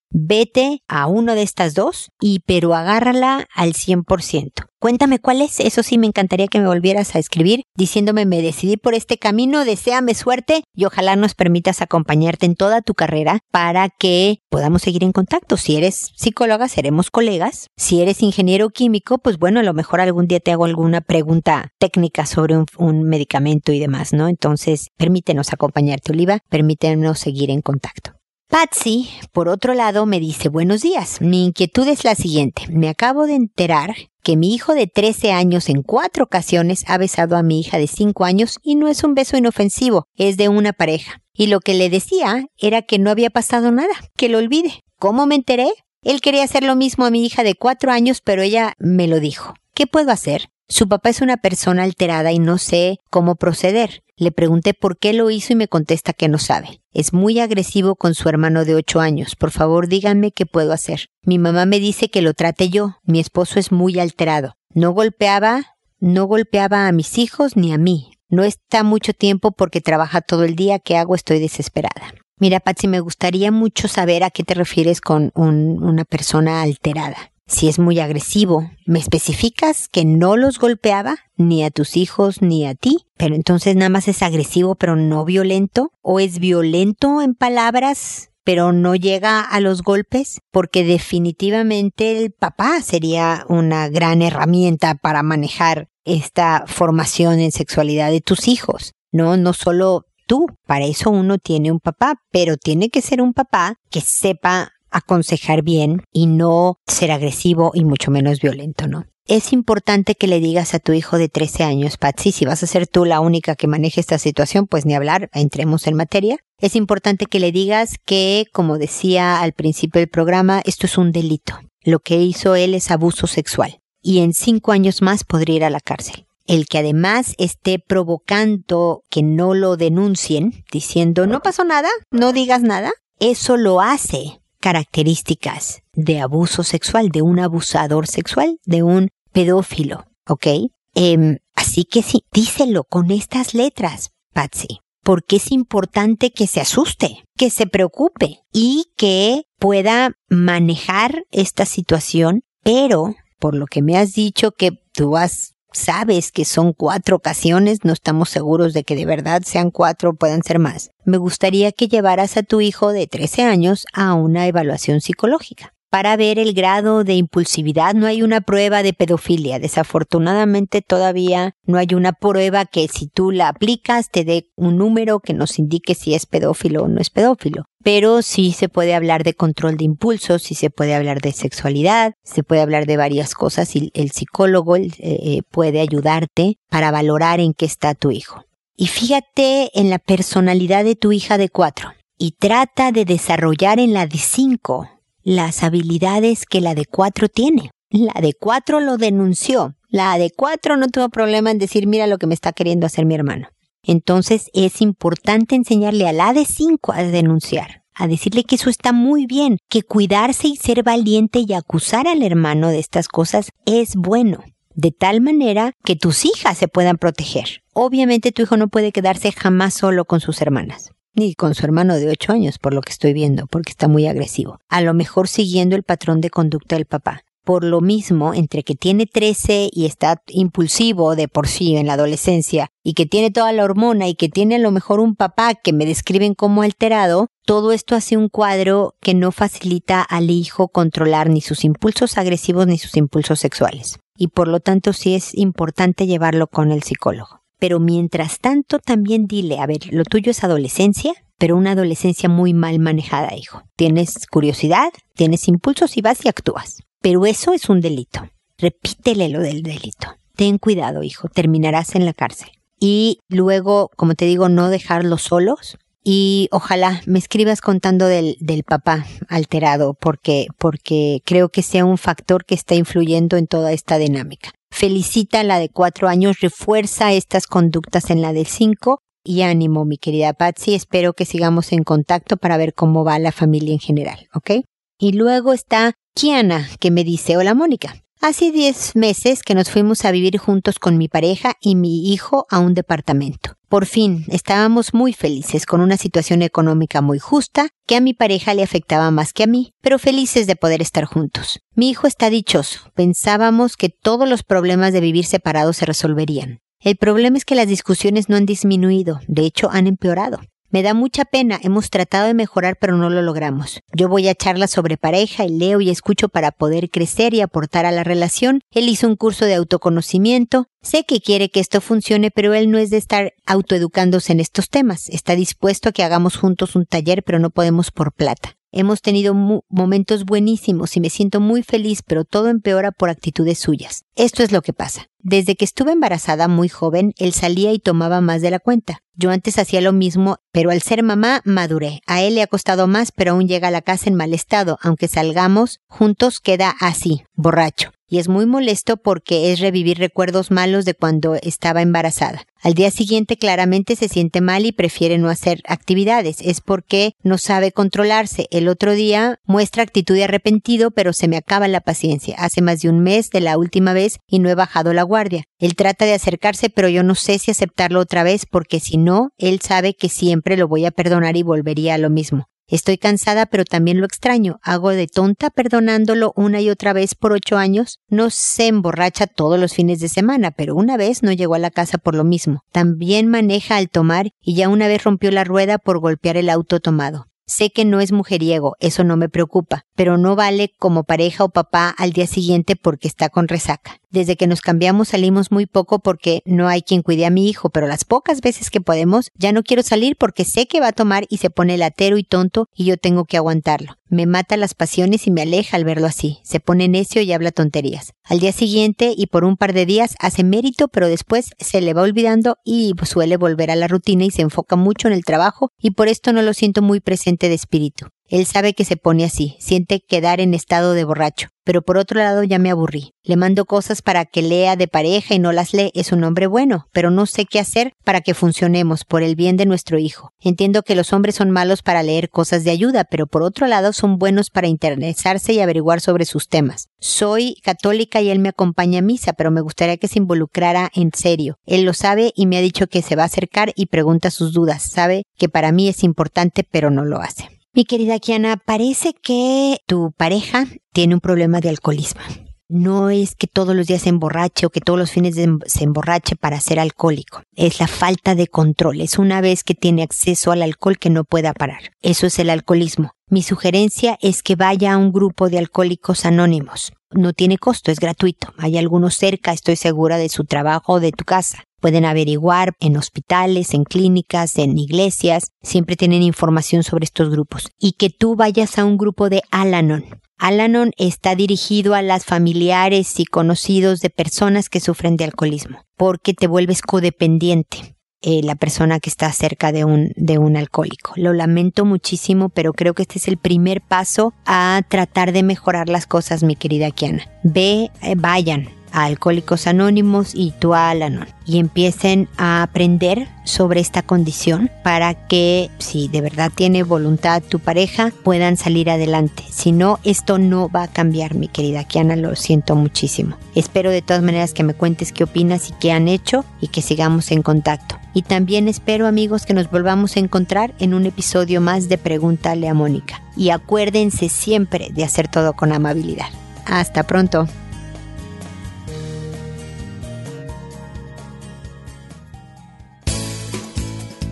Vete 0.10 0.82
a 0.88 1.08
uno 1.08 1.36
de 1.36 1.42
estas 1.42 1.74
dos 1.74 2.10
y 2.20 2.40
pero 2.46 2.74
agárrala 2.74 3.46
al 3.54 3.74
100%. 3.74 4.68
Cuéntame 4.80 5.18
cuál 5.18 5.42
es, 5.42 5.60
eso 5.60 5.82
sí 5.82 5.98
me 5.98 6.06
encantaría 6.06 6.48
que 6.48 6.60
me 6.60 6.68
volvieras 6.68 7.16
a 7.16 7.20
escribir 7.20 7.64
diciéndome 7.76 8.28
me 8.28 8.44
decidí 8.44 8.78
por 8.78 8.94
este 8.94 9.18
camino, 9.18 9.66
deséame 9.66 10.14
suerte 10.14 10.64
y 10.76 10.86
ojalá 10.86 11.16
nos 11.16 11.34
permitas 11.34 11.82
acompañarte 11.82 12.46
en 12.46 12.56
toda 12.56 12.84
tu 12.84 12.94
carrera 12.94 13.40
para 13.52 13.90
que 13.90 14.40
podamos 14.50 14.84
seguir 14.84 15.04
en 15.04 15.14
contacto. 15.14 15.58
Si 15.58 15.76
eres 15.76 16.12
psicóloga, 16.16 16.68
seremos 16.68 17.10
colegas. 17.10 17.68
Si 17.76 18.02
eres 18.02 18.22
ingeniero 18.22 18.70
químico, 18.70 19.18
pues 19.18 19.40
bueno, 19.40 19.60
a 19.62 19.64
lo 19.64 19.74
mejor 19.74 20.00
algún 20.00 20.28
día 20.28 20.40
te 20.40 20.52
hago 20.52 20.66
alguna 20.66 21.02
pregunta 21.02 21.74
técnica 21.80 22.28
sobre 22.28 22.56
un, 22.56 22.66
un 22.78 23.04
medicamento 23.04 23.72
y 23.72 23.80
demás, 23.80 24.14
¿no? 24.14 24.28
Entonces, 24.28 24.90
permítenos 24.96 25.54
acompañarte, 25.54 26.12
Oliva, 26.12 26.40
permítenos 26.50 27.20
seguir 27.20 27.50
en 27.50 27.62
contacto. 27.62 28.17
Patsy, 28.50 29.10
por 29.34 29.50
otro 29.50 29.74
lado, 29.74 30.06
me 30.06 30.22
dice 30.22 30.48
buenos 30.48 30.82
días. 30.82 31.20
Mi 31.20 31.44
inquietud 31.44 31.86
es 31.86 32.06
la 32.06 32.16
siguiente. 32.16 32.64
Me 32.70 32.88
acabo 32.88 33.28
de 33.28 33.36
enterar 33.36 33.94
que 34.24 34.38
mi 34.38 34.54
hijo 34.54 34.74
de 34.74 34.88
13 34.88 35.34
años 35.34 35.68
en 35.68 35.84
cuatro 35.84 36.24
ocasiones 36.24 36.86
ha 36.88 36.98
besado 36.98 37.36
a 37.36 37.44
mi 37.44 37.60
hija 37.60 37.78
de 37.78 37.88
5 37.88 38.24
años 38.24 38.58
y 38.64 38.76
no 38.76 38.88
es 38.88 39.04
un 39.04 39.16
beso 39.16 39.36
inofensivo, 39.36 40.08
es 40.16 40.38
de 40.38 40.48
una 40.48 40.72
pareja. 40.72 41.22
Y 41.34 41.48
lo 41.48 41.60
que 41.60 41.74
le 41.74 41.90
decía 41.90 42.48
era 42.58 42.84
que 42.84 43.00
no 43.00 43.12
había 43.12 43.30
pasado 43.30 43.70
nada, 43.72 43.94
que 44.16 44.30
lo 44.30 44.38
olvide. 44.38 44.82
¿Cómo 44.98 45.28
me 45.28 45.36
enteré? 45.36 45.68
Él 46.02 46.22
quería 46.22 46.46
hacer 46.46 46.64
lo 46.64 46.78
mismo 46.78 47.04
a 47.04 47.12
mi 47.12 47.26
hija 47.26 47.44
de 47.44 47.56
4 47.56 47.92
años, 47.92 48.22
pero 48.24 48.44
ella 48.44 48.76
me 48.80 49.08
lo 49.08 49.20
dijo. 49.20 49.56
¿Qué 49.74 49.88
puedo 49.88 50.10
hacer? 50.10 50.50
Su 50.70 50.90
papá 50.90 51.10
es 51.10 51.22
una 51.22 51.38
persona 51.38 51.84
alterada 51.84 52.34
y 52.34 52.40
no 52.40 52.58
sé 52.58 53.00
cómo 53.10 53.36
proceder. 53.36 54.04
Le 54.18 54.32
pregunté 54.32 54.74
por 54.74 54.98
qué 54.98 55.14
lo 55.14 55.30
hizo 55.30 55.54
y 55.54 55.56
me 55.56 55.70
contesta 55.70 56.12
que 56.12 56.28
no 56.28 56.40
sabe. 56.40 56.82
Es 56.92 57.14
muy 57.14 57.40
agresivo 57.40 57.96
con 57.96 58.16
su 58.16 58.28
hermano 58.28 58.66
de 58.66 58.76
ocho 58.76 59.00
años. 59.00 59.36
Por 59.36 59.52
favor, 59.52 59.88
díganme 59.88 60.32
qué 60.32 60.46
puedo 60.46 60.74
hacer. 60.74 61.08
Mi 61.24 61.38
mamá 61.38 61.66
me 61.66 61.80
dice 61.80 62.10
que 62.10 62.22
lo 62.22 62.34
trate 62.34 62.70
yo. 62.70 62.98
Mi 63.04 63.20
esposo 63.20 63.60
es 63.60 63.72
muy 63.72 63.98
alterado. 63.98 64.56
No 64.74 64.92
golpeaba, 64.92 65.78
no 66.00 66.26
golpeaba 66.26 66.88
a 66.88 66.92
mis 66.92 67.18
hijos 67.18 67.56
ni 67.56 67.72
a 67.72 67.78
mí. 67.78 68.12
No 68.28 68.44
está 68.44 68.84
mucho 68.84 69.14
tiempo 69.14 69.52
porque 69.52 69.80
trabaja 69.80 70.20
todo 70.20 70.44
el 70.44 70.56
día. 70.56 70.80
¿Qué 70.80 70.98
hago? 70.98 71.16
Estoy 71.16 71.40
desesperada. 71.40 72.14
Mira, 72.40 72.60
Patsy, 72.60 72.88
me 72.88 73.00
gustaría 73.00 73.52
mucho 73.52 73.88
saber 73.88 74.24
a 74.24 74.32
qué 74.32 74.44
te 74.44 74.54
refieres 74.54 75.00
con 75.00 75.32
una 75.34 76.04
persona 76.04 76.62
alterada. 76.62 77.32
Si 77.48 77.70
es 77.70 77.80
muy 77.80 78.00
agresivo, 78.00 78.70
¿me 78.86 79.00
especificas 79.00 79.88
que 79.88 80.04
no 80.04 80.36
los 80.36 80.60
golpeaba? 80.60 81.16
Ni 81.38 81.64
a 81.64 81.72
tus 81.72 81.96
hijos 81.96 82.42
ni 82.42 82.68
a 82.68 82.76
ti. 82.76 83.06
Pero 83.16 83.36
entonces 83.36 83.76
nada 83.76 83.90
más 83.90 84.10
es 84.10 84.22
agresivo 84.22 84.76
pero 84.76 84.98
no 84.98 85.24
violento. 85.24 85.92
¿O 86.02 86.20
es 86.20 86.40
violento 86.40 87.22
en 87.22 87.36
palabras 87.36 88.32
pero 88.44 88.74
no 88.74 88.96
llega 88.96 89.40
a 89.42 89.62
los 89.62 89.82
golpes? 89.82 90.42
Porque 90.52 90.84
definitivamente 90.84 92.18
el 92.18 92.32
papá 92.32 92.82
sería 92.82 93.46
una 93.48 93.88
gran 93.88 94.22
herramienta 94.22 94.96
para 94.96 95.24
manejar 95.24 95.88
esta 96.04 96.66
formación 96.68 97.40
en 97.40 97.54
sexualidad 97.54 98.12
de 98.12 98.22
tus 98.22 98.50
hijos. 98.50 98.92
No, 99.14 99.38
no 99.38 99.54
solo 99.54 100.04
tú. 100.28 100.48
Para 100.66 100.86
eso 100.86 101.10
uno 101.10 101.38
tiene 101.38 101.72
un 101.72 101.80
papá, 101.80 102.16
pero 102.30 102.58
tiene 102.58 102.90
que 102.90 103.02
ser 103.02 103.22
un 103.22 103.34
papá 103.34 103.76
que 103.90 104.02
sepa 104.02 104.72
aconsejar 104.92 105.62
bien 105.64 106.04
y 106.12 106.28
no 106.28 106.80
ser 106.88 107.12
agresivo 107.12 107.72
y 107.74 107.86
mucho 107.86 108.12
menos 108.12 108.40
violento, 108.40 108.88
¿no? 108.88 109.06
Es 109.28 109.52
importante 109.52 110.16
que 110.16 110.28
le 110.28 110.40
digas 110.40 110.74
a 110.74 110.80
tu 110.80 110.94
hijo 110.94 111.18
de 111.18 111.28
13 111.28 111.66
años, 111.66 111.98
Patsy, 111.98 112.32
si 112.32 112.46
vas 112.46 112.64
a 112.64 112.68
ser 112.68 112.88
tú 112.88 113.04
la 113.04 113.20
única 113.20 113.58
que 113.58 113.68
maneje 113.68 114.00
esta 114.00 114.18
situación, 114.18 114.68
pues 114.68 114.86
ni 114.86 114.96
hablar, 114.96 115.30
entremos 115.34 115.86
en 115.88 115.96
materia. 115.96 116.38
Es 116.60 116.78
importante 116.78 117.26
que 117.26 117.42
le 117.42 117.52
digas 117.52 117.96
que, 118.06 118.46
como 118.54 118.78
decía 118.78 119.42
al 119.42 119.52
principio 119.52 120.00
del 120.00 120.08
programa, 120.08 120.62
esto 120.64 120.86
es 120.86 120.98
un 120.98 121.12
delito. 121.12 121.60
Lo 121.84 122.00
que 122.00 122.16
hizo 122.22 122.56
él 122.56 122.74
es 122.74 122.90
abuso 122.90 123.28
sexual 123.28 123.82
y 124.02 124.20
en 124.20 124.34
cinco 124.34 124.72
años 124.72 125.02
más 125.02 125.26
podría 125.26 125.56
ir 125.58 125.64
a 125.66 125.70
la 125.70 125.82
cárcel. 125.82 126.26
El 126.46 126.66
que 126.66 126.78
además 126.78 127.36
esté 127.38 127.80
provocando 127.80 129.04
que 129.10 129.24
no 129.24 129.54
lo 129.54 129.76
denuncien, 129.76 130.64
diciendo 130.72 131.28
no 131.28 131.42
pasó 131.42 131.66
nada, 131.66 131.90
no 132.12 132.32
digas 132.32 132.62
nada, 132.62 132.94
eso 133.20 133.58
lo 133.58 133.82
hace 133.82 134.40
características 134.68 135.82
de 135.94 136.20
abuso 136.20 136.62
sexual, 136.62 137.08
de 137.08 137.22
un 137.22 137.40
abusador 137.40 138.06
sexual, 138.06 138.60
de 138.66 138.84
un 138.84 139.08
pedófilo, 139.32 140.04
¿ok? 140.28 140.48
Em, 140.94 141.38
así 141.56 141.86
que 141.86 142.02
sí, 142.02 142.26
díselo 142.34 142.84
con 142.84 143.10
estas 143.10 143.54
letras, 143.54 144.10
Patsy, 144.34 144.80
porque 145.06 145.38
es 145.38 145.54
importante 145.54 146.32
que 146.32 146.48
se 146.48 146.60
asuste, 146.60 147.24
que 147.38 147.50
se 147.50 147.66
preocupe 147.66 148.42
y 148.52 148.88
que 148.98 149.44
pueda 149.58 150.18
manejar 150.28 151.24
esta 151.32 151.66
situación, 151.66 152.42
pero 152.62 153.16
por 153.40 153.56
lo 153.56 153.68
que 153.68 153.82
me 153.82 153.98
has 153.98 154.12
dicho 154.16 154.52
que 154.52 154.72
tú 154.92 155.16
has 155.16 155.54
sabes 155.78 156.32
que 156.32 156.46
son 156.46 156.74
cuatro 156.74 157.16
ocasiones, 157.16 157.80
no 157.84 157.94
estamos 157.94 158.30
seguros 158.30 158.74
de 158.74 158.84
que 158.84 158.96
de 158.96 159.06
verdad 159.06 159.44
sean 159.46 159.72
cuatro 159.72 160.10
o 160.10 160.14
puedan 160.14 160.44
ser 160.44 160.60
más, 160.60 160.92
me 161.06 161.18
gustaría 161.18 161.72
que 161.72 161.88
llevaras 161.88 162.38
a 162.38 162.44
tu 162.44 162.62
hijo 162.62 162.92
de 162.92 163.08
13 163.08 163.44
años 163.44 163.86
a 163.94 164.14
una 164.14 164.48
evaluación 164.48 165.02
psicológica 165.02 165.74
para 165.90 166.18
ver 166.18 166.38
el 166.38 166.54
grado 166.54 167.04
de 167.04 167.14
impulsividad. 167.14 167.94
No 167.94 168.08
hay 168.08 168.22
una 168.22 168.42
prueba 168.42 168.84
de 168.84 168.94
pedofilia. 168.94 169.60
Desafortunadamente 169.60 170.82
todavía 170.82 171.56
no 171.66 171.78
hay 171.78 171.94
una 171.94 172.14
prueba 172.14 172.66
que 172.66 172.88
si 172.88 173.08
tú 173.08 173.32
la 173.32 173.50
aplicas 173.50 174.10
te 174.12 174.24
dé 174.24 174.52
un 174.56 174.78
número 174.78 175.20
que 175.20 175.34
nos 175.34 175.60
indique 175.60 175.96
si 175.96 176.14
es 176.14 176.26
pedófilo 176.26 176.84
o 176.84 176.88
no 176.88 177.00
es 177.00 177.10
pedófilo. 177.10 177.66
Pero 177.88 178.22
sí 178.22 178.52
se 178.52 178.68
puede 178.68 178.94
hablar 178.96 179.24
de 179.24 179.34
control 179.34 179.78
de 179.78 179.86
impulsos, 179.86 180.44
sí 180.44 180.56
se 180.56 180.70
puede 180.70 180.94
hablar 180.94 181.22
de 181.22 181.32
sexualidad, 181.32 182.16
se 182.22 182.44
puede 182.44 182.60
hablar 182.60 182.86
de 182.86 182.98
varias 182.98 183.34
cosas 183.34 183.74
y 183.78 183.92
el 183.94 184.12
psicólogo 184.12 184.76
eh, 184.76 184.92
eh, 185.00 185.42
puede 185.50 185.80
ayudarte 185.80 186.58
para 186.70 186.92
valorar 186.92 187.40
en 187.40 187.54
qué 187.54 187.66
está 187.66 187.96
tu 187.96 188.12
hijo. 188.12 188.44
Y 188.76 188.88
fíjate 188.88 189.72
en 189.74 189.90
la 189.90 190.00
personalidad 190.00 190.84
de 190.84 190.98
tu 190.98 191.14
hija 191.14 191.38
de 191.38 191.48
cuatro 191.48 191.94
y 192.18 192.32
trata 192.32 192.92
de 192.92 193.06
desarrollar 193.06 193.80
en 193.80 193.94
la 193.94 194.06
de 194.06 194.18
cinco 194.18 194.90
las 195.24 195.64
habilidades 195.64 196.46
que 196.46 196.60
la 196.60 196.76
de 196.76 196.84
cuatro 196.84 197.30
tiene. 197.30 197.72
La 197.90 198.20
de 198.20 198.34
cuatro 198.38 198.82
lo 198.82 198.98
denunció. 198.98 199.76
La 199.88 200.18
de 200.18 200.30
cuatro 200.36 200.76
no 200.76 200.90
tuvo 200.90 201.08
problema 201.08 201.52
en 201.52 201.58
decir, 201.58 201.88
mira 201.88 202.06
lo 202.06 202.18
que 202.18 202.28
me 202.28 202.34
está 202.34 202.52
queriendo 202.52 202.86
hacer 202.86 203.06
mi 203.06 203.16
hermano. 203.16 203.48
Entonces 203.84 204.50
es 204.54 204.82
importante 204.82 205.56
enseñarle 205.56 206.08
a 206.08 206.14
la 206.14 206.34
de 206.34 206.46
cinco 206.46 206.94
a 206.94 207.04
denunciar, 207.04 207.84
a 207.94 208.08
decirle 208.08 208.44
que 208.44 208.56
eso 208.56 208.70
está 208.70 208.92
muy 208.92 209.26
bien, 209.26 209.58
que 209.70 209.84
cuidarse 209.84 210.48
y 210.48 210.56
ser 210.56 210.84
valiente 210.84 211.44
y 211.48 211.54
acusar 211.54 212.08
al 212.08 212.24
hermano 212.24 212.70
de 212.70 212.80
estas 212.80 213.08
cosas 213.08 213.52
es 213.66 213.96
bueno 213.96 214.44
de 214.74 214.92
tal 214.92 215.22
manera 215.22 215.74
que 215.84 215.96
tus 215.96 216.24
hijas 216.24 216.58
se 216.58 216.68
puedan 216.68 216.98
proteger. 216.98 217.64
Obviamente 217.74 218.32
tu 218.32 218.44
hijo 218.44 218.58
no 218.58 218.68
puede 218.68 218.92
quedarse 218.92 219.32
jamás 219.32 219.74
solo 219.74 220.06
con 220.06 220.20
sus 220.20 220.42
hermanas 220.42 220.92
ni 221.18 221.34
con 221.34 221.56
su 221.56 221.66
hermano 221.66 221.96
de 221.96 222.10
ocho 222.10 222.32
años, 222.32 222.60
por 222.60 222.74
lo 222.74 222.82
que 222.82 222.92
estoy 222.92 223.12
viendo, 223.12 223.48
porque 223.48 223.72
está 223.72 223.88
muy 223.88 224.06
agresivo. 224.06 224.60
A 224.70 224.82
lo 224.82 224.94
mejor 224.94 225.28
siguiendo 225.28 225.76
el 225.76 225.82
patrón 225.82 226.22
de 226.22 226.30
conducta 226.30 226.76
del 226.76 226.86
papá. 226.86 227.24
Por 227.48 227.64
lo 227.64 227.80
mismo, 227.80 228.34
entre 228.34 228.64
que 228.64 228.76
tiene 228.76 229.06
13 229.06 229.70
y 229.72 229.86
está 229.86 230.22
impulsivo 230.28 231.16
de 231.16 231.30
por 231.30 231.48
sí 231.48 231.78
en 231.78 231.88
la 231.88 231.94
adolescencia, 231.94 232.72
y 232.84 232.94
que 232.94 233.06
tiene 233.06 233.32
toda 233.32 233.54
la 233.54 233.64
hormona 233.64 234.10
y 234.10 234.16
que 234.16 234.28
tiene 234.28 234.56
a 234.56 234.60
lo 234.60 234.70
mejor 234.70 235.00
un 235.00 235.16
papá 235.16 235.56
que 235.56 235.72
me 235.72 235.86
describen 235.86 236.34
como 236.34 236.62
alterado, 236.62 237.28
todo 237.46 237.72
esto 237.72 237.96
hace 237.96 238.18
un 238.18 238.28
cuadro 238.28 238.96
que 239.00 239.14
no 239.14 239.32
facilita 239.32 240.02
al 240.02 240.30
hijo 240.30 240.68
controlar 240.68 241.30
ni 241.30 241.40
sus 241.40 241.64
impulsos 241.64 242.18
agresivos 242.18 242.68
ni 242.68 242.78
sus 242.78 242.98
impulsos 242.98 243.40
sexuales. 243.40 243.98
Y 244.18 244.28
por 244.28 244.50
lo 244.50 244.60
tanto 244.60 244.92
sí 244.92 245.16
es 245.16 245.34
importante 245.34 246.06
llevarlo 246.06 246.48
con 246.48 246.74
el 246.74 246.84
psicólogo. 246.84 247.44
Pero 247.60 247.80
mientras 247.80 248.40
tanto 248.40 248.80
también 248.80 249.26
dile, 249.26 249.60
a 249.60 249.68
ver, 249.68 249.94
lo 249.94 250.04
tuyo 250.04 250.32
es 250.32 250.44
adolescencia, 250.44 251.14
pero 251.38 251.56
una 251.56 251.72
adolescencia 251.72 252.28
muy 252.28 252.54
mal 252.54 252.80
manejada, 252.80 253.38
hijo. 253.38 253.64
Tienes 253.78 254.28
curiosidad, 254.28 254.90
tienes 255.16 255.48
impulsos 255.48 255.96
y 255.96 256.02
vas 256.02 256.26
y 256.26 256.28
actúas. 256.28 256.80
Pero 257.02 257.26
eso 257.26 257.54
es 257.54 257.70
un 257.70 257.82
delito. 257.82 258.30
Repítele 258.58 259.30
lo 259.30 259.40
del 259.40 259.64
delito. 259.64 260.08
Ten 260.36 260.58
cuidado, 260.58 261.04
hijo, 261.04 261.30
terminarás 261.30 261.96
en 261.96 262.06
la 262.06 262.14
cárcel. 262.14 262.50
Y 262.80 263.20
luego, 263.28 263.90
como 263.96 264.16
te 264.16 264.26
digo, 264.26 264.50
no 264.50 264.70
dejarlos 264.70 265.24
solos. 265.24 265.78
Y 266.04 266.48
ojalá 266.52 267.02
me 267.06 267.20
escribas 267.20 267.60
contando 267.60 268.08
del, 268.08 268.38
del 268.40 268.64
papá 268.64 269.06
alterado, 269.28 269.94
porque, 269.94 270.48
porque 270.58 271.22
creo 271.26 271.50
que 271.50 271.64
sea 271.64 271.84
un 271.84 271.98
factor 271.98 272.46
que 272.46 272.56
está 272.56 272.76
influyendo 272.76 273.36
en 273.36 273.48
toda 273.48 273.74
esta 273.74 273.98
dinámica. 273.98 274.52
Felicita 274.72 275.44
la 275.44 275.60
de 275.60 275.70
cuatro 275.70 276.08
años, 276.08 276.40
refuerza 276.40 277.12
estas 277.12 277.46
conductas 277.46 278.10
en 278.10 278.22
la 278.22 278.32
de 278.32 278.46
cinco 278.46 279.02
y 279.24 279.42
ánimo, 279.42 279.84
mi 279.84 279.98
querida 279.98 280.34
Patsy. 280.34 280.76
Espero 280.76 281.14
que 281.14 281.26
sigamos 281.26 281.74
en 281.74 281.84
contacto 281.84 282.38
para 282.38 282.58
ver 282.58 282.74
cómo 282.74 283.04
va 283.04 283.20
la 283.20 283.32
familia 283.32 283.74
en 283.74 283.80
general, 283.80 284.30
¿ok? 284.34 284.52
Y 285.00 285.12
luego 285.12 285.54
está 285.54 285.94
Kiana, 286.16 286.68
que 286.80 286.90
me 286.90 287.04
dice, 287.04 287.38
hola 287.38 287.54
Mónica. 287.54 288.04
Hace 288.20 288.52
10 288.52 288.96
meses 288.96 289.44
que 289.44 289.54
nos 289.54 289.70
fuimos 289.70 290.04
a 290.04 290.12
vivir 290.12 290.40
juntos 290.40 290.80
con 290.80 290.98
mi 290.98 291.08
pareja 291.08 291.54
y 291.62 291.76
mi 291.76 292.12
hijo 292.12 292.48
a 292.50 292.58
un 292.58 292.74
departamento. 292.74 293.54
Por 293.70 293.86
fin, 293.86 294.26
estábamos 294.28 294.96
muy 294.96 295.14
felices 295.14 295.68
con 295.68 295.82
una 295.82 295.98
situación 295.98 296.42
económica 296.42 297.02
muy 297.02 297.20
justa 297.20 297.70
que 297.86 297.96
a 297.96 298.02
mi 298.02 298.16
pareja 298.16 298.56
le 298.56 298.64
afectaba 298.64 299.12
más 299.12 299.34
que 299.34 299.44
a 299.44 299.48
mí, 299.48 299.76
pero 299.82 300.00
felices 300.00 300.48
de 300.48 300.56
poder 300.56 300.82
estar 300.82 301.06
juntos. 301.06 301.60
Mi 301.76 301.92
hijo 301.92 302.08
está 302.08 302.32
dichoso. 302.32 302.92
Pensábamos 302.96 303.78
que 303.78 303.90
todos 303.90 304.28
los 304.28 304.42
problemas 304.42 304.94
de 304.94 305.02
vivir 305.02 305.26
separados 305.26 305.78
se 305.78 305.86
resolverían. 305.86 306.62
El 306.80 306.96
problema 306.96 307.38
es 307.38 307.46
que 307.46 307.56
las 307.56 307.68
discusiones 307.68 308.30
no 308.30 308.36
han 308.36 308.48
disminuido, 308.48 309.20
de 309.28 309.44
hecho 309.44 309.70
han 309.70 309.86
empeorado. 309.86 310.40
Me 310.70 310.84
da 310.84 310.94
mucha 310.94 311.24
pena, 311.24 311.58
hemos 311.64 311.90
tratado 311.90 312.28
de 312.28 312.34
mejorar 312.34 312.78
pero 312.78 312.98
no 312.98 313.10
lo 313.10 313.22
logramos. 313.22 313.80
Yo 313.94 314.10
voy 314.10 314.28
a 314.28 314.36
charlas 314.36 314.72
sobre 314.72 314.98
pareja 314.98 315.46
y 315.46 315.50
leo 315.50 315.80
y 315.80 315.90
escucho 315.90 316.28
para 316.28 316.52
poder 316.52 316.90
crecer 316.90 317.34
y 317.34 317.40
aportar 317.40 317.86
a 317.86 317.92
la 317.92 318.04
relación. 318.04 318.60
Él 318.72 318.90
hizo 318.90 319.08
un 319.08 319.16
curso 319.16 319.46
de 319.46 319.56
autoconocimiento. 319.56 320.68
Sé 320.82 321.06
que 321.06 321.22
quiere 321.22 321.50
que 321.50 321.62
esto 321.62 321.80
funcione, 321.80 322.32
pero 322.32 322.54
él 322.54 322.70
no 322.70 322.78
es 322.78 322.90
de 322.90 322.98
estar 322.98 323.34
autoeducándose 323.46 324.34
en 324.34 324.42
estos 324.42 324.70
temas. 324.70 325.08
Está 325.08 325.36
dispuesto 325.36 325.90
a 325.90 325.92
que 325.94 326.04
hagamos 326.04 326.36
juntos 326.36 326.76
un 326.76 326.86
taller, 326.86 327.24
pero 327.24 327.40
no 327.40 327.50
podemos 327.50 327.92
por 327.92 328.12
plata. 328.12 328.57
Hemos 328.72 329.02
tenido 329.02 329.34
momentos 329.70 330.26
buenísimos 330.26 330.98
y 330.98 331.00
me 331.00 331.10
siento 331.10 331.40
muy 331.40 331.64
feliz, 331.64 332.02
pero 332.06 332.26
todo 332.26 332.50
empeora 332.50 332.92
por 332.92 333.10
actitudes 333.10 333.60
suyas. 333.60 334.04
Esto 334.16 334.44
es 334.44 334.52
lo 334.52 334.62
que 334.62 334.74
pasa. 334.74 335.08
Desde 335.20 335.56
que 335.56 335.66
estuve 335.66 335.92
embarazada 335.92 336.48
muy 336.48 336.70
joven, 336.70 337.14
él 337.18 337.34
salía 337.34 337.74
y 337.74 337.80
tomaba 337.80 338.22
más 338.22 338.42
de 338.42 338.52
la 338.52 338.60
cuenta. 338.60 339.00
Yo 339.16 339.32
antes 339.32 339.58
hacía 339.58 339.82
lo 339.82 339.94
mismo, 339.94 340.38
pero 340.52 340.72
al 340.72 340.82
ser 340.82 341.04
mamá 341.04 341.42
maduré. 341.44 342.02
A 342.06 342.22
él 342.22 342.36
le 342.36 342.42
ha 342.42 342.48
costado 342.48 342.88
más, 342.88 343.12
pero 343.12 343.32
aún 343.32 343.48
llega 343.48 343.70
a 343.70 343.72
la 343.72 343.82
casa 343.82 344.10
en 344.10 344.16
mal 344.16 344.34
estado. 344.34 344.78
Aunque 344.82 345.08
salgamos 345.08 345.80
juntos, 345.88 346.40
queda 346.40 346.76
así, 346.80 347.24
borracho 347.36 347.97
y 348.08 348.20
es 348.20 348.30
muy 348.30 348.46
molesto 348.46 348.98
porque 348.98 349.52
es 349.52 349.60
revivir 349.60 349.98
recuerdos 349.98 350.52
malos 350.52 350.86
de 350.86 350.94
cuando 350.94 351.36
estaba 351.36 351.82
embarazada. 351.82 352.46
Al 352.62 352.74
día 352.74 352.90
siguiente 352.90 353.38
claramente 353.38 353.96
se 353.96 354.10
siente 354.10 354.42
mal 354.42 354.66
y 354.66 354.72
prefiere 354.72 355.18
no 355.18 355.30
hacer 355.30 355.62
actividades. 355.68 356.42
Es 356.42 356.62
porque 356.62 357.14
no 357.22 357.38
sabe 357.38 357.72
controlarse. 357.72 358.48
El 358.50 358.68
otro 358.68 358.94
día 358.94 359.40
muestra 359.46 359.84
actitud 359.84 360.16
de 360.16 360.24
arrepentido, 360.24 360.92
pero 360.92 361.14
se 361.14 361.28
me 361.28 361.38
acaba 361.38 361.68
la 361.68 361.82
paciencia. 361.82 362.36
Hace 362.40 362.62
más 362.62 362.82
de 362.82 362.90
un 362.90 363.00
mes 363.00 363.30
de 363.30 363.42
la 363.42 363.58
última 363.58 363.94
vez 363.94 364.20
y 364.28 364.40
no 364.40 364.50
he 364.50 364.56
bajado 364.56 364.94
la 364.94 365.04
guardia. 365.04 365.44
Él 365.60 365.76
trata 365.76 366.06
de 366.06 366.14
acercarse, 366.14 366.70
pero 366.70 366.90
yo 366.90 367.04
no 367.04 367.16
sé 367.16 367.40
si 367.40 367.52
aceptarlo 367.52 368.00
otra 368.00 368.24
vez 368.24 368.46
porque 368.46 368.80
si 368.80 368.98
no, 368.98 369.30
él 369.38 369.62
sabe 369.62 369.96
que 369.96 370.10
siempre 370.10 370.58
lo 370.58 370.68
voy 370.68 370.86
a 370.86 370.92
perdonar 370.92 371.38
y 371.38 371.44
volvería 371.44 371.94
a 371.94 372.00
lo 372.00 372.10
mismo. 372.10 372.48
Estoy 372.70 372.98
cansada, 372.98 373.46
pero 373.46 373.64
también 373.64 374.02
lo 374.02 374.06
extraño. 374.06 374.60
Hago 374.62 374.90
de 374.90 375.08
tonta 375.08 375.50
perdonándolo 375.50 376.34
una 376.36 376.60
y 376.60 376.70
otra 376.70 376.92
vez 376.92 377.16
por 377.16 377.32
ocho 377.32 377.58
años. 377.58 378.00
No 378.10 378.30
se 378.30 378.68
emborracha 378.68 379.26
todos 379.26 379.58
los 379.58 379.74
fines 379.74 380.02
de 380.02 380.10
semana, 380.10 380.52
pero 380.52 380.76
una 380.76 380.98
vez 380.98 381.24
no 381.24 381.32
llegó 381.32 381.56
a 381.56 381.60
la 381.60 381.72
casa 381.72 381.98
por 381.98 382.14
lo 382.14 382.26
mismo. 382.26 382.64
También 382.74 383.28
maneja 383.28 383.78
al 383.78 383.90
tomar 383.90 384.32
y 384.42 384.56
ya 384.56 384.68
una 384.68 384.88
vez 384.88 385.04
rompió 385.04 385.32
la 385.32 385.46
rueda 385.46 385.78
por 385.78 386.00
golpear 386.00 386.36
el 386.36 386.50
auto 386.50 386.82
tomado. 386.82 387.28
Sé 387.50 387.70
que 387.70 387.86
no 387.86 388.02
es 388.02 388.12
mujeriego, 388.12 388.76
eso 388.82 389.06
no 389.06 389.16
me 389.16 389.30
preocupa, 389.30 389.86
pero 389.96 390.18
no 390.18 390.36
vale 390.36 390.74
como 390.78 391.06
pareja 391.06 391.46
o 391.46 391.50
papá 391.50 391.96
al 391.98 392.12
día 392.12 392.28
siguiente 392.28 392.76
porque 392.76 393.08
está 393.08 393.30
con 393.30 393.48
resaca. 393.48 394.02
Desde 394.10 394.38
que 394.38 394.48
nos 394.48 394.62
cambiamos 394.62 395.10
salimos 395.10 395.52
muy 395.52 395.66
poco 395.66 396.00
porque 396.00 396.42
no 396.46 396.68
hay 396.68 396.82
quien 396.82 397.02
cuide 397.02 397.26
a 397.26 397.30
mi 397.30 397.50
hijo, 397.50 397.70
pero 397.70 397.88
las 397.88 398.06
pocas 398.06 398.40
veces 398.40 398.70
que 398.70 398.80
podemos 398.80 399.32
ya 399.36 399.52
no 399.52 399.64
quiero 399.64 399.84
salir 399.84 400.16
porque 400.18 400.46
sé 400.46 400.66
que 400.66 400.80
va 400.80 400.88
a 400.90 400.94
tomar 400.94 401.26
y 401.30 401.38
se 401.38 401.50
pone 401.50 401.78
latero 401.78 402.18
y 402.18 402.24
tonto 402.24 402.70
y 402.74 402.86
yo 402.86 402.98
tengo 402.98 403.26
que 403.26 403.36
aguantarlo. 403.36 403.98
Me 404.10 404.26
mata 404.26 404.56
las 404.56 404.74
pasiones 404.74 405.28
y 405.28 405.32
me 405.32 405.42
aleja 405.42 405.76
al 405.76 405.84
verlo 405.84 406.08
así. 406.08 406.40
Se 406.44 406.62
pone 406.62 406.88
necio 406.88 407.22
y 407.22 407.34
habla 407.34 407.52
tonterías. 407.52 408.14
Al 408.24 408.40
día 408.40 408.54
siguiente 408.54 409.14
y 409.16 409.28
por 409.28 409.44
un 409.44 409.58
par 409.58 409.74
de 409.74 409.86
días 409.86 410.16
hace 410.20 410.46
mérito, 410.46 410.88
pero 410.88 411.10
después 411.10 411.50
se 411.60 411.82
le 411.82 411.94
va 411.94 412.04
olvidando 412.04 412.58
y 412.64 412.94
suele 413.04 413.36
volver 413.36 413.72
a 413.72 413.76
la 413.76 413.90
rutina 413.90 414.24
y 414.24 414.32
se 414.32 414.42
enfoca 414.42 414.78
mucho 414.78 415.10
en 415.10 415.14
el 415.14 415.26
trabajo 415.26 415.72
y 415.78 415.92
por 415.92 416.08
esto 416.08 416.32
no 416.32 416.42
lo 416.42 416.54
siento 416.54 416.82
muy 416.82 417.02
presente 417.02 417.50
de 417.50 417.56
espíritu. 417.56 418.08
Él 418.30 418.46
sabe 418.46 418.74
que 418.74 418.84
se 418.84 418.98
pone 418.98 419.24
así, 419.24 419.56
siente 419.60 420.02
quedar 420.02 420.42
en 420.42 420.54
estado 420.54 420.94
de 420.94 421.06
borracho, 421.06 421.48
pero 421.64 421.82
por 421.82 421.98
otro 421.98 422.20
lado 422.20 422.44
ya 422.44 422.60
me 422.60 422.70
aburrí. 422.70 423.12
Le 423.24 423.38
mando 423.38 423.66
cosas 423.66 424.02
para 424.02 424.26
que 424.26 424.42
lea 424.42 424.76
de 424.76 424.90
pareja 424.90 425.34
y 425.34 425.40
no 425.40 425.54
las 425.54 425.74
lee, 425.74 425.92
es 425.94 426.12
un 426.12 426.24
hombre 426.26 426.48
bueno, 426.48 426.88
pero 426.92 427.10
no 427.10 427.26
sé 427.26 427.46
qué 427.46 427.60
hacer 427.60 427.94
para 428.04 428.20
que 428.20 428.34
funcionemos 428.34 429.06
por 429.06 429.24
el 429.24 429.36
bien 429.36 429.56
de 429.56 429.66
nuestro 429.66 429.98
hijo. 429.98 430.32
Entiendo 430.42 430.84
que 430.84 430.96
los 430.96 431.14
hombres 431.14 431.36
son 431.36 431.52
malos 431.52 431.84
para 431.84 432.04
leer 432.04 432.30
cosas 432.30 432.66
de 432.66 432.72
ayuda, 432.72 433.06
pero 433.06 433.28
por 433.28 433.44
otro 433.44 433.66
lado 433.68 433.94
son 433.94 434.18
buenos 434.18 434.50
para 434.50 434.68
interesarse 434.68 435.54
y 435.54 435.62
averiguar 435.62 436.02
sobre 436.02 436.26
sus 436.26 436.50
temas. 436.50 436.88
Soy 437.00 437.56
católica 437.64 438.22
y 438.22 438.30
él 438.30 438.40
me 438.40 438.50
acompaña 438.50 439.00
a 439.00 439.04
misa, 439.04 439.34
pero 439.34 439.52
me 439.52 439.62
gustaría 439.62 439.98
que 439.98 440.10
se 440.10 440.20
involucrara 440.20 440.90
en 440.94 441.12
serio. 441.14 441.58
Él 441.66 441.84
lo 441.84 441.94
sabe 441.94 442.34
y 442.36 442.46
me 442.46 442.58
ha 442.58 442.62
dicho 442.62 442.88
que 442.88 443.02
se 443.02 443.16
va 443.16 443.24
a 443.24 443.28
acercar 443.28 443.72
y 443.76 443.86
pregunta 443.86 444.32
sus 444.32 444.52
dudas. 444.52 444.84
Sabe 444.84 445.24
que 445.38 445.48
para 445.48 445.72
mí 445.72 445.88
es 445.88 446.04
importante, 446.04 446.66
pero 446.70 446.90
no 446.90 447.06
lo 447.06 447.22
hace. 447.22 447.57
Mi 447.78 447.86
querida 447.86 448.18
Kiana, 448.18 448.58
parece 448.58 449.14
que 449.14 449.78
tu 449.86 450.12
pareja 450.18 450.66
tiene 450.94 451.14
un 451.14 451.20
problema 451.20 451.60
de 451.60 451.70
alcoholismo. 451.70 452.22
no 452.70 453.12
es 453.12 453.36
que 453.36 453.46
todos 453.46 453.76
los 453.76 453.86
días 453.86 454.02
se 454.02 454.10
emborrache 454.10 454.66
o 454.66 454.72
que 454.72 454.82
todos 454.82 454.98
los 454.98 455.12
fines 455.12 455.36
se 455.36 455.84
emborrache 455.84 456.36
para 456.36 456.60
ser 456.60 456.80
alcohólico. 456.80 457.44
Es 457.56 457.80
la 457.80 457.86
falta 457.86 458.34
de 458.34 458.48
control. 458.48 459.00
Es 459.00 459.20
una 459.20 459.42
vez 459.42 459.64
que 459.64 459.76
tiene 459.76 460.02
acceso 460.02 460.52
al 460.52 460.64
alcohol 460.64 460.98
que 460.98 461.12
no 461.12 461.24
pueda 461.24 461.54
parar. 461.54 461.92
Eso 462.02 462.26
es 462.26 462.40
el 462.40 462.50
alcoholismo. 462.50 463.12
Mi 463.30 463.44
sugerencia 463.44 464.18
es 464.22 464.42
que 464.42 464.56
vaya 464.56 464.94
a 464.94 464.98
un 464.98 465.12
grupo 465.12 465.48
de 465.48 465.60
alcohólicos 465.60 466.26
anónimos. 466.26 466.94
No 467.12 467.32
tiene 467.34 467.60
costo, 467.60 467.92
es 467.92 468.00
gratuito. 468.00 468.56
Hay 468.58 468.80
algunos 468.80 469.14
cerca, 469.14 469.54
estoy 469.54 469.76
segura, 469.76 470.18
de 470.18 470.30
su 470.30 470.46
trabajo 470.46 470.94
o 470.94 471.00
de 471.00 471.12
tu 471.12 471.26
casa. 471.26 471.67
Pueden 471.80 472.06
averiguar 472.06 472.74
en 472.80 472.98
hospitales, 472.98 473.74
en 473.74 473.84
clínicas, 473.84 474.58
en 474.58 474.78
iglesias. 474.78 475.52
Siempre 475.62 475.96
tienen 475.96 476.24
información 476.24 476.84
sobre 476.84 477.06
estos 477.06 477.30
grupos. 477.30 477.70
Y 477.80 477.94
que 477.94 478.10
tú 478.10 478.36
vayas 478.36 478.78
a 478.80 478.86
un 478.86 478.98
grupo 478.98 479.30
de 479.30 479.44
Alanon. 479.52 480.06
Alanon 480.40 480.92
está 480.98 481.36
dirigido 481.36 481.96
a 481.96 482.02
las 482.02 482.26
familiares 482.26 483.20
y 483.20 483.26
conocidos 483.26 484.02
de 484.02 484.10
personas 484.10 484.70
que 484.70 484.80
sufren 484.80 485.18
de 485.18 485.26
alcoholismo, 485.26 485.82
porque 485.96 486.34
te 486.34 486.48
vuelves 486.48 486.82
codependiente. 486.82 487.96
Eh, 488.24 488.42
la 488.44 488.56
persona 488.56 489.00
que 489.00 489.12
está 489.12 489.32
cerca 489.32 489.72
de 489.72 489.86
un, 489.86 490.12
de 490.16 490.40
un 490.40 490.58
alcohólico. 490.58 491.14
Lo 491.18 491.34
lamento 491.34 491.86
muchísimo, 491.86 492.50
pero 492.50 492.74
creo 492.74 492.96
que 492.96 493.04
este 493.04 493.20
es 493.20 493.28
el 493.28 493.38
primer 493.38 493.82
paso 493.82 494.34
a 494.48 494.82
tratar 494.90 495.32
de 495.34 495.44
mejorar 495.44 495.88
las 495.88 496.08
cosas, 496.08 496.42
mi 496.42 496.56
querida 496.56 496.90
Kiana. 496.90 497.30
Ve, 497.44 497.92
eh, 498.02 498.16
vayan, 498.18 498.70
a 498.92 499.06
Alcohólicos 499.06 499.68
Anónimos 499.68 500.34
y 500.34 500.52
tu 500.52 500.74
Alanon 500.74 501.28
y 501.46 501.60
empiecen 501.60 502.28
a 502.38 502.62
aprender 502.62 503.28
sobre 503.46 503.80
esta 503.80 504.02
condición 504.02 504.70
para 504.84 505.14
que 505.14 505.70
si 505.80 506.10
de 506.10 506.22
verdad 506.22 506.52
tiene 506.54 506.84
voluntad 506.84 507.42
tu 507.42 507.60
pareja 507.60 508.12
puedan 508.24 508.58
salir 508.58 508.90
adelante. 508.90 509.44
Si 509.50 509.72
no, 509.72 510.00
esto 510.04 510.38
no 510.38 510.70
va 510.70 510.84
a 510.84 510.88
cambiar, 510.88 511.36
mi 511.36 511.48
querida 511.48 511.86
Kiana, 511.86 512.16
lo 512.16 512.36
siento 512.36 512.76
muchísimo. 512.76 513.38
Espero 513.56 513.92
de 513.92 514.02
todas 514.02 514.24
maneras 514.24 514.54
que 514.54 514.64
me 514.64 514.74
cuentes 514.74 515.12
qué 515.12 515.24
opinas 515.24 515.70
y 515.70 515.74
qué 515.74 515.92
han 515.92 516.08
hecho 516.08 516.44
y 516.62 516.68
que 516.68 516.82
sigamos 516.82 517.32
en 517.32 517.42
contacto. 517.42 517.98
Y 518.14 518.24
también 518.24 518.68
espero 518.68 519.08
amigos 519.08 519.46
que 519.46 519.54
nos 519.54 519.70
volvamos 519.70 520.16
a 520.16 520.20
encontrar 520.20 520.74
en 520.80 520.94
un 520.94 521.06
episodio 521.06 521.62
más 521.62 521.88
de 521.88 521.98
Pregúntale 521.98 522.68
a 522.68 522.74
Mónica. 522.74 523.22
Y 523.36 523.52
acuérdense 523.52 524.28
siempre 524.30 524.90
de 524.92 525.04
hacer 525.04 525.28
todo 525.28 525.54
con 525.54 525.72
amabilidad. 525.72 526.30
Hasta 526.66 527.04
pronto. 527.04 527.48